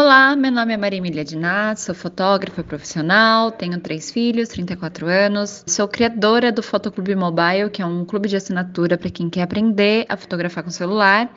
Olá, 0.00 0.36
meu 0.36 0.52
nome 0.52 0.72
é 0.72 0.76
Maria 0.76 0.98
Emília 0.98 1.24
Dinat, 1.24 1.80
sou 1.80 1.92
fotógrafa 1.92 2.62
profissional, 2.62 3.50
tenho 3.50 3.80
três 3.80 4.12
filhos, 4.12 4.48
34 4.48 5.08
anos, 5.08 5.64
sou 5.66 5.88
criadora 5.88 6.52
do 6.52 6.62
Fotoclube 6.62 7.16
Mobile, 7.16 7.68
que 7.68 7.82
é 7.82 7.84
um 7.84 8.04
clube 8.04 8.28
de 8.28 8.36
assinatura 8.36 8.96
para 8.96 9.10
quem 9.10 9.28
quer 9.28 9.42
aprender 9.42 10.06
a 10.08 10.16
fotografar 10.16 10.62
com 10.62 10.70
celular. 10.70 11.28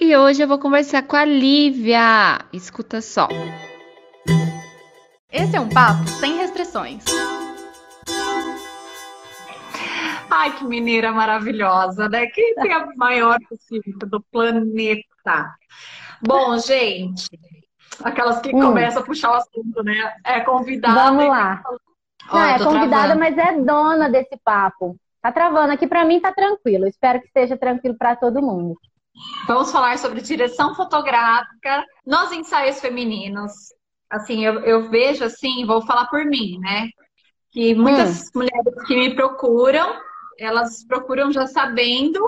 E 0.00 0.16
hoje 0.16 0.40
eu 0.40 0.46
vou 0.46 0.60
conversar 0.60 1.02
com 1.02 1.16
a 1.16 1.24
Lívia. 1.24 2.38
Escuta 2.52 3.00
só. 3.00 3.26
Esse 5.32 5.56
é 5.56 5.60
um 5.60 5.68
papo 5.68 6.06
sem 6.06 6.36
restrições. 6.36 7.02
Ai, 10.30 10.56
que 10.56 10.64
mineira 10.64 11.10
maravilhosa, 11.10 12.08
né? 12.08 12.26
Quem 12.26 12.54
tem 12.54 12.72
a 12.72 12.86
maior 12.94 13.36
possível 13.48 13.98
do 14.06 14.20
planeta? 14.20 15.56
Bom, 16.22 16.56
gente, 16.58 17.28
aquelas 18.04 18.40
que 18.40 18.54
hum. 18.54 18.60
começam 18.60 19.02
a 19.02 19.04
puxar 19.04 19.30
o 19.30 19.34
assunto, 19.34 19.82
né? 19.82 20.14
É 20.24 20.40
convidada. 20.40 20.94
Vamos 20.94 21.26
lá. 21.26 21.62
Não, 22.32 22.40
é 22.42 22.58
convidada, 22.58 23.14
travando. 23.14 23.20
mas 23.20 23.38
é 23.38 23.60
dona 23.60 24.08
desse 24.08 24.38
papo. 24.44 24.96
Tá 25.22 25.30
travando 25.32 25.72
aqui 25.72 25.86
para 25.86 26.04
mim, 26.04 26.20
tá 26.20 26.32
tranquilo. 26.32 26.86
Espero 26.86 27.20
que 27.20 27.26
esteja 27.26 27.56
tranquilo 27.56 27.96
para 27.96 28.16
todo 28.16 28.42
mundo. 28.42 28.74
Vamos 29.46 29.70
falar 29.70 29.98
sobre 29.98 30.20
direção 30.20 30.74
fotográfica 30.74 31.84
nos 32.06 32.32
ensaios 32.32 32.80
femininos. 32.80 33.52
Assim, 34.08 34.44
eu, 34.44 34.60
eu 34.60 34.88
vejo 34.88 35.24
assim, 35.24 35.66
vou 35.66 35.82
falar 35.82 36.06
por 36.06 36.24
mim, 36.24 36.58
né? 36.60 36.88
Que 37.52 37.74
muitas 37.74 38.28
hum. 38.28 38.30
mulheres 38.36 38.86
que 38.86 38.94
me 38.94 39.14
procuram, 39.14 40.00
elas 40.38 40.84
procuram 40.86 41.32
já 41.32 41.46
sabendo 41.46 42.20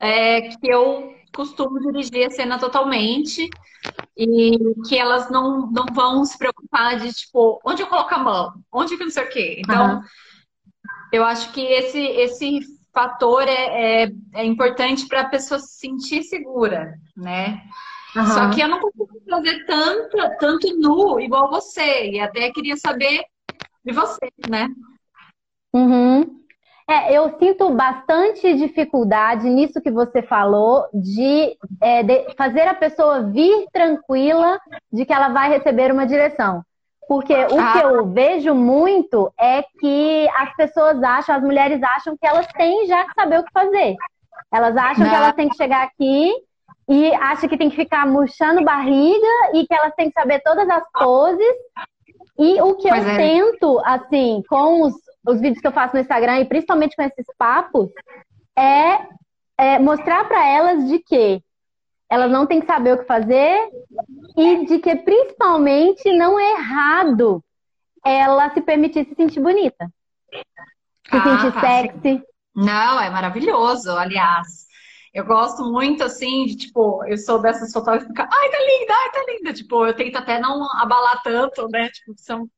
é, 0.00 0.42
que 0.42 0.68
eu 0.68 1.17
costumo 1.34 1.80
dirigir 1.80 2.26
a 2.26 2.30
cena 2.30 2.58
totalmente 2.58 3.48
e 4.16 4.58
que 4.88 4.98
elas 4.98 5.30
não, 5.30 5.70
não 5.70 5.86
vão 5.92 6.24
se 6.24 6.36
preocupar 6.36 6.98
de, 6.98 7.12
tipo, 7.12 7.60
onde 7.64 7.82
eu 7.82 7.86
coloco 7.86 8.14
a 8.14 8.18
mão? 8.18 8.52
Onde 8.72 8.96
que 8.96 9.04
não 9.04 9.10
sei 9.10 9.24
o 9.24 9.28
quê? 9.28 9.56
Então, 9.60 9.96
uhum. 9.96 10.02
eu 11.12 11.24
acho 11.24 11.52
que 11.52 11.60
esse, 11.60 11.98
esse 11.98 12.60
fator 12.92 13.42
é, 13.42 14.04
é, 14.04 14.12
é 14.34 14.44
importante 14.44 15.06
para 15.06 15.22
a 15.22 15.28
pessoa 15.28 15.60
se 15.60 15.78
sentir 15.78 16.22
segura, 16.24 16.94
né? 17.16 17.62
Uhum. 18.16 18.26
Só 18.26 18.50
que 18.50 18.60
eu 18.60 18.68
não 18.68 18.80
consigo 18.80 19.22
fazer 19.28 19.64
tanto, 19.66 20.16
tanto 20.38 20.76
nu 20.76 21.20
igual 21.20 21.50
você. 21.50 22.10
E 22.10 22.20
até 22.20 22.50
queria 22.50 22.76
saber 22.76 23.22
de 23.84 23.92
você, 23.92 24.32
né? 24.48 24.68
Uhum. 25.72 26.42
É, 26.88 27.12
eu 27.12 27.36
sinto 27.38 27.68
bastante 27.70 28.54
dificuldade 28.54 29.46
nisso 29.50 29.78
que 29.80 29.90
você 29.90 30.22
falou, 30.22 30.86
de, 30.92 31.54
é, 31.82 32.02
de, 32.02 32.34
fazer 32.34 32.62
a 32.62 32.72
pessoa 32.72 33.24
vir 33.24 33.66
tranquila 33.70 34.58
de 34.90 35.04
que 35.04 35.12
ela 35.12 35.28
vai 35.28 35.50
receber 35.50 35.92
uma 35.92 36.06
direção. 36.06 36.62
Porque 37.06 37.34
o 37.34 37.60
ah. 37.60 37.72
que 37.72 37.78
eu 37.78 38.06
vejo 38.06 38.54
muito 38.54 39.30
é 39.38 39.62
que 39.78 40.28
as 40.34 40.56
pessoas 40.56 41.02
acham, 41.02 41.36
as 41.36 41.42
mulheres 41.42 41.82
acham 41.82 42.16
que 42.16 42.26
elas 42.26 42.46
têm 42.48 42.86
já 42.86 43.04
que 43.04 43.12
saber 43.14 43.40
o 43.40 43.44
que 43.44 43.52
fazer. 43.52 43.94
Elas 44.50 44.74
acham 44.74 45.04
Não. 45.04 45.10
que 45.10 45.16
elas 45.16 45.32
têm 45.34 45.48
que 45.48 45.56
chegar 45.56 45.82
aqui 45.82 46.32
e 46.88 47.14
acham 47.16 47.50
que 47.50 47.58
tem 47.58 47.68
que 47.68 47.76
ficar 47.76 48.06
murchando 48.06 48.64
barriga 48.64 49.26
e 49.52 49.66
que 49.66 49.74
elas 49.74 49.92
têm 49.94 50.10
que 50.10 50.18
saber 50.18 50.40
todas 50.40 50.68
as 50.70 50.82
poses. 50.92 51.54
E 52.38 52.60
o 52.62 52.74
que 52.76 52.88
eu 52.88 52.94
é. 52.94 53.16
tento, 53.16 53.80
assim, 53.84 54.42
com 54.48 54.82
os, 54.82 54.94
os 55.28 55.40
vídeos 55.40 55.60
que 55.60 55.66
eu 55.66 55.72
faço 55.72 55.94
no 55.94 56.00
Instagram 56.00 56.40
e 56.40 56.46
principalmente 56.46 56.96
com 56.96 57.02
esses 57.02 57.26
papos, 57.36 57.90
é, 58.56 58.98
é 59.58 59.78
mostrar 59.78 60.26
para 60.26 60.46
elas 60.48 60.88
de 60.88 60.98
que 61.00 61.42
elas 62.10 62.30
não 62.30 62.46
têm 62.46 62.60
que 62.60 62.66
saber 62.66 62.94
o 62.94 62.98
que 62.98 63.04
fazer 63.04 63.68
e 64.36 64.64
de 64.64 64.78
que 64.78 64.96
principalmente 64.96 66.10
não 66.16 66.40
é 66.40 66.52
errado 66.52 67.44
ela 68.02 68.52
se 68.54 68.62
permitir 68.62 69.06
se 69.06 69.14
sentir 69.14 69.40
bonita, 69.40 69.92
se 70.32 71.16
ah, 71.16 71.22
sentir 71.22 71.52
tá. 71.52 71.60
sexy. 71.60 72.22
Não, 72.54 73.00
é 73.00 73.10
maravilhoso, 73.10 73.90
aliás. 73.90 74.66
Eu 75.12 75.24
gosto 75.26 75.64
muito, 75.64 76.04
assim, 76.04 76.46
de, 76.46 76.56
tipo, 76.56 77.04
eu 77.04 77.18
sou 77.18 77.40
dessas 77.40 77.72
fotógrafas 77.72 78.06
que 78.06 78.14
ficam, 78.14 78.28
ai, 78.30 78.50
tá 78.50 78.58
linda, 78.58 78.94
ai, 78.94 79.10
tá 79.10 79.32
linda. 79.32 79.52
Tipo, 79.52 79.86
eu 79.86 79.94
tento 79.94 80.16
até 80.16 80.38
não 80.38 80.64
abalar 80.80 81.22
tanto, 81.22 81.68
né? 81.68 81.88
Tipo, 81.90 82.14
são... 82.16 82.48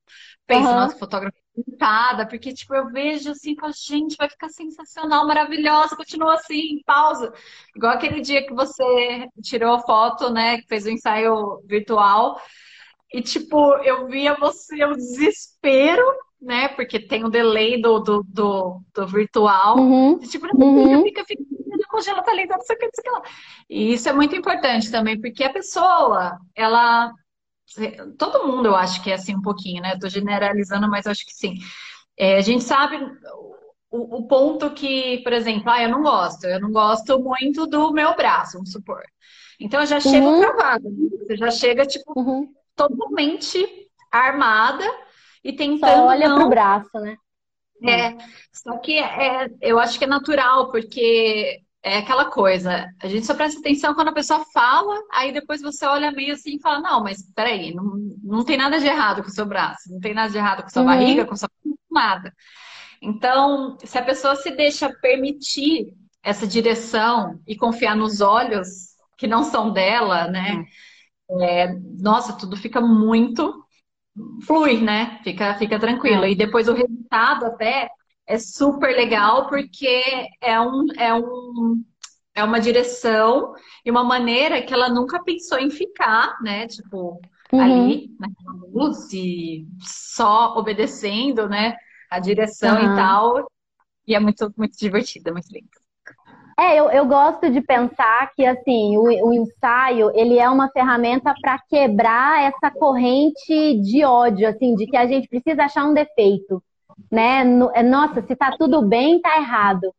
Pensa, 0.47 0.69
uhum. 0.69 0.75
nossa, 0.75 0.99
fotógrafa 0.99 1.40
pintada, 1.63 2.27
porque, 2.27 2.53
tipo, 2.53 2.75
eu 2.75 2.91
vejo 2.91 3.31
assim, 3.31 3.55
a 3.63 3.71
gente, 3.71 4.17
vai 4.17 4.29
ficar 4.29 4.49
sensacional, 4.49 5.27
maravilhosa, 5.27 5.97
continua 5.97 6.35
assim, 6.35 6.81
pausa. 6.85 7.33
Igual 7.75 7.93
aquele 7.93 8.21
dia 8.21 8.47
que 8.47 8.53
você 8.55 9.29
tirou 9.43 9.75
a 9.75 9.81
foto, 9.81 10.31
né, 10.31 10.59
que 10.59 10.69
fez 10.69 10.87
o 10.87 10.89
um 10.89 10.93
ensaio 10.93 11.63
virtual, 11.67 12.41
e, 13.13 13.21
tipo, 13.21 13.75
eu 13.79 14.07
via 14.07 14.37
você, 14.37 14.85
o 14.85 14.95
desespero, 14.95 16.05
né, 16.41 16.69
porque 16.69 16.99
tem 16.99 17.25
o 17.25 17.31
delay 17.31 17.81
do, 17.81 17.99
do, 17.99 18.23
do, 18.23 18.81
do 18.95 19.07
virtual, 19.07 19.79
uhum. 19.79 20.21
e, 20.23 20.27
tipo, 20.29 20.47
uhum. 20.57 21.03
fica, 21.03 21.25
fica, 21.25 21.43
fica, 21.43 21.89
congela, 21.89 22.23
tá 22.23 22.33
linda, 22.33 22.57
não 22.57 22.63
sei 22.63 22.77
o 22.77 22.79
que, 22.79 22.87
não 22.87 22.93
sei 22.95 23.03
o 23.03 23.05
que 23.05 23.11
lá. 23.11 23.23
E 23.69 23.93
isso 23.93 24.09
é 24.09 24.13
muito 24.13 24.35
importante 24.37 24.91
também, 24.91 25.21
porque 25.21 25.45
a 25.45 25.53
pessoa, 25.53 26.39
ela 26.55 27.13
Todo 28.19 28.47
mundo 28.47 28.67
eu 28.67 28.77
acho 28.77 29.03
que 29.03 29.11
é 29.11 29.15
assim 29.15 29.35
um 29.35 29.43
pouquinho, 29.43 29.83
né? 29.83 29.95
Estou 29.95 30.11
generalizando, 30.11 30.89
mas 30.89 31.07
acho 31.07 31.25
que 31.25 31.35
sim. 31.35 31.55
É, 32.17 32.37
a 32.37 32.41
gente 32.41 32.65
sabe 32.65 32.97
o, 33.91 34.19
o, 34.19 34.29
ponto 34.29 34.71
que, 34.71 35.19
por 35.19 35.33
exemplo, 35.33 35.71
ah, 35.71 35.83
eu 35.83 35.89
não 35.89 36.03
gosto, 36.03 36.45
eu 36.45 36.61
não 36.61 36.71
gosto 36.71 37.19
muito 37.19 37.67
do 37.67 37.93
meu 37.93 38.15
braço, 38.15 38.55
vamos 38.55 38.73
supor. 38.73 39.03
Então 39.59 39.81
eu 39.81 39.87
já 39.87 40.01
chego 40.01 40.27
uhum. 40.27 40.41
travada, 40.41 40.89
né? 40.89 41.09
você 41.19 41.37
já 41.37 41.51
chega, 41.51 41.87
tipo, 41.87 42.13
uhum. 42.19 42.53
totalmente 42.75 43.67
armada 44.11 44.85
e 45.45 45.53
tentando. 45.53 45.91
Só 45.91 46.07
olha 46.07 46.29
não... 46.29 46.39
pro 46.39 46.49
braço, 46.49 46.99
né? 46.99 47.17
É, 47.83 48.17
só 48.53 48.77
que 48.79 48.99
é, 48.99 49.49
eu 49.61 49.79
acho 49.79 49.99
que 49.99 50.05
é 50.05 50.09
natural, 50.09 50.71
porque 50.71 51.63
é 51.83 51.99
aquela 51.99 52.27
coisa, 52.27 52.87
a 53.03 53.09
gente 53.09 53.27
só 53.27 53.35
presta 53.35 53.59
atenção 53.59 53.95
quando 53.95 54.09
a 54.09 54.15
pessoa 54.15 54.45
fala, 54.53 54.95
aí 55.13 55.33
depois 55.33 55.63
você 55.63 55.87
olha 55.87 56.13
meio 56.13 56.35
assim 56.35 56.57
e 56.57 56.61
fala, 56.61 56.81
não, 56.81 57.03
mas 57.03 57.23
peraí, 57.35 57.75
não, 57.75 57.97
não 58.23 58.45
tem 58.45 58.57
nada 58.57 58.79
de 58.79 58.87
errado 58.87 59.23
com 59.23 59.29
o 59.29 59.33
seu 59.33 59.47
braço, 59.47 59.91
não 59.91 59.99
tem 59.99 60.13
nada 60.13 60.31
de 60.31 60.37
errado 60.37 60.61
com 60.61 60.67
a 60.67 60.71
sua 60.71 60.83
uhum. 60.83 60.89
barriga, 60.89 61.25
com 61.25 61.37
sua 61.37 61.49
nada. 61.91 62.35
Então, 63.01 63.79
se 63.83 63.97
a 63.97 64.03
pessoa 64.03 64.37
se 64.37 64.51
deixa 64.51 64.93
permitir 65.01 65.95
essa 66.23 66.47
direção 66.47 67.41
e 67.47 67.57
confiar 67.57 67.97
nos 67.97 68.21
olhos 68.21 68.91
que 69.17 69.27
não 69.27 69.43
são 69.43 69.73
dela, 69.73 70.29
né? 70.29 70.65
Uhum. 71.29 71.43
É, 71.43 71.75
nossa, 71.99 72.35
tudo 72.35 72.57
fica 72.57 72.81
muito 72.81 73.65
flui, 74.45 74.81
né? 74.81 75.19
Fica, 75.25 75.55
fica 75.55 75.79
tranquilo. 75.79 76.25
É. 76.25 76.33
E 76.33 76.35
depois 76.35 76.69
o 76.69 76.75
resultado 76.75 77.47
até 77.47 77.89
é 78.31 78.39
super 78.39 78.95
legal 78.95 79.49
porque 79.49 80.03
é, 80.41 80.61
um, 80.61 80.87
é, 80.97 81.13
um, 81.13 81.83
é 82.33 82.45
uma 82.45 82.61
direção 82.61 83.53
e 83.85 83.91
uma 83.91 84.05
maneira 84.05 84.63
que 84.63 84.73
ela 84.73 84.89
nunca 84.89 85.21
pensou 85.25 85.59
em 85.59 85.69
ficar, 85.69 86.37
né? 86.41 86.69
Tipo, 86.69 87.21
uhum. 87.53 87.61
ali 87.61 88.11
naquela 88.21 88.67
luz 88.73 89.13
e 89.13 89.67
só 89.81 90.57
obedecendo, 90.57 91.49
né? 91.49 91.75
A 92.09 92.21
direção 92.21 92.77
uhum. 92.77 92.93
e 92.93 92.97
tal. 92.97 93.51
E 94.07 94.15
é 94.15 94.21
muito, 94.21 94.53
muito 94.57 94.79
divertida, 94.79 95.33
muito 95.33 95.49
lindo. 95.53 95.69
É, 96.57 96.79
eu, 96.79 96.89
eu 96.89 97.07
gosto 97.07 97.51
de 97.51 97.61
pensar 97.61 98.31
que 98.37 98.47
assim 98.47 98.97
o, 98.97 99.05
o 99.05 99.33
ensaio 99.33 100.13
ele 100.15 100.39
é 100.39 100.49
uma 100.49 100.71
ferramenta 100.71 101.35
para 101.41 101.59
quebrar 101.69 102.45
essa 102.45 102.71
corrente 102.71 103.81
de 103.81 104.05
ódio, 104.05 104.47
assim, 104.47 104.77
de 104.77 104.87
que 104.87 104.97
a 104.97 105.07
gente 105.07 105.27
precisa 105.27 105.65
achar 105.65 105.85
um 105.85 105.95
defeito 105.95 106.63
né? 107.11 107.43
É, 107.75 107.83
nossa, 107.83 108.23
se 108.23 108.35
tá 108.35 108.55
tudo 108.59 108.83
bem, 108.83 109.21
tá 109.21 109.37
errado, 109.37 109.93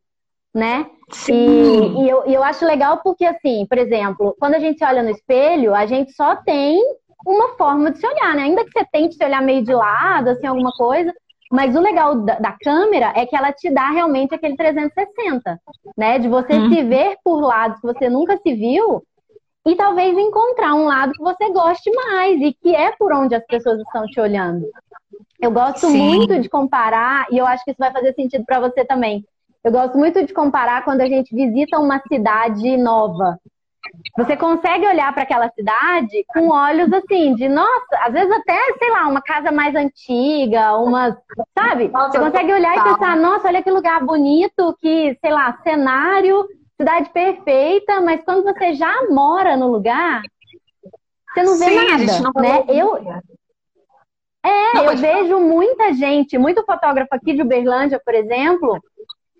né? 0.54 0.86
Sim. 1.10 1.34
E, 1.34 2.04
e 2.04 2.08
eu, 2.08 2.26
e 2.26 2.34
eu 2.34 2.42
acho 2.42 2.64
legal 2.64 3.00
porque, 3.02 3.24
assim, 3.24 3.66
por 3.66 3.78
exemplo, 3.78 4.34
quando 4.38 4.54
a 4.54 4.58
gente 4.58 4.84
olha 4.84 5.02
no 5.02 5.10
espelho, 5.10 5.74
a 5.74 5.86
gente 5.86 6.12
só 6.12 6.36
tem 6.36 6.78
uma 7.26 7.50
forma 7.56 7.90
de 7.90 7.98
se 7.98 8.06
olhar, 8.06 8.34
né? 8.34 8.42
Ainda 8.42 8.64
que 8.64 8.72
você 8.72 8.84
tente 8.92 9.14
se 9.14 9.24
olhar 9.24 9.42
meio 9.42 9.62
de 9.62 9.72
lado, 9.72 10.28
assim, 10.28 10.46
alguma 10.46 10.72
coisa, 10.72 11.12
mas 11.50 11.76
o 11.76 11.80
legal 11.80 12.16
da, 12.16 12.38
da, 12.38 12.56
câmera 12.60 13.12
é 13.14 13.26
que 13.26 13.36
ela 13.36 13.52
te 13.52 13.70
dá 13.70 13.90
realmente 13.90 14.34
aquele 14.34 14.56
360, 14.56 15.60
né? 15.96 16.18
De 16.18 16.28
você 16.28 16.54
uhum. 16.54 16.70
se 16.70 16.82
ver 16.82 17.16
por 17.22 17.40
lados 17.40 17.78
que 17.80 17.86
você 17.86 18.08
nunca 18.08 18.36
se 18.38 18.54
viu 18.54 19.02
e 19.66 19.76
talvez 19.76 20.16
encontrar 20.16 20.74
um 20.74 20.86
lado 20.86 21.12
que 21.12 21.22
você 21.22 21.50
goste 21.50 21.90
mais 21.92 22.40
e 22.40 22.52
que 22.54 22.74
é 22.74 22.92
por 22.92 23.12
onde 23.12 23.34
as 23.34 23.46
pessoas 23.46 23.78
estão 23.80 24.06
te 24.06 24.18
olhando. 24.20 24.66
Eu 25.42 25.50
gosto 25.50 25.88
Sim. 25.88 25.98
muito 25.98 26.38
de 26.38 26.48
comparar, 26.48 27.26
e 27.28 27.36
eu 27.36 27.44
acho 27.44 27.64
que 27.64 27.72
isso 27.72 27.80
vai 27.80 27.90
fazer 27.90 28.14
sentido 28.14 28.44
para 28.44 28.60
você 28.60 28.84
também. 28.84 29.24
Eu 29.64 29.72
gosto 29.72 29.98
muito 29.98 30.24
de 30.24 30.32
comparar 30.32 30.84
quando 30.84 31.00
a 31.00 31.08
gente 31.08 31.34
visita 31.34 31.80
uma 31.80 32.00
cidade 32.06 32.76
nova. 32.76 33.36
Você 34.16 34.36
consegue 34.36 34.86
olhar 34.86 35.12
para 35.12 35.24
aquela 35.24 35.50
cidade 35.50 36.24
com 36.28 36.48
olhos 36.48 36.92
assim, 36.92 37.34
de 37.34 37.48
nossa, 37.48 37.96
às 38.06 38.12
vezes 38.12 38.30
até, 38.30 38.56
sei 38.78 38.90
lá, 38.90 39.08
uma 39.08 39.20
casa 39.20 39.50
mais 39.50 39.74
antiga, 39.74 40.76
uma, 40.76 41.18
sabe? 41.58 41.88
Você 41.88 42.20
consegue 42.20 42.52
olhar 42.52 42.76
e 42.76 42.82
pensar, 42.82 43.16
nossa, 43.16 43.48
olha 43.48 43.62
que 43.62 43.70
lugar 43.70 44.04
bonito, 44.04 44.76
que, 44.80 45.18
sei 45.20 45.32
lá, 45.32 45.58
cenário, 45.64 46.46
cidade 46.76 47.10
perfeita, 47.10 48.00
mas 48.00 48.22
quando 48.24 48.44
você 48.44 48.74
já 48.74 49.08
mora 49.10 49.56
no 49.56 49.66
lugar, 49.66 50.22
você 51.34 51.42
não 51.42 51.58
vê 51.58 51.64
Sim, 51.64 51.74
nada, 51.74 52.32
né? 52.40 52.64
Eu, 52.68 52.96
é, 54.44 54.74
não, 54.74 54.84
eu 54.84 54.96
vejo 54.96 55.28
falar. 55.28 55.40
muita 55.40 55.92
gente, 55.92 56.38
muito 56.38 56.64
fotógrafo 56.64 57.14
aqui 57.14 57.34
de 57.34 57.42
Uberlândia, 57.42 58.00
por 58.04 58.14
exemplo, 58.14 58.80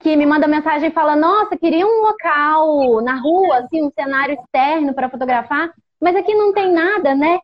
que 0.01 0.17
me 0.17 0.27
manda 0.27 0.47
mensagem 0.47 0.89
e 0.89 0.93
fala: 0.93 1.17
Nossa, 1.17 1.57
queria 1.57 1.87
um 1.87 2.03
local 2.03 3.01
na 3.03 3.17
rua, 3.17 3.59
assim, 3.59 3.83
um 3.83 3.91
cenário 3.91 4.35
externo 4.35 4.95
para 4.95 5.09
fotografar, 5.09 5.71
mas 6.01 6.17
aqui 6.17 6.35
não 6.35 6.53
tem 6.53 6.73
nada, 6.73 7.15
né? 7.15 7.39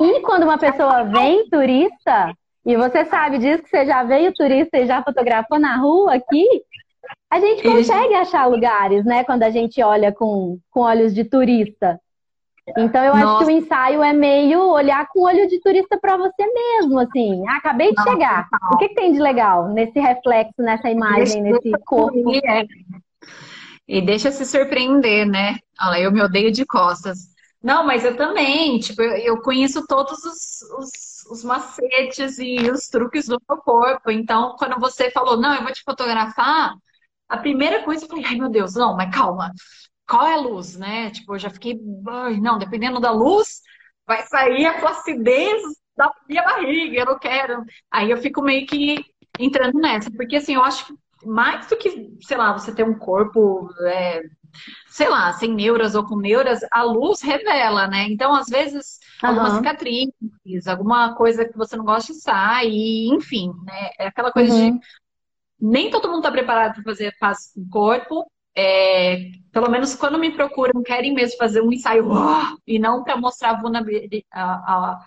E 0.00 0.20
quando 0.20 0.44
uma 0.44 0.58
pessoa 0.58 1.02
vem 1.04 1.48
turista, 1.48 2.32
e 2.64 2.76
você 2.76 3.04
sabe 3.06 3.38
disso 3.38 3.62
que 3.62 3.70
você 3.70 3.84
já 3.84 4.02
veio 4.04 4.32
turista 4.32 4.78
e 4.78 4.86
já 4.86 5.02
fotografou 5.02 5.58
na 5.58 5.76
rua 5.76 6.14
aqui, 6.14 6.46
a 7.30 7.40
gente 7.40 7.62
consegue 7.62 8.14
achar 8.14 8.46
lugares, 8.46 9.04
né? 9.04 9.24
Quando 9.24 9.42
a 9.42 9.50
gente 9.50 9.82
olha 9.82 10.12
com, 10.12 10.58
com 10.70 10.80
olhos 10.80 11.14
de 11.14 11.24
turista. 11.24 12.00
Então 12.76 13.04
eu 13.04 13.14
Nossa. 13.14 13.26
acho 13.26 13.38
que 13.38 13.44
o 13.44 13.50
ensaio 13.50 14.02
é 14.02 14.12
meio 14.12 14.60
olhar 14.68 15.06
com 15.08 15.22
olho 15.22 15.48
de 15.48 15.60
turista 15.60 15.98
para 15.98 16.16
você 16.16 16.46
mesmo, 16.46 16.98
assim. 16.98 17.44
Ah, 17.48 17.56
acabei 17.56 17.90
de 17.90 17.96
Nossa, 17.96 18.10
chegar. 18.10 18.48
O 18.72 18.76
que, 18.76 18.88
que, 18.88 18.94
tem 18.94 19.12
de 19.12 19.18
legal 19.18 19.68
nesse 19.68 19.98
reflexo, 19.98 20.60
nessa 20.60 20.90
imagem, 20.90 21.42
nesse 21.42 21.70
corpo? 21.84 22.30
É. 22.44 22.64
E 23.86 24.02
deixa 24.02 24.30
se 24.30 24.44
surpreender, 24.44 25.26
né? 25.26 25.56
Olha, 25.80 26.00
eu 26.00 26.12
me 26.12 26.20
odeio 26.20 26.52
de 26.52 26.66
costas. 26.66 27.18
Não, 27.62 27.84
mas 27.84 28.04
eu 28.04 28.16
também, 28.16 28.78
tipo, 28.78 29.02
eu, 29.02 29.16
eu 29.16 29.40
conheço 29.40 29.84
todos 29.86 30.22
os, 30.24 30.62
os, 30.78 30.90
os, 31.30 31.44
macetes 31.44 32.38
e 32.38 32.70
os 32.70 32.86
truques 32.88 33.26
do 33.26 33.40
meu 33.48 33.58
corpo. 33.58 34.10
Então, 34.10 34.54
quando 34.56 34.78
você 34.78 35.10
falou, 35.10 35.36
não, 35.36 35.54
eu 35.54 35.62
vou 35.62 35.72
te 35.72 35.82
fotografar, 35.82 36.74
a 37.28 37.36
primeira 37.36 37.82
coisa 37.82 38.04
eu 38.04 38.08
falei, 38.08 38.24
ai 38.24 38.36
meu 38.36 38.48
Deus, 38.48 38.74
não, 38.74 38.94
mas 38.94 39.12
calma 39.12 39.52
qual 40.08 40.26
é 40.26 40.34
a 40.34 40.40
luz, 40.40 40.76
né? 40.76 41.10
Tipo, 41.10 41.34
eu 41.34 41.38
já 41.38 41.50
fiquei, 41.50 41.78
não, 42.40 42.58
dependendo 42.58 42.98
da 42.98 43.10
luz, 43.10 43.60
vai 44.06 44.22
sair 44.22 44.66
a 44.66 44.80
flacidez 44.80 45.62
da 45.96 46.10
minha 46.28 46.42
barriga, 46.42 47.00
eu 47.00 47.06
não 47.06 47.18
quero. 47.18 47.62
Aí 47.90 48.10
eu 48.10 48.16
fico 48.16 48.40
meio 48.40 48.66
que 48.66 49.04
entrando 49.38 49.78
nessa, 49.78 50.10
porque 50.10 50.36
assim, 50.36 50.54
eu 50.54 50.62
acho 50.62 50.86
que 50.86 50.94
mais 51.26 51.66
do 51.66 51.76
que, 51.76 52.16
sei 52.22 52.36
lá, 52.36 52.52
você 52.52 52.72
ter 52.74 52.84
um 52.84 52.96
corpo, 52.96 53.68
é, 53.82 54.22
sei 54.88 55.08
lá, 55.08 55.32
sem 55.32 55.52
neuras 55.52 55.94
ou 55.94 56.04
com 56.04 56.16
neuras, 56.16 56.60
a 56.70 56.82
luz 56.82 57.20
revela, 57.20 57.86
né? 57.86 58.06
Então, 58.08 58.34
às 58.34 58.46
vezes, 58.46 58.98
uhum. 59.22 59.28
alguma 59.28 59.50
cicatriz, 59.56 60.66
alguma 60.66 61.14
coisa 61.14 61.44
que 61.44 61.56
você 61.56 61.76
não 61.76 61.84
gosta 61.84 62.12
de 62.12 62.20
sair, 62.20 63.08
enfim, 63.08 63.52
né? 63.64 63.90
É 63.98 64.06
aquela 64.06 64.32
coisa 64.32 64.54
uhum. 64.54 64.78
de 64.78 64.86
nem 65.60 65.90
todo 65.90 66.08
mundo 66.08 66.18
está 66.18 66.30
preparado 66.30 66.74
para 66.74 66.84
fazer 66.84 67.16
paz 67.18 67.52
com 67.52 67.62
o 67.62 67.68
corpo, 67.68 68.30
é, 68.58 69.30
pelo 69.52 69.70
menos 69.70 69.94
quando 69.94 70.18
me 70.18 70.32
procuram, 70.32 70.82
querem 70.82 71.14
mesmo 71.14 71.38
fazer 71.38 71.60
um 71.60 71.72
ensaio 71.72 72.08
oh, 72.10 72.58
e 72.66 72.76
não 72.76 73.04
para 73.04 73.16
mostrar 73.16 73.60
vulnerabilidade. 73.60 74.26
A, 74.32 74.42
a, 74.42 75.04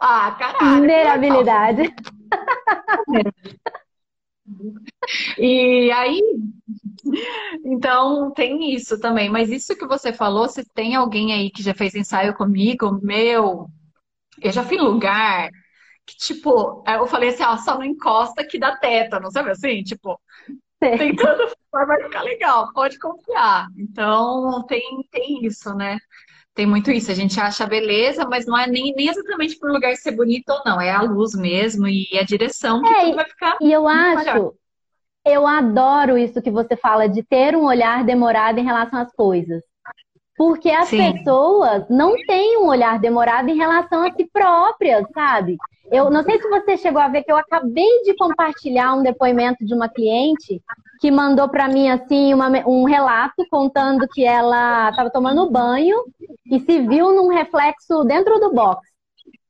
ah, 0.00 0.32
caralho. 0.32 0.78
Vulnerabilidade. 0.78 1.94
E 5.38 5.90
aí, 5.92 6.20
então 7.64 8.32
tem 8.32 8.74
isso 8.74 8.98
também. 8.98 9.30
Mas 9.30 9.48
isso 9.48 9.76
que 9.76 9.86
você 9.86 10.12
falou, 10.12 10.48
se 10.48 10.64
tem 10.74 10.96
alguém 10.96 11.32
aí 11.32 11.50
que 11.50 11.62
já 11.62 11.72
fez 11.72 11.94
ensaio 11.94 12.34
comigo, 12.34 12.98
meu, 13.00 13.68
eu 14.42 14.52
já 14.52 14.64
fui 14.64 14.76
em 14.76 14.80
lugar 14.80 15.50
que, 16.04 16.16
tipo, 16.16 16.82
eu 16.86 17.06
falei 17.06 17.28
assim, 17.28 17.44
ó, 17.44 17.56
só 17.58 17.74
não 17.76 17.84
encosta 17.84 18.44
que 18.44 18.58
dá 18.58 18.76
tétano, 18.76 19.30
sabe 19.30 19.50
assim? 19.50 19.82
Tipo, 19.82 20.20
tentando 20.80 21.48
vai 21.70 22.02
ficar 22.02 22.22
legal, 22.22 22.72
pode 22.72 22.98
confiar. 22.98 23.68
Então, 23.78 24.64
tem, 24.66 25.06
tem 25.10 25.44
isso, 25.44 25.74
né? 25.74 25.98
Tem 26.54 26.66
muito 26.66 26.90
isso. 26.90 27.10
A 27.10 27.14
gente 27.14 27.38
acha 27.40 27.66
beleza, 27.66 28.26
mas 28.26 28.46
não 28.46 28.58
é 28.58 28.66
nem, 28.66 28.92
nem 28.94 29.08
exatamente 29.08 29.58
por 29.58 29.70
lugar 29.70 29.94
ser 29.96 30.12
bonito 30.12 30.50
ou 30.50 30.62
não. 30.64 30.80
É 30.80 30.90
a 30.90 31.02
luz 31.02 31.34
mesmo 31.34 31.86
e 31.86 32.06
a 32.18 32.24
direção 32.24 32.82
que 32.82 32.88
é, 32.88 33.14
vai 33.14 33.24
ficar. 33.24 33.56
E 33.60 33.72
eu 33.72 33.86
acho, 33.86 34.16
melhor. 34.16 34.52
eu 35.24 35.46
adoro 35.46 36.18
isso 36.18 36.42
que 36.42 36.50
você 36.50 36.76
fala 36.76 37.08
de 37.08 37.22
ter 37.22 37.54
um 37.54 37.64
olhar 37.64 38.04
demorado 38.04 38.58
em 38.58 38.64
relação 38.64 39.00
às 39.00 39.12
coisas. 39.12 39.62
Porque 40.40 40.70
as 40.70 40.88
Sim. 40.88 41.12
pessoas 41.12 41.84
não 41.90 42.16
têm 42.26 42.56
um 42.56 42.68
olhar 42.68 42.98
demorado 42.98 43.50
em 43.50 43.58
relação 43.58 44.02
a 44.02 44.10
si 44.10 44.24
próprias, 44.24 45.06
sabe? 45.12 45.58
Eu 45.92 46.10
não 46.10 46.22
sei 46.22 46.40
se 46.40 46.48
você 46.48 46.78
chegou 46.78 47.02
a 47.02 47.08
ver 47.08 47.24
que 47.24 47.30
eu 47.30 47.36
acabei 47.36 48.02
de 48.04 48.16
compartilhar 48.16 48.94
um 48.94 49.02
depoimento 49.02 49.62
de 49.66 49.74
uma 49.74 49.86
cliente 49.86 50.62
que 50.98 51.10
mandou 51.10 51.46
para 51.46 51.68
mim 51.68 51.90
assim 51.90 52.32
uma, 52.32 52.48
um 52.66 52.84
relato 52.84 53.46
contando 53.50 54.08
que 54.08 54.24
ela 54.24 54.88
estava 54.88 55.10
tomando 55.10 55.50
banho 55.50 56.06
e 56.50 56.58
se 56.58 56.86
viu 56.86 57.14
num 57.14 57.28
reflexo 57.28 58.02
dentro 58.04 58.40
do 58.40 58.50
box. 58.50 58.80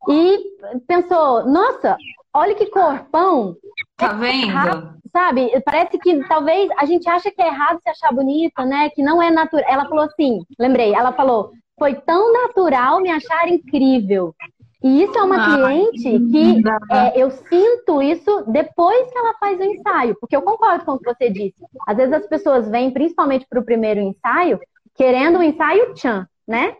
E 0.08 0.42
pensou, 0.88 1.46
nossa, 1.46 1.96
olha 2.34 2.56
que 2.56 2.66
corpão. 2.66 3.56
Tá 4.00 4.12
vendo? 4.14 5.00
sabe? 5.12 5.50
Parece 5.64 5.98
que 5.98 6.24
talvez 6.26 6.68
a 6.78 6.84
gente 6.84 7.08
acha 7.08 7.30
que 7.30 7.42
é 7.42 7.48
errado 7.48 7.80
se 7.82 7.90
achar 7.90 8.12
bonita, 8.12 8.64
né? 8.64 8.90
Que 8.90 9.02
não 9.02 9.22
é 9.22 9.30
natural. 9.30 9.64
Ela 9.68 9.88
falou 9.88 10.04
assim, 10.04 10.44
lembrei, 10.58 10.94
ela 10.94 11.12
falou, 11.12 11.50
foi 11.78 11.94
tão 11.94 12.32
natural 12.32 13.00
me 13.00 13.10
achar 13.10 13.48
incrível. 13.48 14.34
E 14.82 15.02
isso 15.02 15.18
é 15.18 15.22
uma 15.22 15.36
ah, 15.36 15.56
cliente 15.56 16.02
que 16.30 16.62
é, 16.90 17.22
eu 17.22 17.30
sinto 17.30 18.00
isso 18.00 18.44
depois 18.46 19.10
que 19.10 19.18
ela 19.18 19.34
faz 19.38 19.60
o 19.60 19.64
ensaio, 19.64 20.16
porque 20.18 20.34
eu 20.34 20.40
concordo 20.40 20.84
com 20.86 20.92
o 20.92 20.98
que 20.98 21.04
você 21.04 21.28
disse. 21.28 21.62
Às 21.86 21.98
vezes 21.98 22.12
as 22.14 22.26
pessoas 22.26 22.68
vêm, 22.68 22.90
principalmente 22.90 23.46
para 23.48 23.60
o 23.60 23.64
primeiro 23.64 24.00
ensaio, 24.00 24.58
querendo 24.94 25.38
um 25.38 25.42
ensaio 25.42 25.92
tchan, 25.92 26.26
né? 26.48 26.74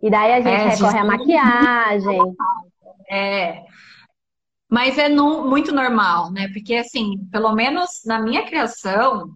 E 0.00 0.08
daí 0.08 0.32
a 0.32 0.40
gente 0.40 0.48
é, 0.48 0.68
recorre 0.68 0.98
à 0.98 1.04
maquiagem. 1.04 2.20
É. 3.10 3.62
Mas 4.74 4.98
é 4.98 5.08
no, 5.08 5.48
muito 5.48 5.72
normal, 5.72 6.32
né? 6.32 6.48
Porque, 6.48 6.74
assim, 6.74 7.28
pelo 7.30 7.54
menos 7.54 8.02
na 8.04 8.20
minha 8.20 8.44
criação, 8.44 9.32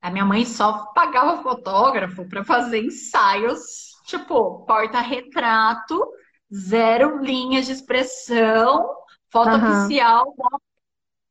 a 0.00 0.08
minha 0.08 0.24
mãe 0.24 0.44
só 0.44 0.92
pagava 0.94 1.42
fotógrafo 1.42 2.28
para 2.28 2.44
fazer 2.44 2.84
ensaios, 2.84 3.60
tipo, 4.06 4.64
porta-retrato 4.66 6.00
zero 6.54 7.20
linhas 7.20 7.66
de 7.66 7.72
expressão, 7.72 8.88
foto 9.32 9.56
uhum. 9.56 9.80
oficial, 9.80 10.32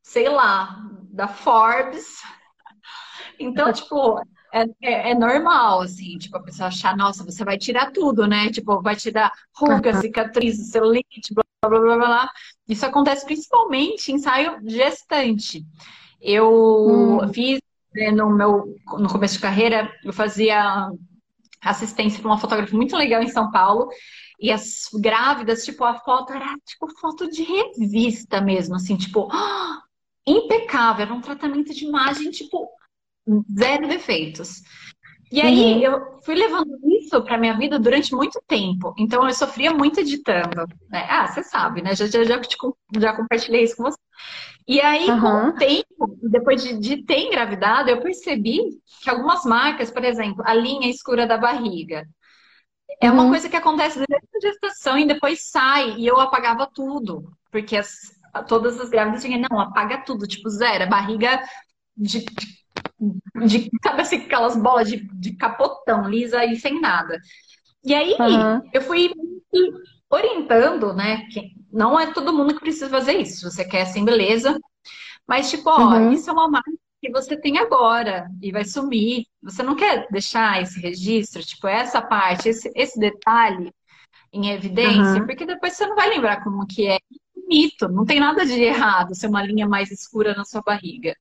sei 0.04 0.28
lá, 0.28 0.84
da 1.10 1.30
Forbes. 1.30 2.18
Então, 3.40 3.72
tipo, 3.72 4.20
é, 4.52 4.64
é, 4.82 5.12
é, 5.12 5.14
normal, 5.14 5.82
assim, 5.82 6.18
tipo, 6.18 6.36
a 6.36 6.42
pessoa 6.42 6.70
achar, 6.70 6.98
nossa, 6.98 7.24
você 7.24 7.46
vai 7.46 7.56
tirar 7.56 7.92
tudo, 7.92 8.26
né? 8.26 8.50
Tipo, 8.50 8.82
vai 8.82 8.96
tirar 8.96 9.32
rugas, 9.56 9.98
uhum. 9.98 10.02
cicatrizes, 10.02 10.72
celulite, 10.72 11.36
blá, 11.36 11.44
blá, 11.68 11.80
blá, 11.80 11.96
blá, 11.98 12.32
Isso 12.68 12.86
acontece 12.86 13.26
principalmente 13.26 14.12
em 14.12 14.16
ensaio 14.16 14.60
gestante. 14.66 15.66
Eu 16.22 16.50
uhum. 16.50 17.34
fiz, 17.34 17.60
né, 17.94 18.12
no 18.12 18.30
meu, 18.30 18.76
no 18.98 19.10
começo 19.10 19.36
de 19.36 19.42
carreira, 19.42 19.92
eu 20.04 20.14
fazia 20.14 20.90
assistência 21.62 22.20
para 22.20 22.30
uma 22.30 22.38
fotógrafa 22.38 22.76
muito 22.76 22.96
legal 22.96 23.22
em 23.22 23.30
São 23.30 23.52
Paulo, 23.52 23.90
e 24.40 24.52
as 24.52 24.88
grávidas, 24.94 25.66
tipo, 25.66 25.84
a 25.84 25.96
foto 25.96 26.34
era 26.34 26.56
tipo 26.66 26.88
foto 27.00 27.30
de 27.30 27.44
revista 27.44 28.40
mesmo, 28.40 28.76
assim, 28.76 28.96
tipo, 28.96 29.28
impecável, 30.26 31.06
era 31.06 31.14
um 31.14 31.22
tratamento 31.22 31.74
de 31.74 31.86
imagem, 31.86 32.30
tipo, 32.30 32.70
zero 33.58 33.88
defeitos. 33.88 34.62
E 35.32 35.42
aí 35.42 35.76
uhum. 35.76 35.82
eu 35.82 36.20
fui 36.24 36.36
levando 36.36 36.78
isso 37.02 37.22
para 37.22 37.38
minha 37.38 37.58
vida 37.58 37.78
durante 37.78 38.16
muito 38.16 38.42
tempo. 38.48 38.94
Então 38.98 39.28
eu 39.28 39.34
sofria 39.34 39.72
muito 39.72 40.00
editando. 40.00 40.66
Né? 40.90 41.06
Ah, 41.10 41.28
você 41.28 41.44
sabe, 41.44 41.82
né? 41.82 41.96
Já, 41.96 42.08
já, 42.08 42.24
já, 42.24 42.40
te, 42.40 42.56
já 42.98 43.14
compartilhei 43.14 43.64
isso 43.64 43.76
com 43.76 43.84
você. 43.84 43.98
E 44.68 44.82
aí, 44.82 45.10
uhum. 45.10 45.22
com 45.22 45.48
o 45.50 45.54
tempo, 45.54 46.18
depois 46.24 46.62
de, 46.62 46.78
de 46.78 47.04
ter 47.04 47.20
engravidado, 47.20 47.90
eu 47.90 48.02
percebi 48.02 48.60
que 49.02 49.10
algumas 49.10 49.46
marcas, 49.46 49.90
por 49.90 50.04
exemplo, 50.04 50.44
a 50.46 50.54
linha 50.54 50.90
escura 50.90 51.26
da 51.26 51.38
barriga, 51.38 52.06
é 53.02 53.12
uma 53.12 53.24
uhum. 53.24 53.30
coisa 53.30 53.50
que 53.50 53.56
acontece 53.56 53.96
durante 53.96 54.28
a 54.36 54.40
gestação 54.40 54.98
e 54.98 55.08
depois 55.08 55.50
sai. 55.50 55.96
E 55.98 56.08
eu 56.08 56.20
apagava 56.20 56.70
tudo. 56.74 57.32
Porque 57.52 57.78
as, 57.78 57.92
todas 58.48 58.80
as 58.80 58.90
grávidas 58.90 59.22
tinham, 59.22 59.46
não, 59.50 59.60
apaga 59.60 60.00
tudo, 60.00 60.28
tipo, 60.28 60.50
zero. 60.50 60.90
Barriga 60.90 61.42
de, 61.96 62.26
de, 62.26 62.57
sabe 63.84 64.02
assim, 64.02 64.18
aquelas 64.18 64.56
bolas 64.56 64.90
de, 64.90 65.08
de 65.14 65.34
capotão, 65.36 66.10
lisa 66.10 66.44
e 66.46 66.56
sem 66.56 66.80
nada. 66.80 67.20
E 67.84 67.94
aí 67.94 68.16
uhum. 68.20 68.62
eu 68.74 68.82
fui 68.82 69.12
orientando, 70.10 70.94
né? 70.94 71.26
Que 71.32 71.52
não 71.72 72.00
é 72.00 72.12
todo 72.14 72.34
mundo 72.34 72.54
que 72.56 72.62
precisa 72.62 72.90
fazer 72.90 73.14
isso. 73.14 73.50
Você 73.50 73.64
quer 73.64 73.84
assim, 73.84 74.04
beleza. 74.04 74.60
Mas, 75.28 75.50
tipo, 75.50 75.70
ó, 75.70 75.78
uhum. 75.78 76.12
isso 76.12 76.30
é 76.30 76.34
uma 76.34 76.50
marca 76.50 76.72
que 77.02 77.12
você 77.12 77.40
tem 77.40 77.58
agora 77.58 78.30
e 78.42 78.52
vai 78.52 78.66
sumir. 78.66 79.26
Você 79.42 79.62
não 79.62 79.76
quer 79.76 80.08
deixar 80.10 80.62
esse 80.62 80.80
registro, 80.80 81.44
tipo, 81.44 81.68
essa 81.68 82.02
parte, 82.02 82.50
esse, 82.50 82.72
esse 82.76 83.00
detalhe 83.00 83.72
em 84.34 84.50
evidência, 84.52 85.22
uhum. 85.22 85.26
porque 85.26 85.46
depois 85.46 85.74
você 85.74 85.86
não 85.86 85.96
vai 85.96 86.10
lembrar 86.10 86.44
como 86.44 86.66
que 86.66 86.88
é. 86.88 86.98
Mito, 87.50 87.88
não 87.88 88.04
tem 88.04 88.20
nada 88.20 88.46
de 88.46 88.62
errado 88.62 89.16
ser 89.16 89.28
uma 89.28 89.42
linha 89.42 89.66
mais 89.66 89.90
escura 89.90 90.36
na 90.36 90.44
sua 90.44 90.62
barriga. 90.62 91.16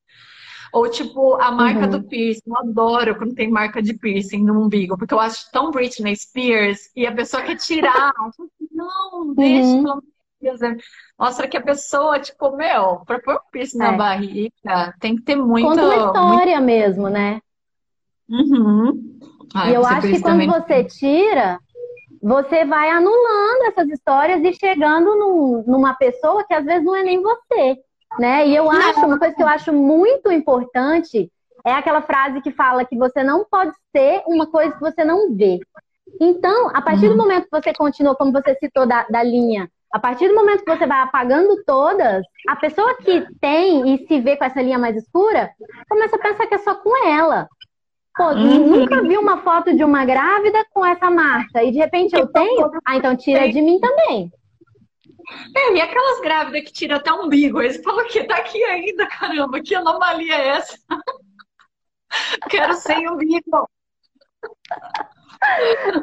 Ou 0.73 0.89
tipo, 0.89 1.35
a 1.35 1.51
marca 1.51 1.81
uhum. 1.81 1.89
do 1.89 2.03
piercing. 2.03 2.41
Eu 2.47 2.57
adoro 2.57 3.17
quando 3.17 3.35
tem 3.35 3.49
marca 3.49 3.81
de 3.81 3.93
piercing 3.93 4.43
no 4.43 4.65
umbigo, 4.65 4.97
porque 4.97 5.13
eu 5.13 5.19
acho 5.19 5.49
tão 5.51 5.71
Britney 5.71 6.15
Spears 6.15 6.89
e 6.95 7.05
a 7.05 7.11
pessoa 7.11 7.43
quer 7.43 7.55
tirar. 7.55 8.13
Não, 8.71 9.33
deixa, 9.33 9.67
uhum. 9.67 9.83
pelo. 9.83 10.03
É, 10.43 10.77
mostra 11.17 11.47
que 11.47 11.57
a 11.57 11.61
pessoa, 11.61 12.19
tipo, 12.19 12.55
meu, 12.55 13.01
pra 13.05 13.19
pôr 13.19 13.35
um 13.35 13.51
piercing 13.51 13.81
é. 13.81 13.85
na 13.85 13.91
barriga, 13.93 14.93
tem 14.99 15.15
que 15.15 15.23
ter 15.23 15.35
muito. 15.35 15.67
Conta 15.67 15.83
uma 15.83 15.95
história 15.95 16.61
muito... 16.61 16.65
mesmo, 16.65 17.09
né? 17.09 17.41
Uhum. 18.29 19.19
Ah, 19.55 19.69
e 19.69 19.73
eu 19.73 19.85
acho 19.85 20.07
que 20.07 20.21
quando 20.21 20.23
também. 20.23 20.47
você 20.47 20.83
tira, 20.83 21.59
você 22.21 22.65
vai 22.65 22.89
anulando 22.89 23.63
essas 23.67 23.89
histórias 23.89 24.43
e 24.43 24.53
chegando 24.53 25.15
num, 25.15 25.63
numa 25.65 25.93
pessoa 25.95 26.45
que 26.45 26.53
às 26.53 26.65
vezes 26.65 26.83
não 26.83 26.95
é 26.95 27.03
nem 27.03 27.21
você, 27.21 27.77
né? 28.19 28.47
E 28.47 28.55
eu 28.55 28.69
acho, 28.69 29.05
uma 29.05 29.19
coisa 29.19 29.35
que 29.35 29.43
eu 29.43 29.47
acho 29.47 29.73
muito 29.73 30.31
importante 30.31 31.31
é 31.65 31.71
aquela 31.73 32.01
frase 32.01 32.41
que 32.41 32.51
fala 32.51 32.85
que 32.85 32.97
você 32.97 33.23
não 33.23 33.45
pode 33.45 33.73
ser 33.95 34.23
uma 34.25 34.47
coisa 34.47 34.73
que 34.73 34.79
você 34.79 35.03
não 35.03 35.33
vê. 35.35 35.59
Então, 36.19 36.69
a 36.73 36.81
partir 36.81 37.07
do 37.07 37.11
uhum. 37.11 37.17
momento 37.17 37.43
que 37.45 37.61
você 37.61 37.73
continua, 37.73 38.15
como 38.15 38.31
você 38.31 38.55
citou 38.55 38.85
da, 38.87 39.05
da 39.09 39.21
linha, 39.21 39.69
a 39.91 39.99
partir 39.99 40.27
do 40.27 40.35
momento 40.35 40.63
que 40.63 40.77
você 40.77 40.85
vai 40.85 41.01
apagando 41.01 41.63
todas, 41.65 42.23
a 42.47 42.55
pessoa 42.55 42.95
que 42.95 43.25
tem 43.39 43.93
e 43.93 44.07
se 44.07 44.19
vê 44.19 44.35
com 44.35 44.45
essa 44.45 44.61
linha 44.61 44.79
mais 44.79 44.95
escura, 44.95 45.49
começa 45.89 46.15
a 46.15 46.19
pensar 46.19 46.47
que 46.47 46.55
é 46.55 46.59
só 46.59 46.75
com 46.75 47.05
ela. 47.05 47.47
Pô, 48.15 48.29
uhum. 48.29 48.67
nunca 48.67 49.01
vi 49.03 49.17
uma 49.17 49.37
foto 49.37 49.75
de 49.75 49.83
uma 49.83 50.03
grávida 50.03 50.65
com 50.73 50.85
essa 50.85 51.09
marca 51.09 51.63
e 51.63 51.71
de 51.71 51.77
repente 51.77 52.15
eu 52.15 52.27
tenho? 52.27 52.71
Ah, 52.85 52.97
então 52.97 53.15
tira 53.15 53.47
de 53.49 53.61
mim 53.61 53.79
também. 53.79 54.31
É, 55.55 55.73
e 55.73 55.81
aquelas 55.81 56.21
grávidas 56.21 56.63
que 56.63 56.71
tiram 56.71 56.97
até 56.97 57.11
um 57.11 57.25
umbigo, 57.25 57.61
eles 57.61 57.81
falam 57.83 58.07
que 58.07 58.23
tá 58.23 58.37
aqui 58.37 58.63
ainda, 58.63 59.05
caramba, 59.07 59.61
que 59.61 59.75
anomalia 59.75 60.35
é 60.35 60.47
essa? 60.49 60.77
Quero 62.49 62.73
sem 62.75 63.09
umbigo. 63.09 63.69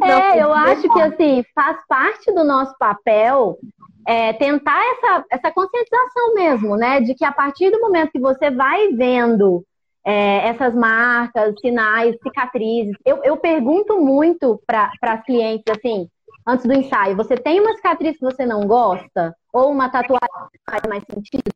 É, 0.03 0.43
eu 0.43 0.53
acho 0.53 0.83
que 0.83 1.01
assim, 1.01 1.45
faz 1.55 1.79
parte 1.89 2.33
do 2.33 2.45
nosso 2.45 2.77
papel 2.79 3.59
é, 4.07 4.33
tentar 4.35 4.81
essa, 4.93 5.25
essa 5.31 5.51
conscientização 5.53 6.35
mesmo, 6.35 6.77
né? 6.77 7.01
De 7.01 7.15
que 7.15 7.25
a 7.25 7.33
partir 7.33 7.71
do 7.71 7.81
momento 7.81 8.13
que 8.13 8.21
você 8.21 8.51
vai 8.51 8.89
vendo 8.93 9.65
é, 10.05 10.49
essas 10.49 10.75
marcas, 10.75 11.55
sinais, 11.61 12.17
cicatrizes. 12.23 12.95
Eu, 13.05 13.23
eu 13.25 13.37
pergunto 13.39 13.99
muito 13.99 14.63
para 14.67 14.93
as 15.01 15.25
clientes, 15.25 15.65
assim, 15.69 16.09
antes 16.47 16.67
do 16.67 16.73
ensaio, 16.73 17.17
você 17.17 17.37
tem 17.37 17.61
uma 17.61 17.75
cicatriz 17.75 18.17
que 18.17 18.25
você 18.25 18.45
não 18.45 18.67
gosta? 18.67 19.35
Ou 19.53 19.71
uma 19.71 19.89
tatuagem 19.89 20.29
que 20.53 20.61
faz 20.71 20.83
mais 20.89 21.05
sentido? 21.05 21.51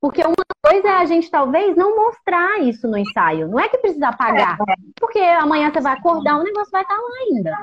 Porque 0.00 0.22
uma 0.22 0.34
coisa 0.64 0.88
é 0.88 0.98
a 0.98 1.04
gente 1.04 1.30
talvez 1.30 1.76
não 1.76 1.96
mostrar 1.96 2.60
isso 2.60 2.86
no 2.86 2.96
ensaio. 2.96 3.48
Não 3.48 3.58
é 3.58 3.68
que 3.68 3.78
precisa 3.78 4.08
apagar. 4.08 4.56
Porque 4.98 5.18
amanhã 5.18 5.72
você 5.72 5.80
vai 5.80 5.94
acordar, 5.94 6.38
o 6.38 6.44
negócio 6.44 6.70
vai 6.70 6.82
estar 6.82 6.94
lá 6.94 7.08
ainda. 7.26 7.56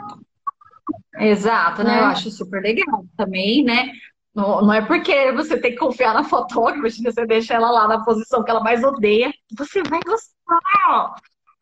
Exato, 1.17 1.83
né? 1.83 1.95
né? 1.95 1.99
Eu 2.01 2.05
acho 2.05 2.29
super 2.29 2.61
legal 2.61 3.05
também, 3.15 3.63
né? 3.63 3.91
Não, 4.33 4.61
não 4.61 4.73
é 4.73 4.81
porque 4.81 5.31
você 5.31 5.57
tem 5.57 5.71
que 5.71 5.77
confiar 5.77 6.13
na 6.13 6.25
fotógrafa, 6.25 6.81
você 6.81 7.25
deixa 7.25 7.53
ela 7.53 7.71
lá 7.71 7.87
na 7.87 8.03
posição 8.03 8.43
que 8.43 8.51
ela 8.51 8.61
mais 8.61 8.83
odeia, 8.83 9.33
você 9.57 9.81
vai 9.83 10.01
gostar. 10.05 11.15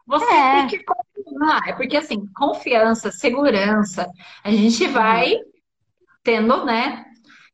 Você 0.05 0.25
é. 0.25 0.55
tem 0.57 0.67
que 0.67 0.83
confiar. 0.83 1.62
É 1.67 1.74
porque, 1.74 1.98
assim, 1.98 2.25
confiança, 2.36 3.12
segurança, 3.12 4.10
a 4.43 4.51
gente 4.51 4.88
vai 4.88 5.36
tendo, 6.24 6.65
né, 6.65 7.05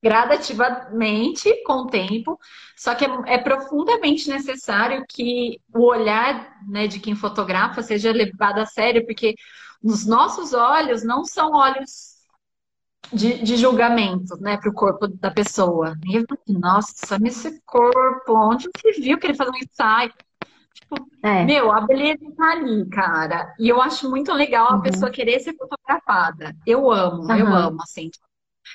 gradativamente 0.01 1.63
com 1.63 1.74
o 1.74 1.88
tempo, 1.88 2.39
só 2.75 2.96
que 2.96 3.06
é, 3.06 3.10
é, 3.27 3.38
profundamente 3.38 4.29
necessário 4.29 5.06
que 5.08 5.60
o 5.74 5.86
olhar 5.86 6.58
né, 6.68 6.88
de 6.88 7.00
quem 7.00 7.15
fotografa 7.15 7.82
seja 7.82 8.12
levado 8.12 8.60
a 8.60 8.65
sério, 8.65 9.06
porque 9.06 9.36
os 9.84 10.06
nossos 10.06 10.53
olhos 10.53 11.03
não 11.03 11.25
são 11.25 11.51
olhos 11.51 12.20
de, 13.12 13.41
de 13.44 13.58
julgamento, 13.58 14.38
né, 14.39 14.58
para 14.58 14.70
o 14.70 14.74
corpo 14.74 15.08
da 15.08 15.32
pessoa. 15.32 15.96
E 16.06 16.15
eu 16.15 16.25
nossa, 16.48 17.18
esse 17.25 17.62
corpo, 17.65 18.34
onde 18.34 18.70
você 18.75 19.01
viu 19.01 19.18
que 19.18 19.27
ele 19.27 19.36
faz 19.36 19.50
um 19.50 19.58
ensaio? 19.58 20.13
Tipo, 20.74 20.96
é. 21.24 21.44
meu, 21.46 21.72
a 21.72 21.82
beleza 21.82 22.32
tá 22.36 22.52
ali, 22.52 22.88
cara. 22.90 23.54
E 23.60 23.68
eu 23.68 23.82
acho 23.82 24.10
muito 24.10 24.32
legal 24.34 24.68
a 24.68 24.76
uhum. 24.76 24.82
pessoa 24.82 25.12
querer 25.12 25.40
ser 25.40 25.56
fotografada. 25.56 26.56
Eu 26.66 26.92
amo, 26.92 27.24
uhum. 27.24 27.36
eu 27.36 27.48
amo, 27.48 27.82
assim. 27.82 28.10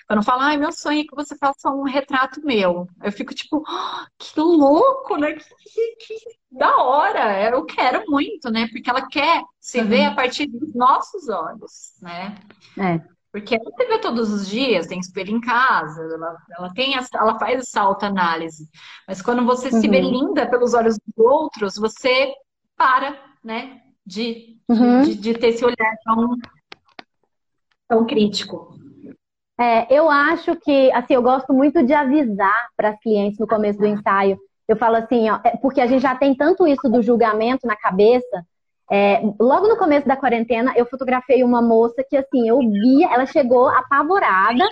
Quando 0.06 0.22
fala, 0.22 0.46
ai, 0.46 0.56
meu 0.56 0.72
sonho 0.72 1.00
é 1.00 1.04
que 1.04 1.14
você 1.14 1.36
faça 1.36 1.70
um 1.70 1.82
retrato 1.82 2.44
meu. 2.44 2.88
Eu 3.02 3.12
fico 3.12 3.34
tipo, 3.34 3.64
oh, 3.66 4.06
que 4.18 4.40
louco, 4.40 5.16
né? 5.16 5.32
Que, 5.32 5.40
que, 5.40 5.96
que, 5.98 6.38
da 6.50 6.76
hora. 6.78 7.50
Eu 7.50 7.64
quero 7.64 8.04
muito, 8.08 8.50
né? 8.50 8.68
Porque 8.68 8.90
ela 8.90 9.08
quer 9.08 9.42
se 9.60 9.80
uhum. 9.80 9.88
ver 9.88 10.04
a 10.04 10.14
partir 10.14 10.46
dos 10.46 10.74
nossos 10.74 11.28
olhos, 11.28 11.94
né? 12.02 12.36
É. 12.78 13.13
Porque 13.34 13.56
ela 13.56 13.68
se 13.76 13.86
vê 13.86 13.98
todos 13.98 14.32
os 14.32 14.48
dias, 14.48 14.86
tem 14.86 15.00
espelho 15.00 15.36
em 15.36 15.40
casa, 15.40 16.00
ela, 16.02 16.36
ela, 16.56 16.72
tem 16.72 16.96
essa, 16.96 17.18
ela 17.18 17.36
faz 17.36 17.58
essa 17.58 17.80
autoanálise. 17.80 18.68
Mas 19.08 19.20
quando 19.20 19.44
você 19.44 19.74
uhum. 19.74 19.80
se 19.80 19.88
vê 19.88 20.00
linda 20.00 20.46
pelos 20.46 20.72
olhos 20.72 20.96
dos 21.04 21.26
outros, 21.26 21.74
você 21.74 22.32
para, 22.76 23.18
né, 23.42 23.80
de, 24.06 24.56
uhum. 24.68 25.02
de, 25.02 25.16
de, 25.16 25.34
ter 25.34 25.48
esse 25.48 25.64
olhar 25.64 25.96
tão, 26.04 26.36
tão 27.88 28.06
crítico. 28.06 28.78
É, 29.58 29.92
eu 29.92 30.08
acho 30.08 30.54
que, 30.54 30.92
assim, 30.92 31.14
eu 31.14 31.22
gosto 31.22 31.52
muito 31.52 31.82
de 31.82 31.92
avisar 31.92 32.68
para 32.76 32.90
as 32.90 33.00
clientes 33.00 33.40
no 33.40 33.48
começo 33.48 33.80
do 33.80 33.86
ensaio. 33.86 34.38
Eu 34.68 34.76
falo 34.76 34.94
assim, 34.94 35.28
ó, 35.28 35.40
é 35.42 35.56
porque 35.56 35.80
a 35.80 35.88
gente 35.88 36.02
já 36.02 36.14
tem 36.14 36.36
tanto 36.36 36.68
isso 36.68 36.88
do 36.88 37.02
julgamento 37.02 37.66
na 37.66 37.74
cabeça, 37.74 38.46
é, 38.90 39.20
logo 39.40 39.68
no 39.68 39.76
começo 39.76 40.06
da 40.06 40.16
quarentena, 40.16 40.72
eu 40.76 40.86
fotografei 40.86 41.42
uma 41.42 41.62
moça 41.62 42.04
que, 42.08 42.16
assim, 42.16 42.48
eu 42.48 42.58
via, 42.58 43.12
ela 43.12 43.26
chegou 43.26 43.68
apavorada, 43.68 44.64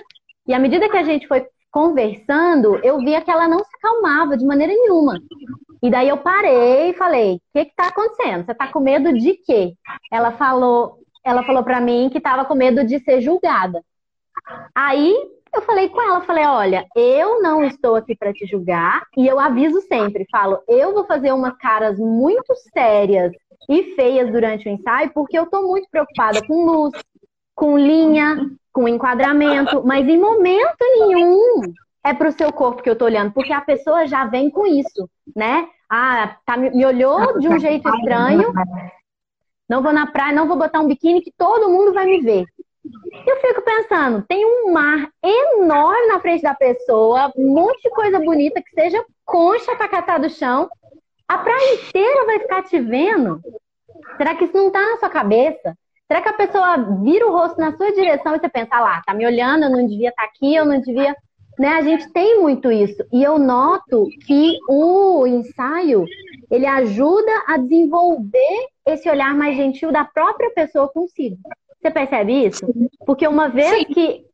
e 0.47 0.53
à 0.53 0.59
medida 0.59 0.89
que 0.89 0.97
a 0.97 1.03
gente 1.03 1.27
foi 1.27 1.45
conversando, 1.71 2.79
eu 2.83 2.99
via 2.99 3.21
que 3.21 3.31
ela 3.31 3.47
não 3.47 3.59
se 3.59 3.71
acalmava 3.77 4.37
de 4.37 4.45
maneira 4.45 4.71
nenhuma. 4.71 5.19
E 5.81 5.89
daí 5.89 6.07
eu 6.07 6.17
parei 6.17 6.91
e 6.91 6.93
falei: 6.93 7.35
o 7.35 7.39
que 7.51 7.59
está 7.67 7.87
acontecendo? 7.87 8.45
Você 8.45 8.51
está 8.51 8.67
com 8.67 8.79
medo 8.79 9.11
de 9.13 9.33
quê? 9.33 9.73
Ela 10.11 10.31
falou, 10.33 10.99
ela 11.25 11.43
falou 11.43 11.63
para 11.63 11.81
mim 11.81 12.09
que 12.11 12.19
estava 12.19 12.45
com 12.45 12.55
medo 12.55 12.85
de 12.85 12.99
ser 12.99 13.21
julgada. 13.21 13.83
Aí 14.75 15.13
eu 15.53 15.61
falei 15.61 15.89
com 15.89 16.01
ela, 16.01 16.21
falei, 16.21 16.45
olha, 16.45 16.85
eu 16.95 17.41
não 17.41 17.63
estou 17.63 17.95
aqui 17.95 18.15
para 18.15 18.33
te 18.33 18.45
julgar 18.45 19.03
e 19.15 19.27
eu 19.27 19.39
aviso 19.39 19.81
sempre, 19.81 20.25
falo, 20.31 20.59
eu 20.67 20.93
vou 20.93 21.05
fazer 21.05 21.31
umas 21.31 21.55
caras 21.57 21.99
muito 21.99 22.55
sérias 22.73 23.31
e 23.69 23.95
feias 23.95 24.31
durante 24.31 24.67
o 24.67 24.71
ensaio, 24.71 25.11
porque 25.13 25.37
eu 25.37 25.43
estou 25.43 25.67
muito 25.67 25.87
preocupada 25.89 26.45
com 26.45 26.65
luz, 26.65 26.93
com 27.55 27.77
linha, 27.77 28.49
com 28.71 28.87
enquadramento, 28.87 29.83
mas 29.85 30.07
em 30.07 30.17
momento 30.17 30.77
nenhum 30.97 31.61
é 32.03 32.13
para 32.13 32.29
o 32.29 32.31
seu 32.31 32.51
corpo 32.51 32.81
que 32.81 32.89
eu 32.89 32.93
estou 32.93 33.07
olhando, 33.07 33.31
porque 33.31 33.53
a 33.53 33.61
pessoa 33.61 34.05
já 34.07 34.25
vem 34.25 34.49
com 34.49 34.65
isso, 34.65 35.09
né? 35.35 35.67
Ah, 35.89 36.35
tá, 36.45 36.57
me 36.57 36.85
olhou 36.85 37.39
de 37.39 37.47
um 37.47 37.59
jeito 37.59 37.87
estranho, 37.87 38.51
não 39.69 39.81
vou 39.81 39.93
na 39.93 40.07
praia, 40.07 40.33
não 40.33 40.47
vou 40.47 40.57
botar 40.57 40.79
um 40.79 40.87
biquíni 40.87 41.21
que 41.21 41.31
todo 41.37 41.69
mundo 41.69 41.93
vai 41.93 42.05
me 42.05 42.19
ver. 42.21 42.45
Eu 43.25 43.37
fico 43.37 43.61
pensando, 43.61 44.25
tem 44.27 44.45
um 44.45 44.73
mar 44.73 45.07
enorme 45.23 46.07
na 46.07 46.19
frente 46.19 46.41
da 46.41 46.53
pessoa, 46.53 47.31
um 47.37 47.53
monte 47.53 47.81
de 47.83 47.89
coisa 47.91 48.19
bonita 48.19 48.61
que 48.61 48.71
seja 48.71 49.03
concha 49.23 49.75
para 49.77 49.87
catar 49.87 50.19
do 50.19 50.29
chão, 50.29 50.67
a 51.27 51.37
praia 51.37 51.75
inteira 51.75 52.25
vai 52.25 52.39
ficar 52.39 52.63
te 52.63 52.79
vendo? 52.79 53.41
Será 54.17 54.35
que 54.35 54.45
isso 54.45 54.55
não 54.55 54.67
está 54.67 54.81
na 54.81 54.97
sua 54.97 55.09
cabeça? 55.09 55.75
Será 56.07 56.21
que 56.21 56.29
a 56.29 56.33
pessoa 56.33 56.77
vira 57.01 57.27
o 57.27 57.31
rosto 57.31 57.59
na 57.59 57.75
sua 57.75 57.91
direção 57.91 58.35
e 58.35 58.39
você 58.39 58.49
pensa, 58.49 58.75
ah 58.75 58.81
lá, 58.81 59.01
tá 59.05 59.13
me 59.13 59.25
olhando, 59.25 59.63
eu 59.63 59.69
não 59.69 59.87
devia 59.87 60.09
estar 60.09 60.23
tá 60.23 60.27
aqui, 60.27 60.53
eu 60.53 60.65
não 60.65 60.79
devia. 60.79 61.15
Né? 61.57 61.69
A 61.69 61.81
gente 61.81 62.11
tem 62.11 62.39
muito 62.39 62.71
isso. 62.71 63.03
E 63.11 63.23
eu 63.23 63.39
noto 63.39 64.07
que 64.25 64.57
o 64.67 65.25
ensaio 65.25 66.05
ele 66.51 66.65
ajuda 66.65 67.31
a 67.47 67.57
desenvolver 67.57 68.67
esse 68.85 69.09
olhar 69.09 69.33
mais 69.33 69.55
gentil 69.55 69.91
da 69.91 70.03
própria 70.03 70.51
pessoa 70.51 70.87
consigo. 70.89 71.37
Você 71.81 71.89
percebe 71.91 72.45
isso? 72.45 72.65
Porque 73.05 73.27
uma 73.27 73.49
vez 73.49 73.79
Sim. 73.79 73.85
que 73.85 74.25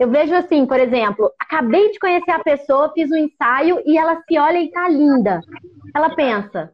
eu 0.00 0.10
vejo 0.10 0.34
assim, 0.34 0.64
por 0.64 0.80
exemplo, 0.80 1.30
acabei 1.38 1.90
de 1.90 1.98
conhecer 1.98 2.30
a 2.30 2.42
pessoa, 2.42 2.90
fiz 2.94 3.10
um 3.10 3.16
ensaio 3.16 3.82
e 3.84 3.98
ela 3.98 4.18
se 4.26 4.38
olha 4.38 4.58
e 4.58 4.70
tá 4.70 4.88
linda. 4.88 5.42
Ela 5.94 6.14
pensa: 6.14 6.72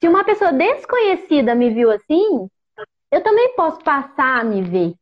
se 0.00 0.08
uma 0.08 0.24
pessoa 0.24 0.52
desconhecida 0.52 1.54
me 1.54 1.70
viu 1.70 1.88
assim, 1.92 2.48
eu 3.12 3.22
também 3.22 3.54
posso 3.54 3.78
passar 3.78 4.40
a 4.40 4.44
me 4.44 4.60
ver, 4.60 4.94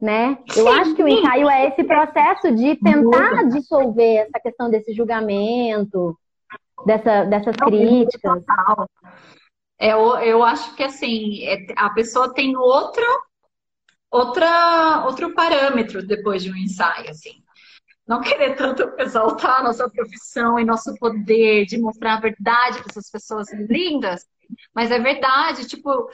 né? 0.00 0.38
Eu 0.56 0.66
acho 0.68 0.94
que 0.94 1.04
o 1.04 1.08
ensaio 1.08 1.50
é 1.50 1.68
esse 1.68 1.84
processo 1.84 2.50
de 2.54 2.76
tentar 2.76 3.42
dissolver 3.50 4.26
essa 4.26 4.40
questão 4.40 4.70
desse 4.70 4.94
julgamento, 4.94 6.18
dessa, 6.86 7.24
dessas 7.24 7.56
críticas. 7.56 8.42
Eu, 9.78 10.16
eu 10.20 10.42
acho 10.42 10.74
que 10.74 10.82
assim, 10.82 11.44
é, 11.44 11.66
a 11.76 11.90
pessoa 11.90 12.32
tem 12.32 12.56
outro, 12.56 13.04
outra, 14.10 15.04
outro 15.06 15.34
parâmetro 15.34 16.06
depois 16.06 16.42
de 16.42 16.50
um 16.50 16.56
ensaio, 16.56 17.10
assim 17.10 17.44
não 18.06 18.20
querer 18.20 18.54
tanto 18.54 18.94
exaltar 19.00 19.64
nossa 19.64 19.90
profissão 19.90 20.58
e 20.60 20.64
nosso 20.64 20.94
poder 20.94 21.66
de 21.66 21.76
mostrar 21.76 22.14
a 22.14 22.20
verdade 22.20 22.78
para 22.78 22.90
essas 22.90 23.10
pessoas 23.10 23.52
lindas, 23.52 24.24
Mas 24.72 24.92
é 24.92 24.98
verdade, 25.00 25.66
tipo, 25.66 26.08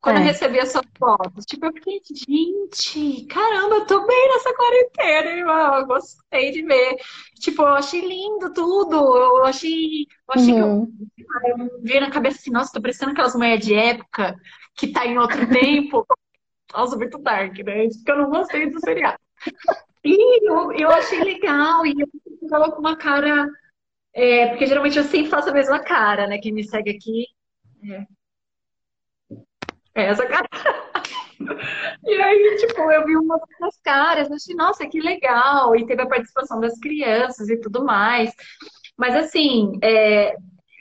quando 0.00 0.18
é. 0.18 0.20
eu 0.20 0.24
recebi 0.24 0.58
essas 0.58 0.82
fotos, 0.98 1.44
tipo, 1.46 1.64
eu 1.66 1.72
fiquei, 1.72 2.00
gente, 2.14 3.26
caramba, 3.26 3.76
eu 3.76 3.86
tô 3.86 4.06
bem 4.06 4.28
nessa 4.28 4.54
quarentena, 4.54 5.30
irmão. 5.30 5.74
Eu 5.78 5.86
gostei 5.86 6.52
de 6.52 6.62
ver. 6.62 6.96
Tipo, 7.40 7.62
eu 7.62 7.74
achei 7.74 8.00
lindo 8.00 8.52
tudo. 8.52 8.96
Eu 8.96 9.44
achei. 9.44 10.02
Eu 10.02 10.34
achei 10.34 10.54
uhum. 10.54 10.86
que 11.16 11.22
eu, 11.22 11.58
eu 11.58 11.80
vi 11.82 11.98
na 11.98 12.10
cabeça 12.10 12.38
assim, 12.38 12.50
nossa, 12.50 12.72
tô 12.72 12.80
parecendo 12.80 13.12
aquelas 13.12 13.34
mulheres 13.34 13.64
de 13.64 13.74
época 13.74 14.36
que 14.76 14.88
tá 14.88 15.04
em 15.06 15.18
outro 15.18 15.40
tempo. 15.50 16.06
Nossa, 16.72 16.96
muito 16.96 17.18
dark, 17.18 17.58
né? 17.58 17.86
Isso 17.86 18.04
que 18.04 18.10
eu 18.10 18.18
não 18.18 18.30
gostei 18.30 18.70
do 18.70 18.80
seriado. 18.80 19.18
E 20.04 20.48
eu, 20.48 20.72
eu 20.72 20.90
achei 20.90 21.22
legal, 21.22 21.84
e 21.86 21.94
eu 21.98 22.08
tava 22.48 22.70
com 22.72 22.80
uma 22.80 22.96
cara. 22.96 23.48
É, 24.14 24.48
porque 24.48 24.66
geralmente 24.66 24.98
eu 24.98 25.04
sempre 25.04 25.30
faço 25.30 25.50
a 25.50 25.52
mesma 25.52 25.80
cara, 25.80 26.26
né? 26.26 26.38
Quem 26.38 26.52
me 26.52 26.64
segue 26.64 26.90
aqui. 26.90 27.26
É, 29.94 30.02
é 30.02 30.04
essa 30.06 30.26
cara. 30.26 30.48
E 32.04 32.20
aí, 32.20 32.56
tipo, 32.58 32.80
eu 32.90 33.04
vi 33.06 33.16
umas 33.16 33.40
outras 33.40 33.78
caras, 33.82 34.30
achei, 34.30 34.54
nossa, 34.54 34.86
que 34.88 35.00
legal. 35.00 35.76
E 35.76 35.86
teve 35.86 36.02
a 36.02 36.06
participação 36.08 36.60
das 36.60 36.78
crianças 36.78 37.48
e 37.48 37.60
tudo 37.60 37.84
mais. 37.84 38.32
Mas, 38.96 39.14
assim, 39.14 39.78
é, 39.82 40.34